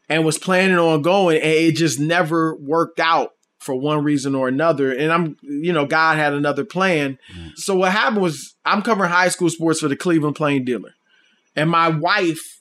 and 0.08 0.24
was 0.24 0.38
planning 0.38 0.78
on 0.78 1.02
going, 1.02 1.36
and 1.36 1.52
it 1.52 1.76
just 1.76 2.00
never 2.00 2.56
worked 2.56 2.98
out 2.98 3.32
for 3.60 3.74
one 3.74 4.02
reason 4.02 4.34
or 4.34 4.48
another. 4.48 4.92
And 4.92 5.12
I'm, 5.12 5.36
you 5.42 5.72
know, 5.72 5.84
God 5.84 6.16
had 6.16 6.32
another 6.32 6.64
plan. 6.64 7.18
So 7.56 7.76
what 7.76 7.92
happened 7.92 8.22
was 8.22 8.54
I'm 8.64 8.80
covering 8.80 9.10
high 9.10 9.28
school 9.28 9.50
sports 9.50 9.80
for 9.80 9.88
the 9.88 9.96
Cleveland 9.96 10.34
Plain 10.34 10.64
Dealer. 10.64 10.94
And 11.54 11.68
my 11.68 11.88
wife 11.88 12.59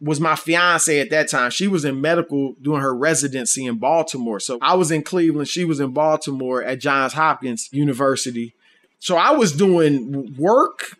was 0.00 0.20
my 0.20 0.36
fiance 0.36 1.00
at 1.00 1.10
that 1.10 1.28
time. 1.28 1.50
She 1.50 1.66
was 1.66 1.84
in 1.84 2.00
medical 2.00 2.54
doing 2.62 2.80
her 2.80 2.94
residency 2.94 3.66
in 3.66 3.78
Baltimore. 3.78 4.38
So 4.40 4.58
I 4.62 4.74
was 4.74 4.90
in 4.90 5.02
Cleveland. 5.02 5.48
She 5.48 5.64
was 5.64 5.80
in 5.80 5.92
Baltimore 5.92 6.62
at 6.62 6.80
Johns 6.80 7.14
Hopkins 7.14 7.68
University. 7.72 8.54
So 9.00 9.16
I 9.16 9.32
was 9.32 9.52
doing 9.52 10.36
work 10.36 10.96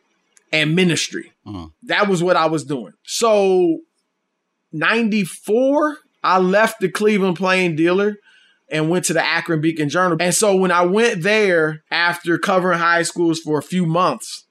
and 0.53 0.75
ministry. 0.75 1.33
Uh-huh. 1.47 1.69
That 1.85 2.09
was 2.09 2.23
what 2.23 2.37
I 2.37 2.47
was 2.47 2.65
doing. 2.65 2.93
So 3.05 3.81
94, 4.73 5.99
I 6.25 6.39
left 6.39 6.81
the 6.81 6.89
Cleveland 6.89 7.37
Plain 7.37 7.77
Dealer 7.77 8.17
and 8.71 8.91
went 8.91 9.05
to 9.07 9.13
the 9.13 9.25
Akron 9.25 9.61
Beacon 9.61 9.89
Journal. 9.89 10.19
And 10.21 10.35
so 10.35 10.57
when 10.57 10.71
I 10.71 10.85
went 10.85 11.23
there 11.23 11.83
after 11.91 12.37
covering 12.39 12.79
high 12.79 13.03
schools 13.03 13.39
for 13.39 13.59
a 13.59 13.63
few 13.63 13.87
months, 13.87 14.45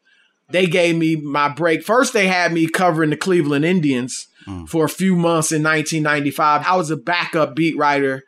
they 0.49 0.65
gave 0.65 0.95
me 0.95 1.17
my 1.17 1.49
break. 1.49 1.83
First, 1.83 2.13
they 2.13 2.27
had 2.27 2.53
me 2.53 2.67
covering 2.67 3.09
the 3.09 3.17
Cleveland 3.17 3.65
Indians 3.65 4.27
mm. 4.47 4.67
for 4.67 4.85
a 4.85 4.89
few 4.89 5.15
months 5.15 5.51
in 5.51 5.63
1995. 5.63 6.65
I 6.65 6.75
was 6.75 6.89
a 6.89 6.97
backup 6.97 7.55
beat 7.55 7.77
writer 7.77 8.23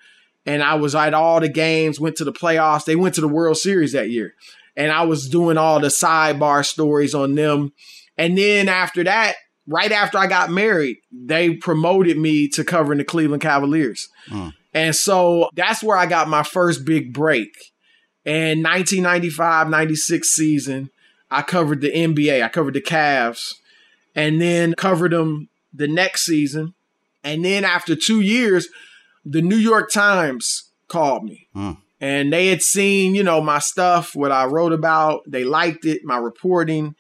and 0.46 0.64
I 0.64 0.76
was 0.76 0.96
at 0.96 1.14
all 1.14 1.40
the 1.40 1.50
games, 1.50 2.00
went 2.00 2.16
to 2.18 2.24
the 2.24 2.34
playoffs. 2.34 2.86
They 2.86 2.96
went 2.96 3.16
to 3.16 3.22
the 3.22 3.28
World 3.28 3.58
Series 3.58 3.94
that 3.94 4.10
year. 4.10 4.34
And 4.76 4.92
I 4.92 5.04
was 5.04 5.28
doing 5.28 5.58
all 5.58 5.80
the 5.80 5.88
sidebar 5.88 6.66
stories 6.66 7.14
on 7.14 7.36
them. 7.36 7.74
And 8.18 8.38
then 8.38 8.70
after 8.70 9.04
that, 9.04 9.36
right 9.68 9.92
after 9.92 10.18
I 10.18 10.28
got 10.28 10.50
married, 10.50 10.98
they 11.12 11.56
promoted 11.56 12.18
me 12.18 12.48
to 12.50 12.64
covering 12.64 13.00
the 13.00 13.06
Cleveland 13.06 13.42
Cavaliers. 13.42 14.10
Mm. 14.30 14.54
And 14.74 14.96
so 14.96 15.50
that's 15.56 15.84
where 15.84 15.98
I 15.98 16.06
got 16.06 16.28
my 16.28 16.44
first 16.44 16.86
big 16.86 17.14
break. 17.14 17.50
And 18.26 18.64
1995 18.64 19.70
96 19.70 20.28
season, 20.28 20.90
I 21.32 21.42
covered 21.42 21.82
the 21.82 21.92
NBA, 21.92 22.44
I 22.44 22.50
covered 22.50 22.74
the 22.74 22.82
Cavs, 22.82 23.56
and 24.16 24.42
then 24.42 24.74
covered 24.76 25.12
them 25.12 25.49
the 25.74 25.88
next 25.88 26.26
season. 26.26 26.74
And 27.24 27.44
then 27.44 27.66
after 27.66 27.96
two 27.96 28.22
years, 28.22 28.70
the 29.26 29.42
New 29.42 29.58
York 29.58 29.92
Times 29.92 30.72
called 30.88 31.24
me. 31.24 31.48
Hmm. 31.54 31.72
And 32.02 32.32
they 32.32 32.48
had 32.48 32.62
seen, 32.62 33.14
you 33.14 33.24
know, 33.24 33.42
my 33.42 33.60
stuff, 33.60 34.16
what 34.16 34.32
I 34.32 34.46
wrote 34.46 34.72
about. 34.72 35.22
They 35.28 35.44
liked 35.44 35.86
it, 35.86 36.02
my 36.06 36.18
reporting, 36.18 36.96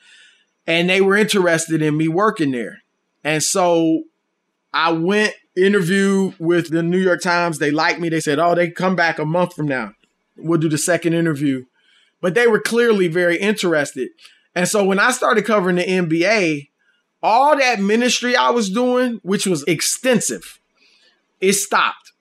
and 0.67 0.89
they 0.89 0.99
were 0.99 1.15
interested 1.15 1.81
in 1.81 1.95
me 1.95 2.09
working 2.09 2.51
there. 2.51 2.79
And 3.23 3.41
so 3.41 4.03
I 4.73 4.91
went 4.91 5.33
interview 5.55 6.33
with 6.39 6.69
the 6.69 6.83
New 6.83 6.97
York 6.97 7.21
Times. 7.21 7.59
They 7.59 7.71
liked 7.71 7.99
me. 7.99 8.09
They 8.09 8.19
said, 8.19 8.39
"Oh, 8.39 8.55
they 8.55 8.69
come 8.69 8.95
back 8.95 9.19
a 9.19 9.25
month 9.25 9.55
from 9.55 9.67
now. 9.67 9.93
We'll 10.37 10.59
do 10.59 10.69
the 10.69 10.77
second 10.77 11.13
interview." 11.13 11.65
But 12.21 12.33
they 12.33 12.47
were 12.47 12.59
clearly 12.59 13.07
very 13.07 13.37
interested. 13.37 14.09
And 14.55 14.67
so 14.67 14.83
when 14.83 14.99
I 14.99 15.11
started 15.11 15.45
covering 15.45 15.77
the 15.77 15.83
NBA, 15.83 16.68
all 17.21 17.57
that 17.57 17.79
ministry 17.79 18.35
I 18.35 18.49
was 18.51 18.69
doing, 18.69 19.19
which 19.23 19.45
was 19.45 19.63
extensive, 19.63 20.59
it 21.41 21.53
stopped 21.53 22.13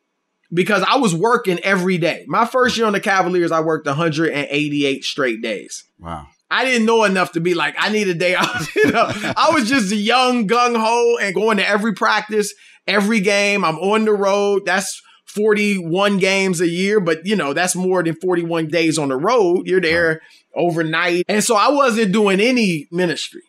because 0.52 0.82
I 0.86 0.96
was 0.96 1.14
working 1.14 1.58
every 1.60 1.98
day. 1.98 2.24
My 2.26 2.46
first 2.46 2.76
year 2.76 2.86
on 2.86 2.92
the 2.92 3.00
Cavaliers, 3.00 3.52
I 3.52 3.60
worked 3.60 3.86
188 3.86 5.04
straight 5.04 5.42
days. 5.42 5.84
Wow. 5.98 6.26
I 6.50 6.64
didn't 6.64 6.86
know 6.86 7.04
enough 7.04 7.32
to 7.32 7.40
be 7.40 7.54
like, 7.54 7.74
I 7.78 7.90
need 7.90 8.08
a 8.08 8.14
day 8.14 8.34
off. 8.36 8.74
you 8.74 8.90
know, 8.90 9.06
I 9.36 9.50
was 9.52 9.68
just 9.68 9.92
a 9.92 9.96
young 9.96 10.48
gung 10.48 10.76
ho 10.76 11.18
and 11.20 11.34
going 11.34 11.58
to 11.58 11.68
every 11.68 11.92
practice, 11.92 12.54
every 12.86 13.20
game. 13.20 13.64
I'm 13.64 13.78
on 13.78 14.04
the 14.04 14.14
road. 14.14 14.64
That's 14.64 15.02
41 15.26 16.18
games 16.18 16.60
a 16.60 16.68
year, 16.68 17.00
but 17.00 17.26
you 17.26 17.36
know, 17.36 17.52
that's 17.52 17.76
more 17.76 18.02
than 18.02 18.14
41 18.14 18.68
days 18.68 18.98
on 18.98 19.08
the 19.08 19.16
road. 19.16 19.66
You're 19.66 19.80
there 19.80 20.22
overnight. 20.54 21.24
And 21.28 21.44
so 21.44 21.54
I 21.54 21.68
wasn't 21.68 22.12
doing 22.12 22.40
any 22.40 22.88
ministry. 22.90 23.42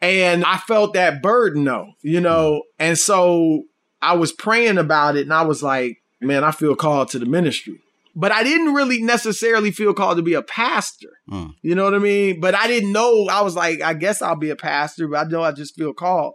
And 0.00 0.44
I 0.44 0.56
felt 0.56 0.94
that 0.94 1.22
burden 1.22 1.64
though, 1.64 1.92
you 2.02 2.20
know, 2.20 2.62
and 2.78 2.96
so 2.96 3.64
I 4.00 4.14
was 4.14 4.32
praying 4.32 4.78
about 4.78 5.16
it 5.16 5.22
and 5.22 5.34
I 5.34 5.42
was 5.42 5.62
like, 5.62 5.98
man, 6.20 6.44
I 6.44 6.52
feel 6.52 6.74
called 6.74 7.08
to 7.08 7.18
the 7.18 7.26
ministry. 7.26 7.80
But 8.16 8.32
I 8.32 8.42
didn't 8.42 8.74
really 8.74 9.02
necessarily 9.02 9.70
feel 9.70 9.94
called 9.94 10.16
to 10.16 10.22
be 10.22 10.34
a 10.34 10.42
pastor. 10.42 11.10
Mm. 11.30 11.54
You 11.62 11.74
know 11.74 11.84
what 11.84 11.94
I 11.94 11.98
mean? 11.98 12.40
But 12.40 12.54
I 12.54 12.66
didn't 12.66 12.92
know. 12.92 13.28
I 13.30 13.42
was 13.42 13.54
like, 13.54 13.82
I 13.82 13.94
guess 13.94 14.20
I'll 14.20 14.36
be 14.36 14.50
a 14.50 14.56
pastor, 14.56 15.06
but 15.06 15.26
I 15.26 15.28
know 15.28 15.42
I 15.42 15.52
just 15.52 15.76
feel 15.76 15.92
called. 15.92 16.34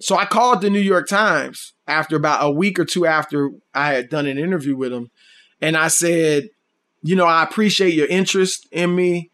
So 0.00 0.16
I 0.16 0.24
called 0.24 0.62
the 0.62 0.70
New 0.70 0.80
York 0.80 1.08
Times 1.08 1.74
after 1.86 2.16
about 2.16 2.44
a 2.44 2.50
week 2.50 2.78
or 2.78 2.84
two 2.84 3.06
after 3.06 3.50
I 3.74 3.92
had 3.92 4.08
done 4.08 4.26
an 4.26 4.38
interview 4.38 4.76
with 4.76 4.90
them. 4.90 5.10
And 5.60 5.76
I 5.76 5.88
said, 5.88 6.48
you 7.02 7.14
know, 7.14 7.26
I 7.26 7.42
appreciate 7.42 7.94
your 7.94 8.08
interest 8.08 8.66
in 8.72 8.94
me. 8.94 9.30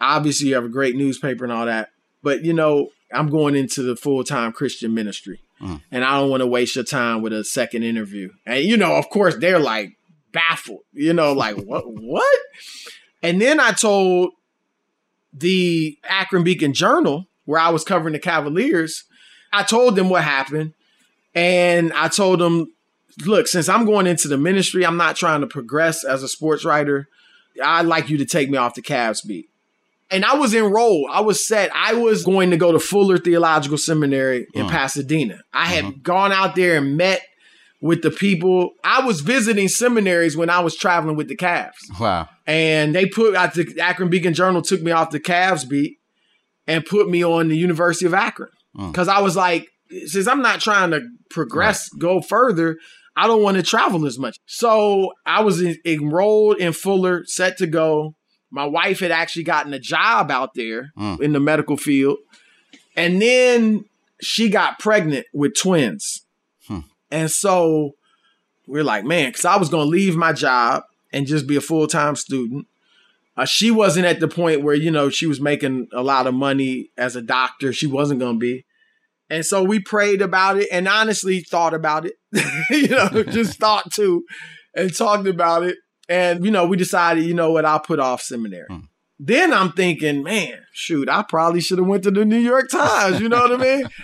obviously 0.00 0.48
you 0.48 0.54
have 0.54 0.64
a 0.64 0.70
great 0.70 0.96
newspaper 0.96 1.44
and 1.44 1.52
all 1.52 1.66
that, 1.66 1.88
but 2.22 2.44
you 2.44 2.52
know, 2.52 2.90
I'm 3.16 3.28
going 3.28 3.56
into 3.56 3.82
the 3.82 3.96
full 3.96 4.22
time 4.24 4.52
Christian 4.52 4.94
ministry. 4.94 5.40
Mm. 5.60 5.82
And 5.90 6.04
I 6.04 6.20
don't 6.20 6.30
want 6.30 6.42
to 6.42 6.46
waste 6.46 6.76
your 6.76 6.84
time 6.84 7.22
with 7.22 7.32
a 7.32 7.44
second 7.44 7.82
interview. 7.82 8.30
And 8.44 8.64
you 8.64 8.76
know, 8.76 8.96
of 8.96 9.08
course, 9.08 9.36
they're 9.36 9.58
like 9.58 9.90
baffled, 10.32 10.82
you 10.92 11.12
know, 11.12 11.32
like 11.32 11.56
what 11.64 11.84
what? 11.86 12.38
And 13.22 13.40
then 13.40 13.58
I 13.58 13.72
told 13.72 14.30
the 15.32 15.98
Akron 16.04 16.44
Beacon 16.44 16.72
Journal, 16.72 17.26
where 17.44 17.60
I 17.60 17.70
was 17.70 17.84
covering 17.84 18.12
the 18.12 18.18
Cavaliers, 18.18 19.04
I 19.52 19.62
told 19.62 19.96
them 19.96 20.08
what 20.08 20.24
happened. 20.24 20.74
And 21.34 21.92
I 21.92 22.08
told 22.08 22.40
them, 22.40 22.66
look, 23.26 23.46
since 23.46 23.68
I'm 23.68 23.84
going 23.84 24.06
into 24.06 24.28
the 24.28 24.38
ministry, 24.38 24.86
I'm 24.86 24.96
not 24.96 25.16
trying 25.16 25.42
to 25.42 25.46
progress 25.46 26.04
as 26.04 26.22
a 26.22 26.28
sports 26.28 26.64
writer. 26.64 27.08
I'd 27.62 27.86
like 27.86 28.08
you 28.08 28.18
to 28.18 28.24
take 28.24 28.48
me 28.48 28.56
off 28.56 28.74
the 28.74 28.82
Cavs 28.82 29.26
beat. 29.26 29.46
And 30.10 30.24
I 30.24 30.34
was 30.36 30.54
enrolled. 30.54 31.10
I 31.10 31.20
was 31.20 31.46
set. 31.46 31.70
I 31.74 31.94
was 31.94 32.24
going 32.24 32.50
to 32.50 32.56
go 32.56 32.70
to 32.72 32.78
Fuller 32.78 33.18
Theological 33.18 33.78
Seminary 33.78 34.46
in 34.54 34.66
mm. 34.66 34.70
Pasadena. 34.70 35.40
I 35.52 35.66
had 35.66 35.84
mm-hmm. 35.84 36.00
gone 36.02 36.32
out 36.32 36.54
there 36.54 36.78
and 36.78 36.96
met 36.96 37.22
with 37.80 38.02
the 38.02 38.10
people. 38.10 38.70
I 38.84 39.04
was 39.04 39.20
visiting 39.20 39.68
seminaries 39.68 40.36
when 40.36 40.48
I 40.48 40.60
was 40.60 40.76
traveling 40.76 41.16
with 41.16 41.28
the 41.28 41.36
Cavs. 41.36 41.72
Wow. 41.98 42.28
And 42.46 42.94
they 42.94 43.06
put 43.06 43.34
out 43.34 43.54
the 43.54 43.80
Akron 43.80 44.08
Beacon 44.08 44.34
Journal 44.34 44.62
took 44.62 44.80
me 44.80 44.92
off 44.92 45.10
the 45.10 45.20
Cavs 45.20 45.68
beat 45.68 45.98
and 46.66 46.84
put 46.84 47.08
me 47.08 47.24
on 47.24 47.48
the 47.48 47.56
University 47.56 48.06
of 48.06 48.14
Akron. 48.14 48.50
Because 48.76 49.08
mm. 49.08 49.14
I 49.14 49.20
was 49.20 49.36
like, 49.36 49.68
since 50.06 50.26
I'm 50.26 50.42
not 50.42 50.60
trying 50.60 50.90
to 50.90 51.00
progress, 51.30 51.88
right. 51.92 52.00
go 52.00 52.20
further, 52.20 52.76
I 53.16 53.26
don't 53.26 53.42
want 53.42 53.56
to 53.56 53.62
travel 53.62 54.06
as 54.06 54.18
much. 54.18 54.36
So 54.46 55.12
I 55.24 55.42
was 55.42 55.62
enrolled 55.84 56.58
in 56.58 56.72
Fuller, 56.72 57.24
set 57.26 57.56
to 57.58 57.66
go. 57.66 58.14
My 58.56 58.64
wife 58.64 59.00
had 59.00 59.10
actually 59.10 59.42
gotten 59.42 59.74
a 59.74 59.78
job 59.78 60.30
out 60.30 60.54
there 60.54 60.90
mm. 60.98 61.20
in 61.20 61.32
the 61.32 61.40
medical 61.40 61.76
field. 61.76 62.16
And 62.96 63.20
then 63.20 63.84
she 64.22 64.48
got 64.48 64.78
pregnant 64.78 65.26
with 65.34 65.52
twins. 65.60 66.22
Hmm. 66.66 66.80
And 67.10 67.30
so 67.30 67.92
we're 68.66 68.82
like, 68.82 69.04
man, 69.04 69.28
because 69.28 69.44
I 69.44 69.58
was 69.58 69.68
going 69.68 69.84
to 69.84 69.90
leave 69.90 70.16
my 70.16 70.32
job 70.32 70.84
and 71.12 71.26
just 71.26 71.46
be 71.46 71.56
a 71.56 71.60
full 71.60 71.86
time 71.86 72.16
student. 72.16 72.66
Uh, 73.36 73.44
she 73.44 73.70
wasn't 73.70 74.06
at 74.06 74.20
the 74.20 74.28
point 74.28 74.62
where, 74.62 74.74
you 74.74 74.90
know, 74.90 75.10
she 75.10 75.26
was 75.26 75.38
making 75.38 75.88
a 75.92 76.02
lot 76.02 76.26
of 76.26 76.32
money 76.32 76.88
as 76.96 77.14
a 77.14 77.20
doctor. 77.20 77.74
She 77.74 77.86
wasn't 77.86 78.20
going 78.20 78.36
to 78.36 78.40
be. 78.40 78.64
And 79.28 79.44
so 79.44 79.62
we 79.62 79.80
prayed 79.80 80.22
about 80.22 80.56
it 80.56 80.68
and 80.72 80.88
honestly 80.88 81.40
thought 81.40 81.74
about 81.74 82.06
it, 82.06 82.14
you 82.70 82.88
know, 82.88 83.22
just 83.24 83.58
thought 83.60 83.92
to 83.96 84.24
and 84.74 84.96
talked 84.96 85.26
about 85.26 85.62
it. 85.62 85.76
And, 86.08 86.44
you 86.44 86.50
know, 86.50 86.66
we 86.66 86.76
decided, 86.76 87.24
you 87.24 87.34
know 87.34 87.50
what, 87.52 87.64
I'll 87.64 87.80
put 87.80 87.98
off 87.98 88.22
seminary. 88.22 88.66
Hmm. 88.68 88.80
Then 89.18 89.52
I'm 89.52 89.72
thinking, 89.72 90.22
man, 90.22 90.58
shoot, 90.72 91.08
I 91.08 91.22
probably 91.22 91.60
should 91.60 91.78
have 91.78 91.86
went 91.86 92.02
to 92.04 92.10
the 92.10 92.24
New 92.24 92.38
York 92.38 92.68
Times, 92.70 93.20
you 93.20 93.28
know 93.28 93.40
what 93.40 93.60
I 93.60 93.62
mean? 93.62 93.88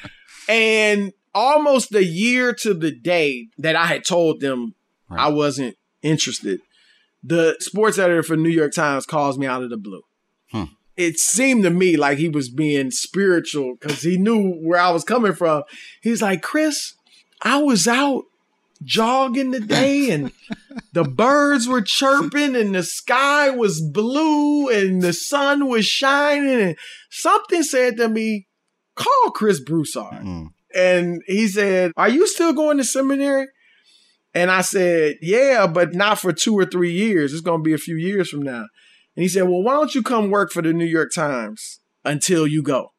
And 0.48 1.12
almost 1.32 1.94
a 1.94 2.05
year 2.05 2.53
to 2.53 2.74
the 2.74 2.90
day 2.90 3.46
that 3.59 3.76
I 3.76 3.86
had 3.86 4.05
told 4.05 4.40
them 4.40 4.74
right. 5.09 5.20
I 5.20 5.28
wasn't 5.28 5.76
interested, 6.03 6.61
the 7.22 7.57
sports 7.61 7.98
editor 7.98 8.22
for 8.22 8.36
New 8.36 8.50
York 8.50 8.72
Times 8.72 9.07
calls 9.07 9.38
me 9.38 9.46
out 9.46 9.62
of 9.62 9.70
the 9.70 9.76
blue. 9.76 10.03
Hmm. 10.50 10.64
It 10.96 11.18
seemed 11.18 11.62
to 11.62 11.70
me 11.70 11.96
like 11.96 12.18
he 12.18 12.28
was 12.28 12.50
being 12.50 12.90
spiritual 12.90 13.76
because 13.80 14.03
he 14.03 14.18
knew 14.18 14.53
where 14.53 14.80
I 14.80 14.90
was 14.90 15.05
coming 15.05 15.32
from. 15.32 15.62
He's 16.03 16.20
like, 16.20 16.42
Chris, 16.42 16.94
I 17.42 17.59
was 17.59 17.86
out 17.86 18.24
jogging 18.85 19.53
today 19.53 20.11
and 20.11 20.33
the 20.93 21.05
birds 21.05 21.66
were 21.66 21.83
chirping 21.83 22.57
and 22.57 22.74
the 22.74 22.83
sky 22.83 23.51
was 23.51 23.80
blue 23.80 24.68
and 24.68 25.03
the 25.03 25.12
sun 25.12 25.68
was 25.68 25.87
shining 25.87 26.61
and 26.61 26.76
something 27.11 27.62
said 27.62 27.97
to 27.97 28.09
me, 28.09 28.47
call 28.97 29.30
Chris 29.33 29.61
Broussard. 29.61 30.22
Mm. 30.22 30.49
And 30.74 31.22
he 31.26 31.49
said, 31.49 31.93
are 31.97 32.09
you 32.09 32.26
still 32.26 32.53
going 32.53 32.78
to 32.78 32.85
seminary? 32.85 33.47
And 34.35 34.51
I 34.51 34.62
said, 34.62 35.16
yeah, 35.20 35.66
but 35.66 35.95
not 35.95 36.18
for 36.18 36.33
two 36.33 36.59
or 36.59 36.64
three 36.64 36.93
years. 36.93 37.33
It's 37.33 37.43
going 37.43 37.61
to 37.61 37.64
be 37.64 37.74
a 37.74 37.78
few 37.78 37.97
years 37.97 38.30
from 38.30 38.41
now. 38.41 38.66
And 39.14 39.22
he 39.22 39.28
said, 39.28 39.43
well, 39.43 39.62
why 39.62 39.74
don't 39.74 39.95
you 39.95 40.03
come 40.03 40.30
work 40.30 40.51
for 40.51 40.62
the 40.62 40.72
New 40.72 40.87
York 40.87 41.12
Times 41.14 41.80
until 42.05 42.47
you 42.47 42.62
go? 42.62 42.91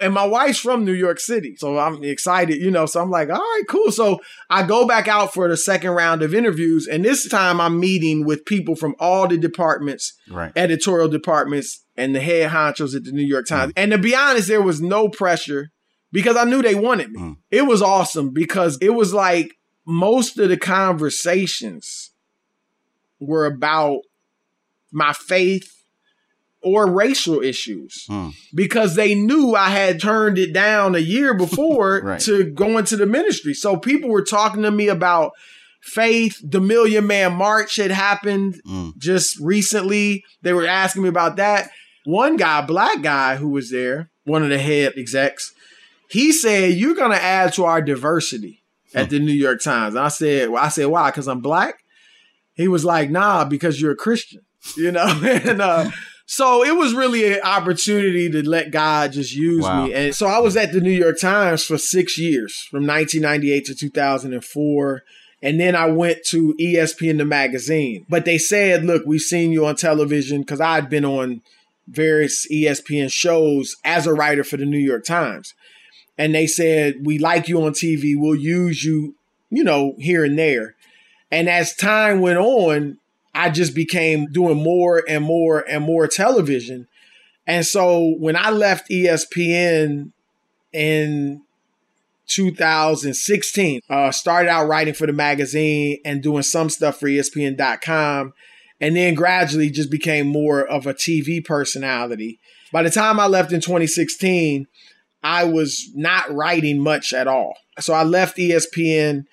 And 0.00 0.14
my 0.14 0.24
wife's 0.24 0.58
from 0.58 0.84
New 0.84 0.92
York 0.94 1.20
City. 1.20 1.54
So 1.56 1.78
I'm 1.78 2.02
excited, 2.02 2.56
you 2.56 2.70
know. 2.70 2.86
So 2.86 3.00
I'm 3.02 3.10
like, 3.10 3.28
all 3.28 3.36
right, 3.36 3.62
cool. 3.68 3.92
So 3.92 4.20
I 4.48 4.62
go 4.62 4.86
back 4.86 5.08
out 5.08 5.34
for 5.34 5.48
the 5.48 5.56
second 5.56 5.90
round 5.90 6.22
of 6.22 6.34
interviews. 6.34 6.86
And 6.86 7.04
this 7.04 7.28
time 7.28 7.60
I'm 7.60 7.78
meeting 7.78 8.24
with 8.24 8.44
people 8.46 8.76
from 8.76 8.94
all 8.98 9.28
the 9.28 9.36
departments, 9.36 10.14
right. 10.30 10.52
editorial 10.56 11.08
departments, 11.08 11.84
and 11.96 12.14
the 12.14 12.20
head 12.20 12.50
honchos 12.50 12.96
at 12.96 13.04
the 13.04 13.12
New 13.12 13.26
York 13.26 13.46
Times. 13.46 13.72
Mm. 13.72 13.82
And 13.82 13.92
to 13.92 13.98
be 13.98 14.14
honest, 14.14 14.48
there 14.48 14.62
was 14.62 14.80
no 14.80 15.08
pressure 15.08 15.70
because 16.12 16.36
I 16.36 16.44
knew 16.44 16.62
they 16.62 16.74
wanted 16.74 17.10
me. 17.10 17.20
Mm. 17.20 17.36
It 17.50 17.62
was 17.62 17.82
awesome 17.82 18.32
because 18.32 18.78
it 18.80 18.94
was 18.94 19.12
like 19.12 19.52
most 19.86 20.38
of 20.38 20.48
the 20.48 20.56
conversations 20.56 22.10
were 23.18 23.44
about 23.44 24.00
my 24.92 25.12
faith 25.12 25.79
or 26.62 26.90
racial 26.90 27.40
issues 27.40 28.04
hmm. 28.08 28.28
because 28.54 28.94
they 28.94 29.14
knew 29.14 29.54
I 29.54 29.70
had 29.70 30.00
turned 30.00 30.38
it 30.38 30.52
down 30.52 30.94
a 30.94 31.00
year 31.00 31.34
before 31.38 32.00
right. 32.02 32.20
to 32.20 32.44
go 32.44 32.78
into 32.78 32.96
the 32.96 33.06
ministry. 33.06 33.54
So 33.54 33.76
people 33.76 34.10
were 34.10 34.24
talking 34.24 34.62
to 34.62 34.70
me 34.70 34.88
about 34.88 35.32
faith. 35.82 36.38
The 36.42 36.60
Million 36.60 37.06
Man 37.06 37.34
March 37.34 37.76
had 37.76 37.90
happened 37.90 38.60
hmm. 38.66 38.90
just 38.98 39.38
recently. 39.40 40.24
They 40.42 40.52
were 40.52 40.66
asking 40.66 41.02
me 41.02 41.08
about 41.08 41.36
that. 41.36 41.70
One 42.04 42.36
guy, 42.36 42.62
black 42.62 43.02
guy 43.02 43.36
who 43.36 43.48
was 43.50 43.70
there, 43.70 44.10
one 44.24 44.42
of 44.42 44.48
the 44.48 44.58
head 44.58 44.94
execs, 44.96 45.52
he 46.10 46.32
said, 46.32 46.74
You're 46.74 46.94
gonna 46.94 47.14
add 47.14 47.52
to 47.54 47.64
our 47.64 47.80
diversity 47.80 48.60
at 48.94 49.06
hmm. 49.06 49.10
the 49.10 49.18
New 49.20 49.32
York 49.32 49.60
Times. 49.60 49.94
And 49.94 50.04
I 50.04 50.08
said, 50.08 50.50
well, 50.50 50.62
I 50.62 50.68
said, 50.68 50.86
why? 50.86 51.10
Because 51.10 51.28
I'm 51.28 51.40
black? 51.40 51.76
He 52.54 52.68
was 52.68 52.84
like, 52.84 53.10
nah, 53.10 53.44
because 53.44 53.80
you're 53.80 53.92
a 53.92 53.96
Christian. 53.96 54.42
You 54.76 54.92
know? 54.92 55.06
and 55.24 55.62
uh 55.62 55.90
so 56.32 56.64
it 56.64 56.76
was 56.76 56.94
really 56.94 57.32
an 57.32 57.40
opportunity 57.42 58.30
to 58.30 58.48
let 58.48 58.70
God 58.70 59.10
just 59.10 59.34
use 59.34 59.64
wow. 59.64 59.86
me. 59.86 59.92
And 59.92 60.14
so 60.14 60.28
I 60.28 60.38
was 60.38 60.56
at 60.56 60.72
the 60.72 60.80
New 60.80 60.92
York 60.92 61.18
Times 61.18 61.64
for 61.64 61.76
six 61.76 62.16
years, 62.16 62.68
from 62.70 62.86
1998 62.86 63.64
to 63.64 63.74
2004. 63.74 65.02
And 65.42 65.58
then 65.58 65.74
I 65.74 65.86
went 65.86 66.18
to 66.26 66.54
ESPN, 66.54 67.18
the 67.18 67.24
magazine. 67.24 68.06
But 68.08 68.26
they 68.26 68.38
said, 68.38 68.84
look, 68.84 69.02
we've 69.04 69.20
seen 69.20 69.50
you 69.50 69.66
on 69.66 69.74
television 69.74 70.42
because 70.42 70.60
I'd 70.60 70.88
been 70.88 71.04
on 71.04 71.42
various 71.88 72.46
ESPN 72.46 73.10
shows 73.10 73.74
as 73.84 74.06
a 74.06 74.14
writer 74.14 74.44
for 74.44 74.56
the 74.56 74.66
New 74.66 74.78
York 74.78 75.04
Times. 75.04 75.54
And 76.16 76.32
they 76.32 76.46
said, 76.46 77.04
we 77.04 77.18
like 77.18 77.48
you 77.48 77.60
on 77.60 77.72
TV. 77.72 78.14
We'll 78.16 78.36
use 78.36 78.84
you, 78.84 79.16
you 79.50 79.64
know, 79.64 79.96
here 79.98 80.24
and 80.24 80.38
there. 80.38 80.76
And 81.32 81.48
as 81.48 81.74
time 81.74 82.20
went 82.20 82.38
on, 82.38 82.99
I 83.34 83.50
just 83.50 83.74
became 83.74 84.26
doing 84.26 84.62
more 84.62 85.04
and 85.08 85.24
more 85.24 85.64
and 85.68 85.84
more 85.84 86.06
television. 86.06 86.88
And 87.46 87.64
so 87.64 88.14
when 88.18 88.36
I 88.36 88.50
left 88.50 88.90
ESPN 88.90 90.12
in 90.72 91.42
2016, 92.26 93.80
uh, 93.88 94.12
started 94.12 94.48
out 94.48 94.68
writing 94.68 94.94
for 94.94 95.06
the 95.06 95.12
magazine 95.12 95.98
and 96.04 96.22
doing 96.22 96.42
some 96.42 96.70
stuff 96.70 97.00
for 97.00 97.06
ESPN.com, 97.08 98.32
and 98.80 98.96
then 98.96 99.14
gradually 99.14 99.70
just 99.70 99.90
became 99.90 100.26
more 100.26 100.64
of 100.64 100.86
a 100.86 100.94
TV 100.94 101.44
personality. 101.44 102.38
By 102.72 102.82
the 102.84 102.90
time 102.90 103.18
I 103.18 103.26
left 103.26 103.52
in 103.52 103.60
2016, 103.60 104.66
I 105.22 105.44
was 105.44 105.90
not 105.94 106.32
writing 106.32 106.78
much 106.80 107.12
at 107.12 107.26
all. 107.26 107.54
So 107.80 107.92
I 107.92 108.04
left 108.04 108.38
ESPN 108.38 109.24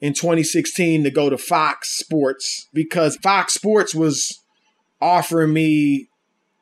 in 0.00 0.12
2016 0.12 1.04
to 1.04 1.10
go 1.10 1.30
to 1.30 1.38
Fox 1.38 1.96
Sports 1.96 2.68
because 2.72 3.16
Fox 3.16 3.54
Sports 3.54 3.94
was 3.94 4.40
offering 5.00 5.52
me 5.52 6.08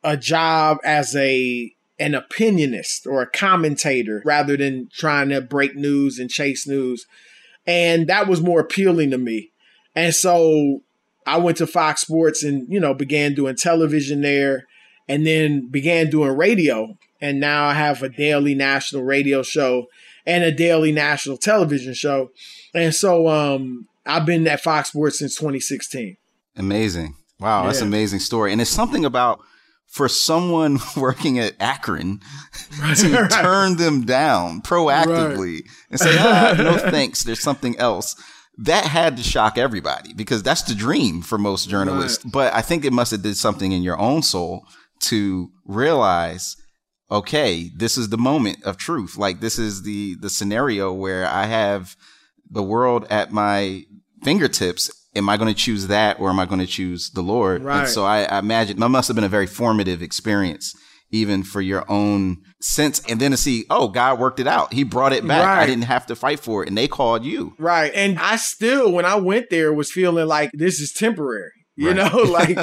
a 0.03 0.17
job 0.17 0.79
as 0.85 1.15
a 1.17 1.73
an 1.99 2.13
opinionist 2.13 3.07
or 3.07 3.23
a 3.23 3.31
commentator 3.31 4.21
rather 4.25 4.57
than 4.57 4.89
trying 4.93 5.29
to 5.29 5.41
break 5.41 5.77
news 5.77 6.19
and 6.19 6.29
chase 6.29 6.67
news. 6.67 7.07
And 7.67 8.09
that 8.09 8.27
was 8.27 8.41
more 8.41 8.61
appealing 8.61 9.11
to 9.13 9.19
me. 9.19 9.53
And 9.95 10.15
so 10.15 10.83
I 11.27 11.39
went 11.39 11.59
to 11.59 11.67
Fox 11.67 12.01
Sports 12.03 12.43
and, 12.43 12.71
you 12.71 12.81
know, 12.81 12.95
began 12.95 13.35
doing 13.35 13.57
television 13.57 14.23
there 14.23 14.67
and 15.09 15.25
then 15.25 15.69
began 15.71 16.11
doing 16.11 16.37
radio. 16.37 16.99
And 17.21 17.41
now 17.41 17.67
I 17.67 17.75
have 17.75 18.03
a 18.03 18.09
daily 18.09 18.55
national 18.55 19.05
radio 19.05 19.43
show 19.43 19.87
and 20.27 20.43
a 20.43 20.53
daily 20.53 20.93
national 20.93 21.37
television 21.37 21.95
show. 21.95 22.31
And 22.75 22.95
so 22.95 23.29
um, 23.29 23.87
I've 24.07 24.27
been 24.27 24.47
at 24.47 24.63
Fox 24.63 24.89
Sports 24.91 25.19
since 25.19 25.37
2016. 25.37 26.17
Amazing. 26.57 27.17
Wow, 27.41 27.63
yeah. 27.63 27.67
that's 27.67 27.81
an 27.81 27.89
amazing 27.89 28.21
story. 28.21 28.53
And 28.53 28.61
it's 28.61 28.71
something 28.71 29.05
about 29.05 29.41
for 29.87 30.09
someone 30.09 30.79
working 30.97 31.39
at 31.39 31.55
Akron 31.61 32.21
right, 32.81 32.97
to 32.97 33.13
right. 33.13 33.31
turn 33.31 33.77
them 33.77 34.05
down 34.05 34.61
proactively 34.63 35.55
right. 35.55 35.63
and 35.91 36.01
say, 36.01 36.17
ah, 36.19 36.55
no 36.59 36.79
thanks, 36.79 37.25
there's 37.25 37.43
something 37.43 37.79
else. 37.79 38.17
That 38.57 38.85
had 38.85 39.17
to 39.17 39.23
shock 39.23 39.59
everybody 39.59 40.13
because 40.15 40.43
that's 40.43 40.63
the 40.63 40.77
dream 40.77 41.23
for 41.23 41.39
most 41.39 41.69
journalists. 41.69 42.23
But 42.25 42.55
I 42.55 42.63
think 42.63 42.85
it 42.85 42.93
must 42.93 43.11
have 43.11 43.23
did 43.23 43.37
something 43.37 43.73
in 43.73 43.83
your 43.83 43.99
own 43.99 44.23
soul 44.23 44.67
to 45.01 45.51
realize 45.65 46.57
okay, 47.11 47.71
this 47.77 47.97
is 47.99 48.09
the 48.09 48.19
moment 48.19 48.63
of 48.65 48.77
truth. 48.77 49.17
Like 49.17 49.41
this 49.41 49.59
is 49.59 49.83
the 49.83 50.17
the 50.17 50.31
scenario 50.31 50.93
where 50.93 51.27
I 51.27 51.47
have 51.47 51.97
the 52.51 52.63
world 52.63 53.07
at 53.11 53.33
my 53.33 53.83
fingertips. 54.23 54.91
Am 55.17 55.29
I 55.29 55.37
going 55.37 55.53
to 55.53 55.59
choose 55.59 55.87
that 55.87 56.19
or 56.19 56.29
am 56.31 56.41
I 56.41 56.47
going 56.47 56.61
to 56.61 56.67
choose 56.67 57.11
the 57.11 57.23
Lord? 57.23 57.63
Right. 57.63 57.81
And 57.81 57.89
so 57.89 58.05
I, 58.05 58.25
I 58.25 58.39
imagine 58.41 58.81
that 58.81 58.89
must 58.89 59.07
have 59.09 59.15
been 59.15 59.23
a 59.25 59.29
very 59.29 59.47
formative 59.47 60.03
experience, 60.03 60.75
even 61.13 61.45
for 61.45 61.61
your 61.61 61.85
own 61.89 62.39
sense. 62.61 63.01
And 63.09 63.21
then 63.21 63.31
to 63.31 63.37
see, 63.37 63.65
oh, 63.71 63.87
God 63.89 64.19
worked 64.19 64.41
it 64.41 64.49
out. 64.49 64.73
He 64.73 64.83
brought 64.83 65.13
it 65.13 65.25
back. 65.27 65.45
I 65.63 65.67
didn't 65.67 65.85
have 65.85 66.07
to 66.07 66.17
fight 66.17 66.41
for 66.41 66.65
it. 66.65 66.69
And 66.69 66.77
they 66.77 66.89
called 66.89 67.25
you. 67.25 67.55
Right. 67.61 67.93
And 67.95 68.19
I 68.19 68.35
still, 68.37 68.91
when 68.91 69.05
I 69.05 69.15
went 69.15 69.51
there, 69.51 69.73
was 69.73 69.93
feeling 69.93 70.27
like 70.27 70.51
this 70.53 70.81
is 70.81 70.93
temporary. 70.93 71.51
You 71.77 71.93
Right. 71.93 71.97
know, 72.13 72.19
like, 72.23 72.59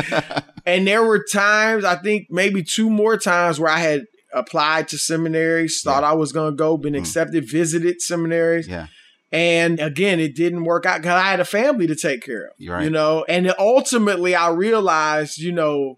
and 0.66 0.86
there 0.86 1.04
were 1.06 1.24
times, 1.32 1.86
I 1.86 1.96
think 1.96 2.28
maybe 2.30 2.64
two 2.64 2.90
more 2.90 3.16
times 3.18 3.62
where 3.62 3.72
I 3.72 3.80
had 3.80 4.02
applied 4.34 4.90
to 4.90 4.98
seminaries, 4.98 5.82
thought 5.82 6.04
I 6.04 6.14
was 6.14 6.32
going 6.34 6.52
to 6.52 6.58
go, 6.58 6.76
been 6.78 6.94
Mm. 6.96 7.00
accepted, 7.00 7.50
visited 7.50 8.02
seminaries. 8.02 8.68
yeah. 8.68 8.88
And 9.32 9.80
again, 9.80 10.20
it 10.20 10.36
didn't 10.36 10.66
work 10.66 10.86
out 10.86 11.02
because 11.02 11.16
I 11.16 11.30
had 11.32 11.40
a 11.40 11.46
family 11.46 11.88
to 11.88 11.96
take 11.96 12.22
care 12.22 12.48
of. 12.48 12.52
Right. 12.68 12.84
You 12.84 12.90
know, 12.90 13.24
and 13.30 13.54
ultimately 13.58 14.36
I 14.36 14.50
realized, 14.50 15.38
you 15.38 15.54
know, 15.54 15.96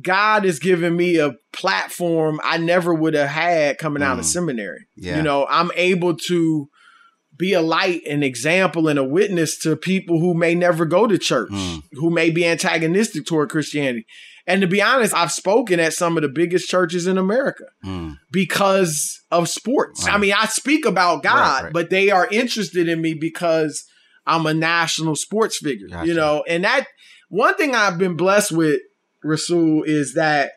God 0.00 0.44
has 0.44 0.58
given 0.58 0.96
me 0.96 1.18
a 1.18 1.34
platform 1.52 2.40
I 2.42 2.58
never 2.58 2.92
would 2.94 3.14
have 3.14 3.28
had 3.28 3.78
coming 3.78 4.02
out 4.02 4.18
of 4.18 4.24
Mm. 4.24 4.28
seminary. 4.28 4.86
Yeah. 4.96 5.16
You 5.16 5.22
know, 5.22 5.46
I'm 5.48 5.70
able 5.76 6.16
to 6.28 6.68
be 7.36 7.52
a 7.52 7.60
light, 7.60 8.02
an 8.06 8.22
example, 8.22 8.86
and 8.88 8.98
a 8.98 9.04
witness 9.04 9.58
to 9.58 9.76
people 9.76 10.20
who 10.20 10.34
may 10.34 10.54
never 10.54 10.84
go 10.84 11.06
to 11.06 11.18
church, 11.18 11.50
Mm. 11.50 11.82
who 11.92 12.10
may 12.10 12.30
be 12.30 12.44
antagonistic 12.46 13.26
toward 13.26 13.50
Christianity. 13.50 14.06
And 14.46 14.60
to 14.60 14.66
be 14.66 14.82
honest, 14.82 15.14
I've 15.14 15.32
spoken 15.32 15.80
at 15.80 15.94
some 15.94 16.16
of 16.18 16.22
the 16.22 16.28
biggest 16.28 16.68
churches 16.68 17.06
in 17.06 17.16
America 17.16 17.64
Mm. 17.84 18.18
because 18.30 19.20
of 19.30 19.48
sports. 19.48 20.04
Right. 20.04 20.14
I 20.14 20.18
mean, 20.18 20.34
I 20.38 20.46
speak 20.46 20.84
about 20.84 21.22
God, 21.22 21.34
Right, 21.34 21.62
right. 21.64 21.72
but 21.72 21.90
they 21.90 22.10
are 22.10 22.28
interested 22.30 22.88
in 22.88 23.00
me 23.00 23.14
because 23.14 23.84
I'm 24.26 24.44
a 24.46 24.52
national 24.54 25.16
sports 25.16 25.58
figure, 25.58 25.88
Gotcha. 25.88 26.06
you 26.06 26.14
know. 26.14 26.44
And 26.46 26.64
that 26.64 26.86
one 27.30 27.54
thing 27.56 27.74
I've 27.74 27.96
been 27.98 28.16
blessed 28.16 28.52
with, 28.52 28.80
Rasool, 29.24 29.86
is 29.86 30.14
that 30.14 30.52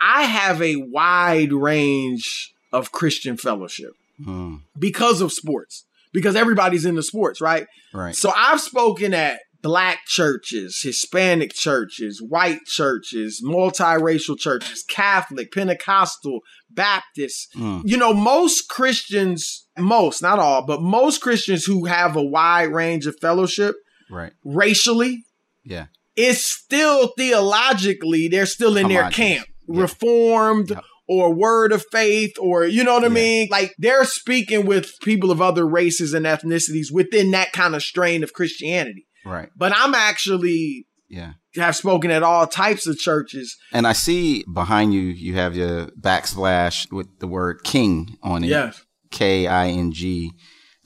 I 0.00 0.22
have 0.22 0.60
a 0.62 0.76
wide 0.76 1.52
range 1.52 2.52
of 2.72 2.92
Christian 2.92 3.36
fellowship 3.36 3.92
Mm. 4.20 4.60
because 4.78 5.20
of 5.20 5.32
sports, 5.32 5.84
because 6.12 6.36
everybody's 6.36 6.84
into 6.84 7.02
sports, 7.02 7.40
right? 7.40 7.66
Right. 7.92 8.14
So 8.14 8.32
I've 8.36 8.60
spoken 8.60 9.12
at 9.14 9.40
black 9.62 10.00
churches, 10.06 10.80
Hispanic 10.82 11.52
churches, 11.54 12.20
white 12.20 12.64
churches, 12.66 13.42
multiracial 13.44 14.36
churches, 14.38 14.82
Catholic, 14.88 15.52
Pentecostal, 15.52 16.40
Baptist. 16.70 17.48
Mm. 17.56 17.82
You 17.84 17.96
know, 17.96 18.12
most 18.12 18.68
Christians, 18.68 19.66
most, 19.78 20.20
not 20.22 20.38
all, 20.38 20.66
but 20.66 20.82
most 20.82 21.20
Christians 21.20 21.64
who 21.64 21.84
have 21.84 22.16
a 22.16 22.22
wide 22.22 22.72
range 22.72 23.06
of 23.06 23.16
fellowship 23.20 23.76
Right. 24.10 24.32
racially, 24.44 25.24
Yeah. 25.64 25.86
it's 26.16 26.44
still 26.44 27.12
theologically, 27.16 28.28
they're 28.28 28.46
still 28.46 28.76
in 28.76 28.88
their 28.88 29.10
camp, 29.10 29.46
Yeah. 29.68 29.82
reformed 29.82 30.72
or 31.08 31.34
word 31.34 31.72
of 31.72 31.84
faith, 31.92 32.32
or 32.38 32.64
you 32.64 32.82
know 32.84 32.94
what 32.94 33.04
I 33.04 33.08
Yeah. 33.08 33.12
mean? 33.12 33.48
Like 33.50 33.74
they're 33.78 34.04
speaking 34.04 34.66
with 34.66 34.98
people 35.02 35.30
of 35.30 35.40
other 35.40 35.66
races 35.66 36.14
and 36.14 36.26
ethnicities 36.26 36.92
within 36.92 37.30
that 37.32 37.52
kind 37.52 37.74
of 37.74 37.82
strain 37.82 38.22
of 38.22 38.32
Christianity. 38.32 39.06
Right. 39.24 39.48
But 39.56 39.72
I'm 39.74 39.94
actually 39.94 40.86
Yeah. 41.08 41.32
have 41.56 41.76
spoken 41.76 42.10
at 42.10 42.22
all 42.22 42.46
types 42.46 42.86
of 42.86 42.98
churches. 42.98 43.56
And 43.72 43.86
I 43.86 43.92
see 43.92 44.44
behind 44.52 44.94
you, 44.94 45.00
you 45.02 45.34
have 45.34 45.54
your 45.56 45.86
backsplash 46.00 46.90
with 46.90 47.06
the 47.20 47.26
word 47.26 47.62
king 47.64 48.16
on 48.22 48.44
it. 48.44 48.48
Yes. 48.48 48.82
K 49.10 49.46
I 49.46 49.68
N 49.68 49.92
G. 49.92 50.32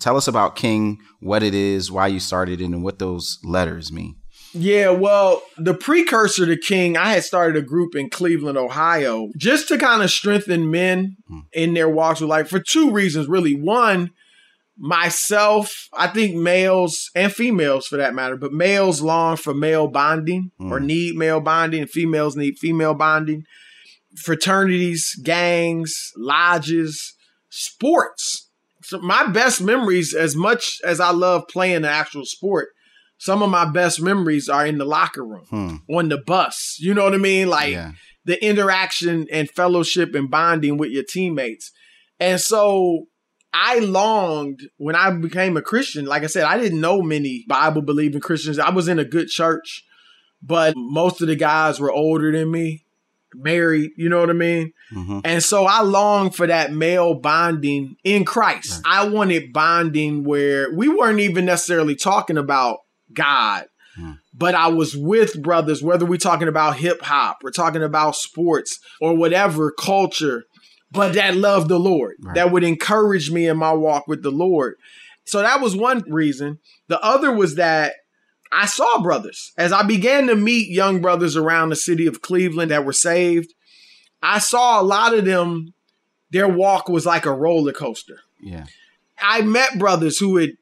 Tell 0.00 0.16
us 0.16 0.28
about 0.28 0.56
King, 0.56 0.98
what 1.20 1.42
it 1.42 1.54
is, 1.54 1.90
why 1.90 2.06
you 2.08 2.20
started 2.20 2.60
it, 2.60 2.64
and 2.64 2.82
what 2.82 2.98
those 2.98 3.38
letters 3.42 3.90
mean. 3.90 4.16
Yeah, 4.52 4.90
well, 4.90 5.42
the 5.56 5.72
precursor 5.74 6.44
to 6.46 6.56
King, 6.56 6.96
I 6.96 7.12
had 7.12 7.24
started 7.24 7.56
a 7.56 7.66
group 7.66 7.94
in 7.94 8.10
Cleveland, 8.10 8.58
Ohio, 8.58 9.28
just 9.38 9.68
to 9.68 9.78
kind 9.78 10.02
of 10.02 10.10
strengthen 10.10 10.70
men 10.70 11.16
Hmm. 11.28 11.38
in 11.52 11.72
their 11.74 11.88
walks 11.88 12.20
with 12.20 12.28
life 12.30 12.48
for 12.48 12.58
two 12.58 12.90
reasons, 12.90 13.26
really. 13.28 13.54
One, 13.54 14.10
myself, 14.78 15.88
I 15.92 16.08
think 16.08 16.34
males 16.36 17.10
and 17.14 17.32
females 17.32 17.86
for 17.86 17.96
that 17.96 18.14
matter, 18.14 18.36
but 18.36 18.52
males 18.52 19.00
long 19.00 19.36
for 19.36 19.54
male 19.54 19.88
bonding 19.88 20.50
or 20.60 20.78
Hmm. 20.80 20.86
need 20.86 21.16
male 21.16 21.40
bonding, 21.40 21.82
and 21.82 21.90
females 21.90 22.36
need 22.36 22.58
female 22.58 22.94
bonding. 22.94 23.44
Fraternities, 24.16 25.14
gangs, 25.22 25.94
lodges, 26.16 27.14
sports. 27.50 28.50
So 28.82 28.98
my 29.00 29.26
best 29.26 29.60
memories, 29.60 30.14
as 30.14 30.36
much 30.36 30.78
as 30.84 31.00
I 31.00 31.10
love 31.10 31.44
playing 31.48 31.82
the 31.82 31.90
actual 31.90 32.24
sport, 32.24 32.68
some 33.18 33.42
of 33.42 33.50
my 33.50 33.64
best 33.64 34.00
memories 34.00 34.48
are 34.48 34.66
in 34.66 34.78
the 34.78 34.84
locker 34.84 35.24
room, 35.26 35.44
Hmm. 35.50 35.76
on 35.94 36.08
the 36.08 36.18
bus. 36.18 36.76
You 36.78 36.94
know 36.94 37.04
what 37.04 37.14
I 37.14 37.18
mean? 37.18 37.48
Like 37.48 37.72
yeah. 37.72 37.92
the 38.24 38.42
interaction 38.44 39.26
and 39.32 39.50
fellowship 39.50 40.14
and 40.14 40.30
bonding 40.30 40.76
with 40.76 40.90
your 40.90 41.04
teammates. 41.08 41.72
And 42.20 42.40
so 42.40 43.06
I 43.52 43.78
longed 43.78 44.68
when 44.76 44.94
I 44.96 45.10
became 45.10 45.56
a 45.56 45.62
Christian. 45.62 46.04
Like 46.06 46.22
I 46.22 46.26
said, 46.26 46.44
I 46.44 46.58
didn't 46.58 46.80
know 46.80 47.00
many 47.02 47.44
Bible 47.48 47.82
believing 47.82 48.20
Christians. 48.20 48.58
I 48.58 48.70
was 48.70 48.88
in 48.88 48.98
a 48.98 49.04
good 49.04 49.28
church, 49.28 49.84
but 50.42 50.74
most 50.76 51.20
of 51.22 51.28
the 51.28 51.36
guys 51.36 51.80
were 51.80 51.92
older 51.92 52.30
than 52.32 52.50
me, 52.50 52.84
married. 53.34 53.92
You 53.96 54.08
know 54.08 54.20
what 54.20 54.30
I 54.30 54.34
mean? 54.34 54.72
hmm 54.90 55.20
And 55.24 55.42
so 55.42 55.64
I 55.64 55.80
longed 55.80 56.34
for 56.34 56.46
that 56.46 56.72
male 56.72 57.14
bonding 57.14 57.96
in 58.04 58.24
Christ. 58.24 58.82
I 58.84 59.08
wanted 59.08 59.52
bonding 59.52 60.24
where 60.24 60.72
we 60.74 60.88
weren't 60.88 61.20
even 61.20 61.44
necessarily 61.46 61.94
talking 61.96 62.38
about 62.38 62.78
God, 63.12 63.64
Hmm. 63.96 64.12
but 64.34 64.54
I 64.54 64.66
was 64.68 64.94
with 64.94 65.42
brothers, 65.42 65.82
whether 65.82 66.04
we're 66.04 66.18
talking 66.18 66.48
about 66.48 66.76
hip 66.76 67.00
hop, 67.00 67.38
we're 67.42 67.50
talking 67.50 67.82
about 67.82 68.14
sports 68.16 68.78
or 69.00 69.16
whatever 69.16 69.70
culture, 69.72 70.44
but 70.90 71.14
that 71.14 71.36
loved 71.36 71.68
the 71.68 71.78
Lord, 71.78 72.16
Right. 72.20 72.34
that 72.34 72.50
would 72.50 72.64
encourage 72.64 73.30
me 73.30 73.46
in 73.46 73.56
my 73.56 73.72
walk 73.72 74.06
with 74.06 74.22
the 74.22 74.30
Lord. 74.30 74.76
So 75.24 75.42
that 75.42 75.60
was 75.60 75.76
one 75.76 76.04
reason. 76.08 76.58
The 76.88 77.00
other 77.02 77.32
was 77.32 77.56
that 77.56 77.94
I 78.52 78.66
saw 78.66 79.02
brothers 79.02 79.52
as 79.58 79.72
I 79.72 79.82
began 79.82 80.28
to 80.28 80.36
meet 80.36 80.70
young 80.70 81.00
brothers 81.00 81.36
around 81.36 81.70
the 81.70 81.76
city 81.76 82.06
of 82.06 82.22
Cleveland 82.22 82.70
that 82.70 82.84
were 82.84 82.92
saved. 82.92 83.52
I 84.22 84.38
saw 84.38 84.80
a 84.80 84.84
lot 84.84 85.14
of 85.14 85.24
them, 85.24 85.74
their 86.30 86.48
walk 86.48 86.88
was 86.88 87.04
like 87.04 87.26
a 87.26 87.32
roller 87.32 87.72
coaster. 87.72 88.20
Yeah. 88.40 88.66
I 89.20 89.42
met 89.42 89.78
brothers 89.78 90.18
who 90.18 90.36
had 90.36 90.56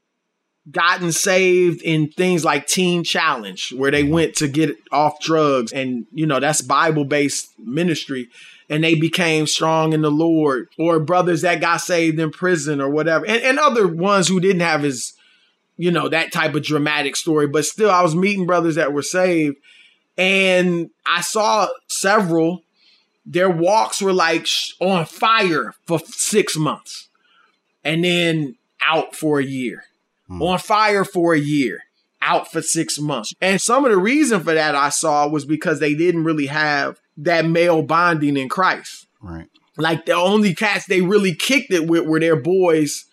gotten 0.70 1.12
saved 1.12 1.82
in 1.82 2.08
things 2.08 2.44
like 2.44 2.66
Teen 2.66 3.04
Challenge, 3.04 3.72
where 3.74 3.90
they 3.90 4.02
mm-hmm. 4.02 4.12
went 4.12 4.34
to 4.36 4.48
get 4.48 4.76
off 4.90 5.20
drugs. 5.20 5.72
And, 5.72 6.06
you 6.12 6.26
know, 6.26 6.40
that's 6.40 6.62
Bible 6.62 7.04
based 7.04 7.48
ministry. 7.58 8.28
And 8.74 8.82
they 8.82 8.96
became 8.96 9.46
strong 9.46 9.92
in 9.92 10.02
the 10.02 10.10
Lord, 10.10 10.68
or 10.76 10.98
brothers 10.98 11.42
that 11.42 11.60
got 11.60 11.76
saved 11.76 12.18
in 12.18 12.32
prison 12.32 12.80
or 12.80 12.90
whatever. 12.90 13.24
And, 13.24 13.40
and 13.40 13.58
other 13.60 13.86
ones 13.86 14.26
who 14.26 14.40
didn't 14.40 14.62
have 14.62 14.84
as, 14.84 15.12
you 15.76 15.92
know, 15.92 16.08
that 16.08 16.32
type 16.32 16.56
of 16.56 16.64
dramatic 16.64 17.14
story. 17.14 17.46
But 17.46 17.66
still, 17.66 17.88
I 17.88 18.02
was 18.02 18.16
meeting 18.16 18.46
brothers 18.46 18.74
that 18.74 18.92
were 18.92 19.02
saved. 19.02 19.58
And 20.18 20.90
I 21.06 21.20
saw 21.20 21.68
several, 21.86 22.62
their 23.24 23.48
walks 23.48 24.02
were 24.02 24.12
like 24.12 24.48
on 24.80 25.06
fire 25.06 25.72
for 25.86 26.00
six 26.06 26.56
months 26.56 27.08
and 27.84 28.02
then 28.02 28.56
out 28.84 29.14
for 29.14 29.38
a 29.38 29.44
year, 29.44 29.84
hmm. 30.26 30.42
on 30.42 30.58
fire 30.58 31.04
for 31.04 31.32
a 31.32 31.38
year, 31.38 31.83
out 32.24 32.50
for 32.50 32.62
six 32.62 32.98
months. 32.98 33.32
And 33.40 33.60
some 33.60 33.84
of 33.84 33.90
the 33.90 33.98
reason 33.98 34.42
for 34.42 34.54
that 34.54 34.74
I 34.74 34.88
saw 34.88 35.28
was 35.28 35.44
because 35.44 35.80
they 35.80 35.94
didn't 35.94 36.24
really 36.24 36.46
have 36.46 36.98
that 37.18 37.46
male 37.46 37.82
bonding 37.82 38.36
in 38.36 38.48
Christ. 38.48 39.06
Right. 39.20 39.48
Like 39.76 40.06
the 40.06 40.14
only 40.14 40.54
cats 40.54 40.86
they 40.86 41.00
really 41.00 41.34
kicked 41.34 41.72
it 41.72 41.86
with 41.86 42.06
were 42.06 42.20
their 42.20 42.36
boys 42.36 43.04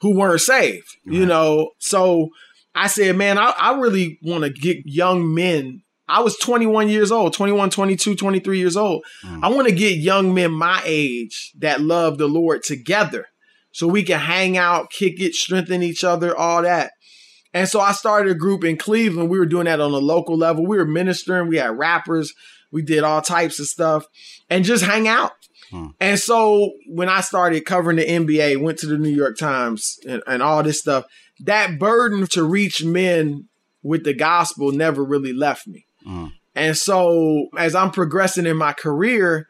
who 0.00 0.16
weren't 0.16 0.40
saved, 0.40 0.96
you 1.04 1.26
know? 1.26 1.70
So 1.78 2.30
I 2.74 2.88
said, 2.88 3.16
man, 3.16 3.38
I, 3.38 3.54
I 3.58 3.78
really 3.78 4.18
want 4.22 4.44
to 4.44 4.50
get 4.50 4.78
young 4.84 5.34
men. 5.34 5.82
I 6.08 6.20
was 6.20 6.36
21 6.38 6.88
years 6.88 7.10
old, 7.10 7.32
21, 7.32 7.70
22, 7.70 8.14
23 8.14 8.58
years 8.58 8.76
old. 8.76 9.04
Mm. 9.24 9.42
I 9.42 9.48
want 9.48 9.68
to 9.68 9.74
get 9.74 9.98
young 9.98 10.34
men 10.34 10.52
my 10.52 10.80
age 10.84 11.52
that 11.58 11.80
love 11.80 12.18
the 12.18 12.28
Lord 12.28 12.62
together 12.62 13.26
so 13.72 13.86
we 13.88 14.02
can 14.04 14.20
hang 14.20 14.56
out, 14.56 14.90
kick 14.90 15.20
it, 15.20 15.34
strengthen 15.34 15.82
each 15.82 16.04
other, 16.04 16.36
all 16.36 16.62
that. 16.62 16.92
And 17.56 17.66
so 17.66 17.80
I 17.80 17.92
started 17.92 18.30
a 18.30 18.38
group 18.38 18.64
in 18.64 18.76
Cleveland. 18.76 19.30
We 19.30 19.38
were 19.38 19.46
doing 19.46 19.64
that 19.64 19.80
on 19.80 19.92
a 19.92 19.96
local 19.96 20.36
level. 20.36 20.66
We 20.66 20.76
were 20.76 20.84
ministering, 20.84 21.48
we 21.48 21.56
had 21.56 21.78
rappers, 21.78 22.34
we 22.70 22.82
did 22.82 23.02
all 23.02 23.22
types 23.22 23.58
of 23.58 23.66
stuff 23.66 24.04
and 24.50 24.62
just 24.62 24.84
hang 24.84 25.08
out. 25.08 25.32
Hmm. 25.70 25.86
And 25.98 26.18
so 26.18 26.72
when 26.86 27.08
I 27.08 27.22
started 27.22 27.64
covering 27.64 27.96
the 27.96 28.04
NBA, 28.04 28.60
went 28.60 28.78
to 28.80 28.86
the 28.86 28.98
New 28.98 29.08
York 29.08 29.38
Times 29.38 29.98
and, 30.06 30.22
and 30.26 30.42
all 30.42 30.62
this 30.62 30.80
stuff, 30.80 31.06
that 31.40 31.78
burden 31.78 32.26
to 32.32 32.44
reach 32.44 32.84
men 32.84 33.48
with 33.82 34.04
the 34.04 34.12
gospel 34.12 34.70
never 34.70 35.02
really 35.02 35.32
left 35.32 35.66
me. 35.66 35.86
Mm. 36.06 36.32
And 36.54 36.76
so 36.76 37.48
as 37.56 37.74
I'm 37.74 37.90
progressing 37.90 38.44
in 38.44 38.58
my 38.58 38.74
career, 38.74 39.48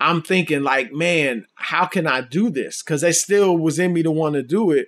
I'm 0.00 0.22
thinking 0.22 0.62
like, 0.62 0.90
man, 0.90 1.44
how 1.56 1.84
can 1.84 2.06
I 2.06 2.22
do 2.22 2.48
this? 2.48 2.80
Cause 2.80 3.02
it 3.02 3.14
still 3.14 3.58
was 3.58 3.78
in 3.78 3.92
me 3.92 4.02
to 4.04 4.10
want 4.10 4.36
to 4.36 4.42
do 4.42 4.70
it. 4.70 4.86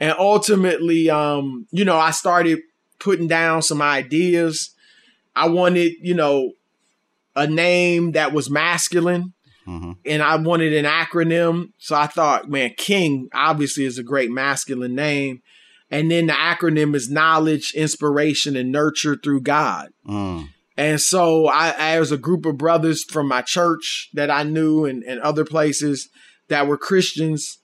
And 0.00 0.14
ultimately, 0.18 1.10
um, 1.10 1.66
you 1.70 1.84
know, 1.84 1.96
I 1.96 2.12
started 2.12 2.60
putting 2.98 3.28
down 3.28 3.62
some 3.62 3.82
ideas. 3.82 4.74
I 5.34 5.48
wanted, 5.48 5.94
you 6.00 6.14
know, 6.14 6.52
a 7.34 7.46
name 7.46 8.12
that 8.12 8.32
was 8.32 8.50
masculine. 8.50 9.34
Mm-hmm. 9.66 9.92
And 10.06 10.22
I 10.22 10.36
wanted 10.36 10.72
an 10.72 10.84
acronym. 10.84 11.72
So 11.78 11.94
I 11.94 12.06
thought, 12.06 12.48
man, 12.48 12.74
King 12.76 13.28
obviously 13.34 13.84
is 13.84 13.98
a 13.98 14.02
great 14.02 14.30
masculine 14.30 14.94
name. 14.94 15.42
And 15.90 16.10
then 16.10 16.26
the 16.26 16.32
acronym 16.32 16.94
is 16.94 17.10
knowledge, 17.10 17.72
inspiration, 17.74 18.56
and 18.56 18.70
nurture 18.70 19.16
through 19.16 19.42
God. 19.42 19.88
Mm. 20.06 20.48
And 20.76 21.00
so 21.00 21.48
I, 21.48 21.70
I 21.70 22.00
was 22.00 22.12
a 22.12 22.18
group 22.18 22.46
of 22.46 22.56
brothers 22.56 23.04
from 23.04 23.26
my 23.26 23.42
church 23.42 24.10
that 24.14 24.30
I 24.30 24.42
knew 24.42 24.84
and, 24.84 25.02
and 25.02 25.20
other 25.20 25.44
places 25.44 26.08
that 26.48 26.66
were 26.66 26.78
Christians. 26.78 27.57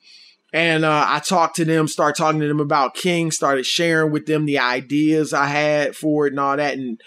And 0.54 0.84
uh, 0.84 1.04
I 1.08 1.18
talked 1.18 1.56
to 1.56 1.64
them, 1.64 1.88
started 1.88 2.16
talking 2.16 2.40
to 2.40 2.46
them 2.46 2.60
about 2.60 2.94
King, 2.94 3.32
started 3.32 3.66
sharing 3.66 4.12
with 4.12 4.26
them 4.26 4.46
the 4.46 4.60
ideas 4.60 5.32
I 5.32 5.46
had 5.46 5.96
for 5.96 6.28
it 6.28 6.32
and 6.32 6.38
all 6.38 6.56
that. 6.56 6.74
And 6.74 7.00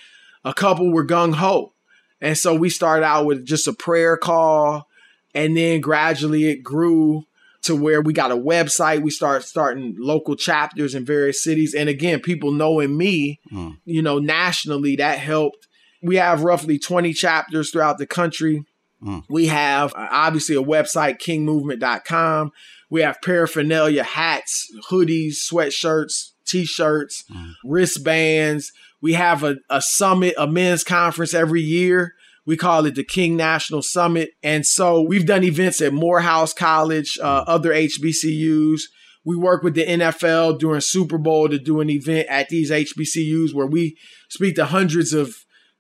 a 0.44 0.54
couple 0.54 0.92
were 0.92 1.06
gung 1.06 1.34
ho. 1.34 1.72
And 2.20 2.38
so 2.38 2.54
we 2.54 2.70
started 2.70 3.06
out 3.06 3.26
with 3.26 3.46
just 3.46 3.66
a 3.66 3.74
prayer 3.74 4.18
call. 4.18 4.86
And 5.34 5.56
then 5.56 5.80
gradually 5.80 6.50
it 6.50 6.62
grew 6.62 7.24
to 7.62 7.74
where 7.74 8.02
we 8.02 8.12
got 8.12 8.32
a 8.32 8.38
website. 8.38 9.02
We 9.02 9.12
start 9.12 9.46
starting 9.46 9.96
local 9.98 10.36
chapters 10.36 10.94
in 10.94 11.06
various 11.06 11.42
cities. 11.42 11.74
And 11.74 11.88
again, 11.88 12.20
people 12.20 12.52
knowing 12.52 12.98
me, 12.98 13.40
mm. 13.50 13.78
you 13.86 14.02
know, 14.02 14.20
nationally, 14.20 14.98
that 14.98 15.20
helped 15.20 15.68
we 16.02 16.18
have 16.18 16.44
roughly 16.44 16.78
20 16.78 17.14
chapters 17.14 17.72
throughout 17.72 17.98
the 17.98 18.06
country. 18.06 18.66
Mm. 19.02 19.24
We 19.30 19.48
have 19.48 19.94
uh, 19.94 20.08
obviously 20.12 20.56
a 20.56 20.64
website, 20.64 21.20
kingmovement.com. 21.20 22.52
We 22.90 23.02
have 23.02 23.22
paraphernalia, 23.24 24.04
hats, 24.04 24.68
hoodies, 24.90 25.36
sweatshirts, 25.52 26.32
t 26.46 26.66
shirts, 26.66 27.24
mm. 27.32 27.54
wristbands. 27.66 28.72
We 29.02 29.14
have 29.14 29.44
a, 29.44 29.58
a 29.70 29.82
summit, 29.82 30.36
a 30.38 30.48
men's 30.48 30.84
conference 30.84 31.34
every 31.34 31.62
year. 31.62 32.14
We 32.46 32.56
call 32.56 32.86
it 32.86 32.96
the 32.96 33.04
King 33.04 33.36
National 33.36 33.82
Summit. 33.82 34.32
And 34.42 34.66
so 34.66 35.02
we've 35.02 35.26
done 35.26 35.44
events 35.44 35.82
at 35.82 35.94
Morehouse 35.94 36.54
College, 36.54 37.20
uh, 37.22 37.42
mm. 37.42 37.46
other 37.48 37.72
HBCUs. 37.72 38.82
We 39.26 39.36
work 39.36 39.62
with 39.62 39.76
the 39.76 39.86
NFL 39.86 40.58
during 40.58 40.80
Super 40.80 41.18
Bowl 41.18 41.50
to 41.50 41.60
do 41.60 41.82
an 41.82 41.90
event 41.90 42.28
at 42.30 42.48
these 42.48 42.72
HBCUs 42.72 43.54
where 43.54 43.68
we 43.68 43.98
speak 44.30 44.56
to 44.56 44.66
hundreds 44.66 45.12
of 45.12 45.36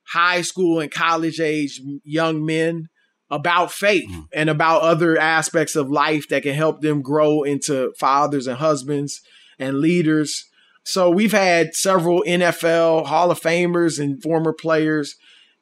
high 0.10 0.42
school 0.42 0.82
and 0.82 0.92
college 0.92 1.40
age 1.40 1.82
young 2.04 2.46
men 2.46 2.90
about 3.30 3.72
faith 3.72 4.10
mm. 4.10 4.28
and 4.34 4.50
about 4.50 4.82
other 4.82 5.18
aspects 5.18 5.76
of 5.76 5.90
life 5.90 6.28
that 6.30 6.44
can 6.44 6.54
help 6.54 6.82
them 6.82 7.02
grow 7.02 7.44
into 7.44 7.94
fathers 8.00 8.48
and 8.48 8.58
husbands 8.58 9.22
and 9.60 9.80
leaders. 9.80 10.46
So 10.84 11.10
we've 11.10 11.34
had 11.34 11.74
several 11.74 12.24
NFL 12.26 13.08
Hall 13.08 13.30
of 13.32 13.42
Famers 13.42 14.00
and 14.00 14.22
former 14.22 14.54
players, 14.54 15.16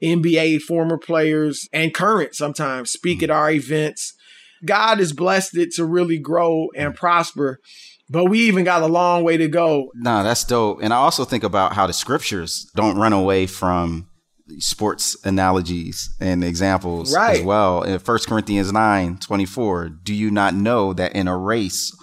NBA 0.03 0.61
former 0.61 0.97
players, 0.97 1.68
and 1.74 1.93
current 1.93 2.36
sometimes 2.36 2.91
speak 2.91 3.20
mm. 3.20 3.24
at 3.24 3.32
our 3.32 3.49
events. 3.49 4.13
God 4.63 4.99
has 4.99 5.13
blessed 5.13 5.57
it 5.57 5.74
to 5.76 5.86
really 5.86 6.20
grow 6.20 6.68
and 6.76 6.93
mm. 6.93 6.95
prosper. 6.95 7.59
But 8.07 8.26
we 8.26 8.41
even 8.41 8.63
got 8.63 8.84
a 8.84 8.88
long 8.88 9.24
way 9.24 9.36
to 9.38 9.47
go. 9.47 9.91
Nah, 9.95 10.22
that's 10.22 10.43
dope. 10.43 10.78
And 10.84 10.93
I 10.93 10.97
also 10.97 11.26
think 11.26 11.43
about 11.43 11.74
how 11.74 11.88
the 11.88 11.93
scriptures 11.93 12.70
don't 12.76 12.97
run 12.97 13.13
away 13.13 13.47
from 13.47 14.07
sports 14.60 15.18
analogies 15.26 16.16
and 16.20 16.43
examples 16.43 17.16
right. 17.16 17.39
as 17.39 17.43
well. 17.43 17.84
In 17.84 18.00
1 18.00 18.20
Corinthians 18.28 18.72
9 18.72 19.18
24, 19.18 19.89
do 19.89 20.14
you 20.14 20.32
not 20.32 20.54
know 20.54 20.93
that 20.93 21.16
in 21.16 21.28
a 21.28 21.38
race, 21.38 21.96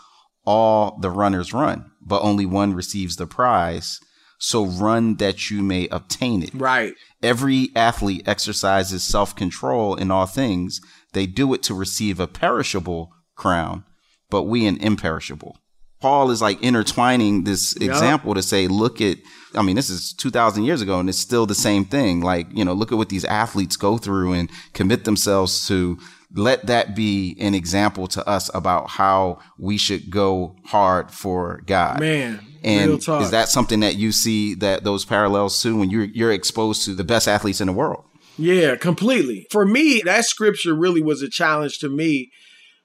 all 0.45 0.99
the 1.01 1.11
runners 1.11 1.53
run, 1.53 1.90
but 2.01 2.22
only 2.22 2.47
one 2.47 2.74
receives 2.74 3.16
the 3.16 3.26
prize? 3.26 4.01
So 4.38 4.64
run 4.64 5.16
that 5.16 5.51
you 5.51 5.62
may 5.62 5.86
obtain 5.93 6.43
it. 6.43 6.51
Right. 6.53 6.95
Every 7.22 7.70
athlete 7.76 8.26
exercises 8.26 9.05
self 9.05 9.36
control 9.36 9.95
in 9.95 10.11
all 10.11 10.26
things. 10.26 10.80
They 11.12 11.26
do 11.26 11.55
it 11.55 11.62
to 11.64 11.74
receive 11.74 12.18
a 12.18 12.26
perishable 12.26 13.12
crown, 13.36 13.84
but 14.30 14.45
we 14.45 14.66
an 14.66 14.78
imperishable. 14.78 15.59
Paul 16.01 16.32
is 16.32 16.43
like 16.43 16.61
intertwining 16.61 17.45
this 17.45 17.76
example 17.76 18.34
to 18.34 18.43
say, 18.43 18.66
look 18.66 19.01
at, 19.01 19.18
I 19.55 19.62
mean, 19.62 19.76
this 19.76 19.90
is 19.90 20.12
2000 20.14 20.64
years 20.64 20.80
ago 20.80 21.00
and 21.00 21.09
it's 21.09 21.18
still 21.18 21.46
the 21.46 21.55
same 21.55 21.84
thing. 21.84 22.20
Like, 22.20 22.46
you 22.53 22.64
know, 22.64 22.72
look 22.72 22.92
at 22.92 22.98
what 22.98 23.09
these 23.09 23.24
athletes 23.24 23.76
go 23.76 23.98
through 23.98 24.32
and 24.32 24.50
commit 24.72 25.05
themselves 25.05 25.66
to. 25.68 25.98
Let 26.34 26.64
that 26.66 26.96
be 26.96 27.36
an 27.40 27.55
example 27.55 28.07
to 28.09 28.26
us 28.26 28.50
about 28.55 28.88
how 28.88 29.40
we 29.59 29.76
should 29.76 30.11
go 30.11 30.57
hard 30.64 31.11
for 31.11 31.61
God. 31.66 32.00
Man. 32.00 32.40
And 32.64 32.92
is 32.92 33.30
that 33.32 33.48
something 33.48 33.80
that 33.80 33.96
you 33.96 34.12
see 34.12 34.55
that 34.55 34.82
those 34.82 35.05
parallels 35.05 35.61
to 35.62 35.76
when 35.76 35.90
you're 35.90 36.05
you're 36.05 36.32
exposed 36.32 36.84
to 36.84 36.94
the 36.94 37.05
best 37.05 37.28
athletes 37.28 37.61
in 37.61 37.66
the 37.66 37.72
world? 37.72 38.05
Yeah, 38.38 38.76
completely. 38.76 39.46
For 39.50 39.66
me, 39.66 40.00
that 40.05 40.24
scripture 40.24 40.74
really 40.74 41.03
was 41.03 41.22
a 41.22 41.28
challenge 41.28 41.78
to 41.80 41.88
me 41.88 42.30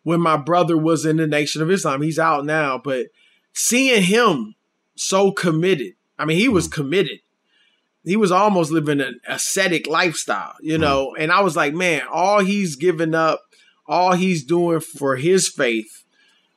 when 0.03 0.19
my 0.19 0.37
brother 0.37 0.77
was 0.77 1.05
in 1.05 1.17
the 1.17 1.27
Nation 1.27 1.61
of 1.61 1.71
Islam. 1.71 2.01
He's 2.01 2.19
out 2.19 2.45
now, 2.45 2.79
but 2.83 3.07
seeing 3.53 4.03
him 4.03 4.55
so 4.95 5.31
committed, 5.31 5.93
I 6.17 6.25
mean, 6.25 6.37
he 6.37 6.49
was 6.49 6.67
mm. 6.67 6.73
committed. 6.73 7.19
He 8.03 8.15
was 8.15 8.31
almost 8.31 8.71
living 8.71 9.01
an 9.01 9.19
ascetic 9.27 9.87
lifestyle, 9.87 10.55
you 10.61 10.77
mm. 10.77 10.81
know, 10.81 11.15
and 11.15 11.31
I 11.31 11.41
was 11.41 11.55
like, 11.55 11.73
man, 11.73 12.03
all 12.11 12.39
he's 12.39 12.75
given 12.75 13.13
up, 13.13 13.41
all 13.85 14.13
he's 14.13 14.45
doing 14.45 14.79
for 14.79 15.17
his 15.17 15.49
faith, 15.49 16.03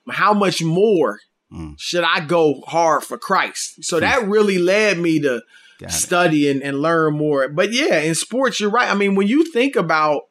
how 0.08 0.32
much 0.32 0.62
more 0.62 1.18
mm. 1.52 1.74
should 1.76 2.04
I 2.04 2.20
go 2.20 2.62
hard 2.66 3.02
for 3.02 3.18
Christ? 3.18 3.84
So 3.84 3.98
that 4.00 4.28
really 4.28 4.58
led 4.58 4.98
me 4.98 5.20
to 5.20 5.42
study 5.88 6.50
and, 6.50 6.62
and 6.62 6.80
learn 6.80 7.16
more. 7.16 7.48
But 7.48 7.72
yeah, 7.72 8.00
in 8.00 8.14
sports, 8.14 8.60
you're 8.60 8.70
right. 8.70 8.90
I 8.90 8.94
mean, 8.94 9.14
when 9.14 9.26
you 9.26 9.50
think 9.50 9.76
about 9.76 10.22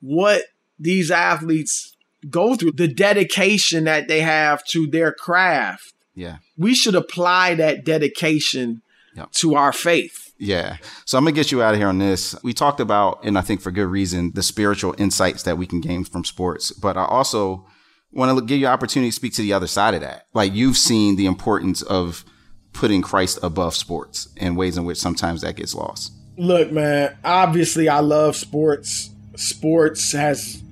what 0.00 0.42
these 0.78 1.10
athletes 1.10 1.96
go 2.28 2.54
through, 2.54 2.72
the 2.72 2.88
dedication 2.88 3.84
that 3.84 4.08
they 4.08 4.20
have 4.20 4.64
to 4.66 4.86
their 4.86 5.12
craft. 5.12 5.94
Yeah. 6.14 6.38
We 6.60 6.74
should 6.74 6.94
apply 6.94 7.54
that 7.54 7.84
dedication 7.84 8.82
yep. 9.16 9.32
to 9.32 9.54
our 9.54 9.72
faith. 9.72 10.32
Yeah. 10.38 10.76
So 11.04 11.18
I'm 11.18 11.24
going 11.24 11.34
to 11.34 11.38
get 11.38 11.50
you 11.50 11.62
out 11.62 11.74
of 11.74 11.80
here 11.80 11.88
on 11.88 11.98
this. 11.98 12.34
We 12.42 12.52
talked 12.52 12.80
about, 12.80 13.24
and 13.24 13.36
I 13.36 13.40
think 13.40 13.60
for 13.60 13.70
good 13.70 13.86
reason, 13.86 14.32
the 14.34 14.42
spiritual 14.42 14.94
insights 14.98 15.42
that 15.42 15.58
we 15.58 15.66
can 15.66 15.80
gain 15.80 16.04
from 16.04 16.24
sports. 16.24 16.70
But 16.70 16.96
I 16.96 17.04
also 17.04 17.66
want 18.12 18.36
to 18.38 18.44
give 18.44 18.58
you 18.58 18.66
an 18.66 18.72
opportunity 18.72 19.10
to 19.10 19.16
speak 19.16 19.34
to 19.34 19.42
the 19.42 19.52
other 19.52 19.66
side 19.66 19.94
of 19.94 20.02
that. 20.02 20.26
Like 20.34 20.52
you've 20.52 20.76
seen 20.76 21.16
the 21.16 21.26
importance 21.26 21.82
of 21.82 22.24
putting 22.72 23.02
Christ 23.02 23.38
above 23.42 23.74
sports 23.74 24.28
and 24.36 24.56
ways 24.56 24.76
in 24.76 24.84
which 24.84 24.98
sometimes 24.98 25.42
that 25.42 25.56
gets 25.56 25.74
lost. 25.74 26.12
Look, 26.36 26.72
man, 26.72 27.16
obviously 27.24 27.88
I 27.88 28.00
love 28.00 28.36
sports. 28.36 29.10
Sports 29.36 30.12
has 30.12 30.62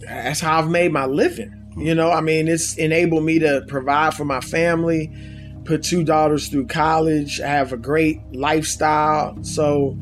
that's 0.00 0.40
how 0.40 0.58
I've 0.58 0.68
made 0.68 0.92
my 0.92 1.06
living. 1.06 1.61
You 1.76 1.94
know, 1.94 2.10
I 2.10 2.20
mean, 2.20 2.48
it's 2.48 2.76
enabled 2.76 3.24
me 3.24 3.38
to 3.38 3.64
provide 3.66 4.14
for 4.14 4.24
my 4.24 4.40
family, 4.40 5.10
put 5.64 5.82
two 5.82 6.04
daughters 6.04 6.48
through 6.48 6.66
college, 6.66 7.38
have 7.38 7.72
a 7.72 7.76
great 7.76 8.20
lifestyle. 8.32 9.42
So 9.42 9.96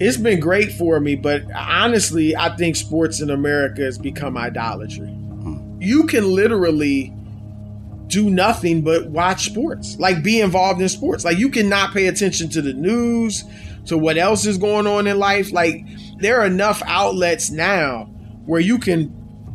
it's 0.00 0.16
been 0.16 0.40
great 0.40 0.72
for 0.72 0.98
me. 0.98 1.16
But 1.16 1.42
honestly, 1.54 2.34
I 2.34 2.56
think 2.56 2.76
sports 2.76 3.20
in 3.20 3.30
America 3.30 3.82
has 3.82 3.98
become 3.98 4.36
idolatry. 4.36 5.08
Hmm. 5.08 5.80
You 5.80 6.04
can 6.06 6.34
literally 6.34 7.14
do 8.06 8.28
nothing 8.28 8.82
but 8.82 9.06
watch 9.06 9.46
sports, 9.46 9.96
like 9.98 10.22
be 10.22 10.40
involved 10.40 10.80
in 10.80 10.88
sports. 10.88 11.24
Like 11.24 11.38
you 11.38 11.50
cannot 11.50 11.92
pay 11.92 12.08
attention 12.08 12.48
to 12.50 12.62
the 12.62 12.72
news, 12.72 13.44
to 13.86 13.96
what 13.96 14.18
else 14.18 14.46
is 14.46 14.58
going 14.58 14.86
on 14.86 15.06
in 15.06 15.18
life. 15.18 15.52
Like 15.52 15.84
there 16.18 16.40
are 16.40 16.46
enough 16.46 16.82
outlets 16.86 17.50
now 17.50 18.04
where 18.46 18.60
you 18.60 18.78
can 18.78 19.14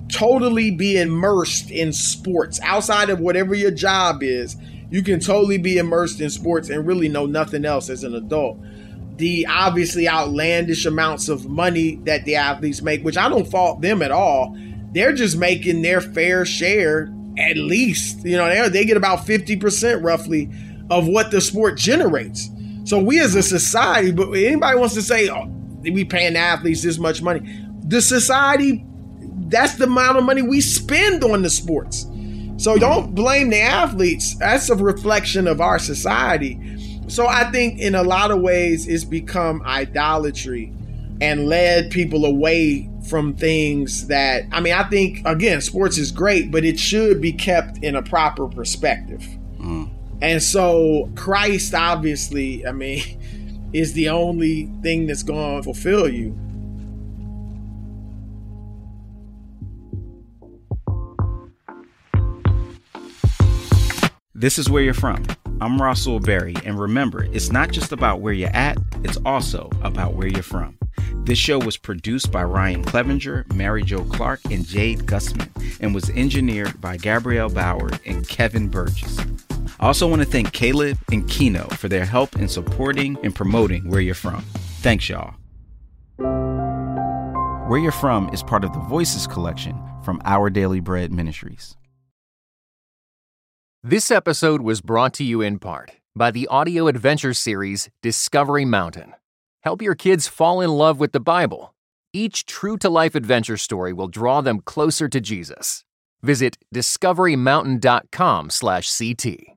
totally 0.10 0.72
be 0.72 0.98
immersed 1.00 1.72
in 1.72 1.92
sports 1.94 2.60
outside 2.64 3.10
of 3.10 3.20
whatever 3.20 3.56
your 3.56 3.72
job 3.72 4.22
is. 4.22 4.56
You 4.90 5.02
can 5.04 5.20
totally 5.20 5.58
be 5.58 5.78
immersed 5.78 6.22
in 6.22 6.30
sports 6.30 6.70
and 6.70 6.86
really 6.86 7.10
know 7.10 7.26
nothing 7.26 7.66
else 7.66 7.90
as 7.90 8.04
an 8.04 8.16
adult. 8.16 8.60
The 9.18 9.48
obviously 9.48 10.08
outlandish 10.08 10.86
amounts 10.86 11.30
of 11.30 11.48
money 11.48 11.96
that 12.04 12.26
the 12.26 12.36
athletes 12.36 12.82
make, 12.82 13.04
which 13.04 13.18
I 13.18 13.30
don't 13.30 13.50
fault 13.50 13.82
them 13.82 14.02
at 14.02 14.12
all. 14.12 14.56
They're 14.92 15.14
just 15.14 15.38
making 15.38 15.82
their 15.82 16.02
fair 16.02 16.46
share, 16.46 17.14
at 17.38 17.58
least. 17.58 18.26
You 18.26 18.38
know, 18.38 18.48
they, 18.48 18.70
they 18.70 18.86
get 18.86 18.98
about 18.98 19.20
50% 19.20 20.04
roughly 20.04 20.50
of 20.90 21.08
what 21.08 21.32
the 21.32 21.42
sport 21.42 21.78
generates. 21.78 22.50
So 22.84 23.02
we 23.02 23.20
as 23.20 23.36
a 23.36 23.42
society, 23.42 24.12
but 24.12 24.32
anybody 24.34 24.78
wants 24.78 24.94
to 24.94 25.02
say, 25.02 25.30
oh, 25.30 25.48
we 25.82 26.06
paying 26.06 26.36
athletes 26.36 26.84
this 26.84 27.00
much 27.00 27.22
money. 27.22 27.42
The 27.88 28.02
society 28.02 28.85
that's 29.56 29.76
the 29.76 29.86
amount 29.86 30.18
of 30.18 30.24
money 30.24 30.42
we 30.42 30.60
spend 30.60 31.24
on 31.24 31.42
the 31.42 31.50
sports. 31.50 32.06
So 32.58 32.78
don't 32.78 33.16
blame 33.16 33.50
the 33.50 33.62
athletes. 33.62 34.36
That's 34.38 34.70
a 34.70 34.76
reflection 34.76 35.48
of 35.48 35.62
our 35.62 35.80
society. 35.80 36.60
So 37.08 37.28
I 37.28 37.50
think 37.52 37.80
in 37.80 37.96
a 37.96 38.04
lot 38.04 38.32
of 38.32 38.42
ways 38.42 38.88
it's 38.88 39.04
become 39.04 39.62
idolatry. 39.64 40.72
and 41.22 41.48
led 41.48 41.92
people 41.92 42.26
away 42.26 42.90
from 43.08 43.34
things 43.36 44.08
that 44.08 44.44
I 44.52 44.60
mean, 44.60 44.74
I 44.74 44.84
think 44.84 45.22
again, 45.26 45.62
sports 45.62 45.98
is 45.98 46.12
great, 46.12 46.52
but 46.52 46.66
it 46.66 46.78
should 46.78 47.22
be 47.22 47.32
kept 47.32 47.82
in 47.82 47.96
a 47.96 48.02
proper 48.02 48.50
perspective. 48.50 49.26
Mm. 49.58 49.90
And 50.22 50.44
so 50.44 51.10
Christ 51.16 51.74
obviously, 51.74 52.68
I 52.68 52.74
mean, 52.74 53.02
is 53.74 53.94
the 53.94 54.10
only 54.10 54.70
thing 54.82 55.08
that's 55.08 55.24
going 55.24 55.58
to 55.58 55.64
fulfill 55.64 56.10
you. 56.10 56.38
This 64.38 64.60
is 64.60 64.70
where 64.70 64.84
you're 64.84 64.94
from. 64.94 65.24
I'm 65.62 65.80
Rasool 65.80 66.22
Berry, 66.22 66.56
and 66.66 66.78
remember, 66.78 67.24
it's 67.24 67.54
not 67.54 67.72
just 67.72 67.94
about 67.94 68.20
where 68.20 68.34
you're 68.34 68.50
at, 68.50 68.78
it's 69.02 69.18
also 69.26 69.70
about 69.82 70.16
where 70.16 70.28
you're 70.28 70.44
from. 70.44 70.78
This 71.24 71.40
show 71.40 71.58
was 71.58 71.78
produced 71.78 72.34
by 72.34 72.44
Ryan 72.44 72.84
Clevenger, 72.84 73.46
Mary 73.54 73.82
Jo 73.82 74.04
Clark, 74.04 74.42
and 74.52 74.68
Jade 74.68 75.06
Gussman, 75.06 75.50
and 75.80 75.96
was 75.96 76.10
engineered 76.10 76.82
by 76.82 76.98
Gabrielle 76.98 77.48
Bauer 77.48 77.92
and 78.06 78.28
Kevin 78.28 78.68
Burgess. 78.68 79.18
I 79.80 79.88
also 79.88 80.06
want 80.06 80.22
to 80.22 80.28
thank 80.28 80.52
Caleb 80.52 80.98
and 81.14 81.26
Kino 81.30 81.70
for 81.70 81.88
their 81.88 82.04
help 82.04 82.36
in 82.36 82.50
supporting 82.50 83.18
and 83.24 83.34
promoting 83.34 83.90
Where 83.90 84.02
You're 84.02 84.16
From. 84.16 84.42
Thanks, 84.82 85.08
y'all. 85.08 85.34
Where 86.18 87.80
You're 87.80 87.94
From 87.94 88.28
is 88.34 88.44
part 88.44 88.66
of 88.66 88.74
the 88.74 88.80
Voices 88.80 89.28
collection 89.28 89.82
from 90.04 90.22
Our 90.26 90.50
Daily 90.50 90.82
Bread 90.82 91.14
Ministries. 91.14 91.78
This 93.88 94.10
episode 94.10 94.64
was 94.64 94.82
brought 94.82 95.14
to 95.14 95.24
you 95.24 95.42
in 95.42 95.60
part 95.60 95.92
by 96.16 96.32
the 96.32 96.48
audio 96.48 96.88
adventure 96.88 97.36
series 97.36 97.88
Discovery 98.02 98.66
Mountain. 98.66 99.14
Help 99.62 99.80
your 99.80 99.94
kids 99.94 100.28
fall 100.28 100.60
in 100.60 100.72
love 100.72 101.00
with 101.00 101.12
the 101.12 101.20
Bible. 101.20 101.76
Each 102.12 102.48
true 102.48 102.80
to 102.80 102.90
life 102.90 103.14
adventure 103.14 103.58
story 103.58 103.94
will 103.94 104.08
draw 104.08 104.42
them 104.42 104.62
closer 104.62 105.08
to 105.10 105.22
Jesus. 105.22 105.86
Visit 106.24 106.58
discoverymountain.com/ct. 106.74 109.55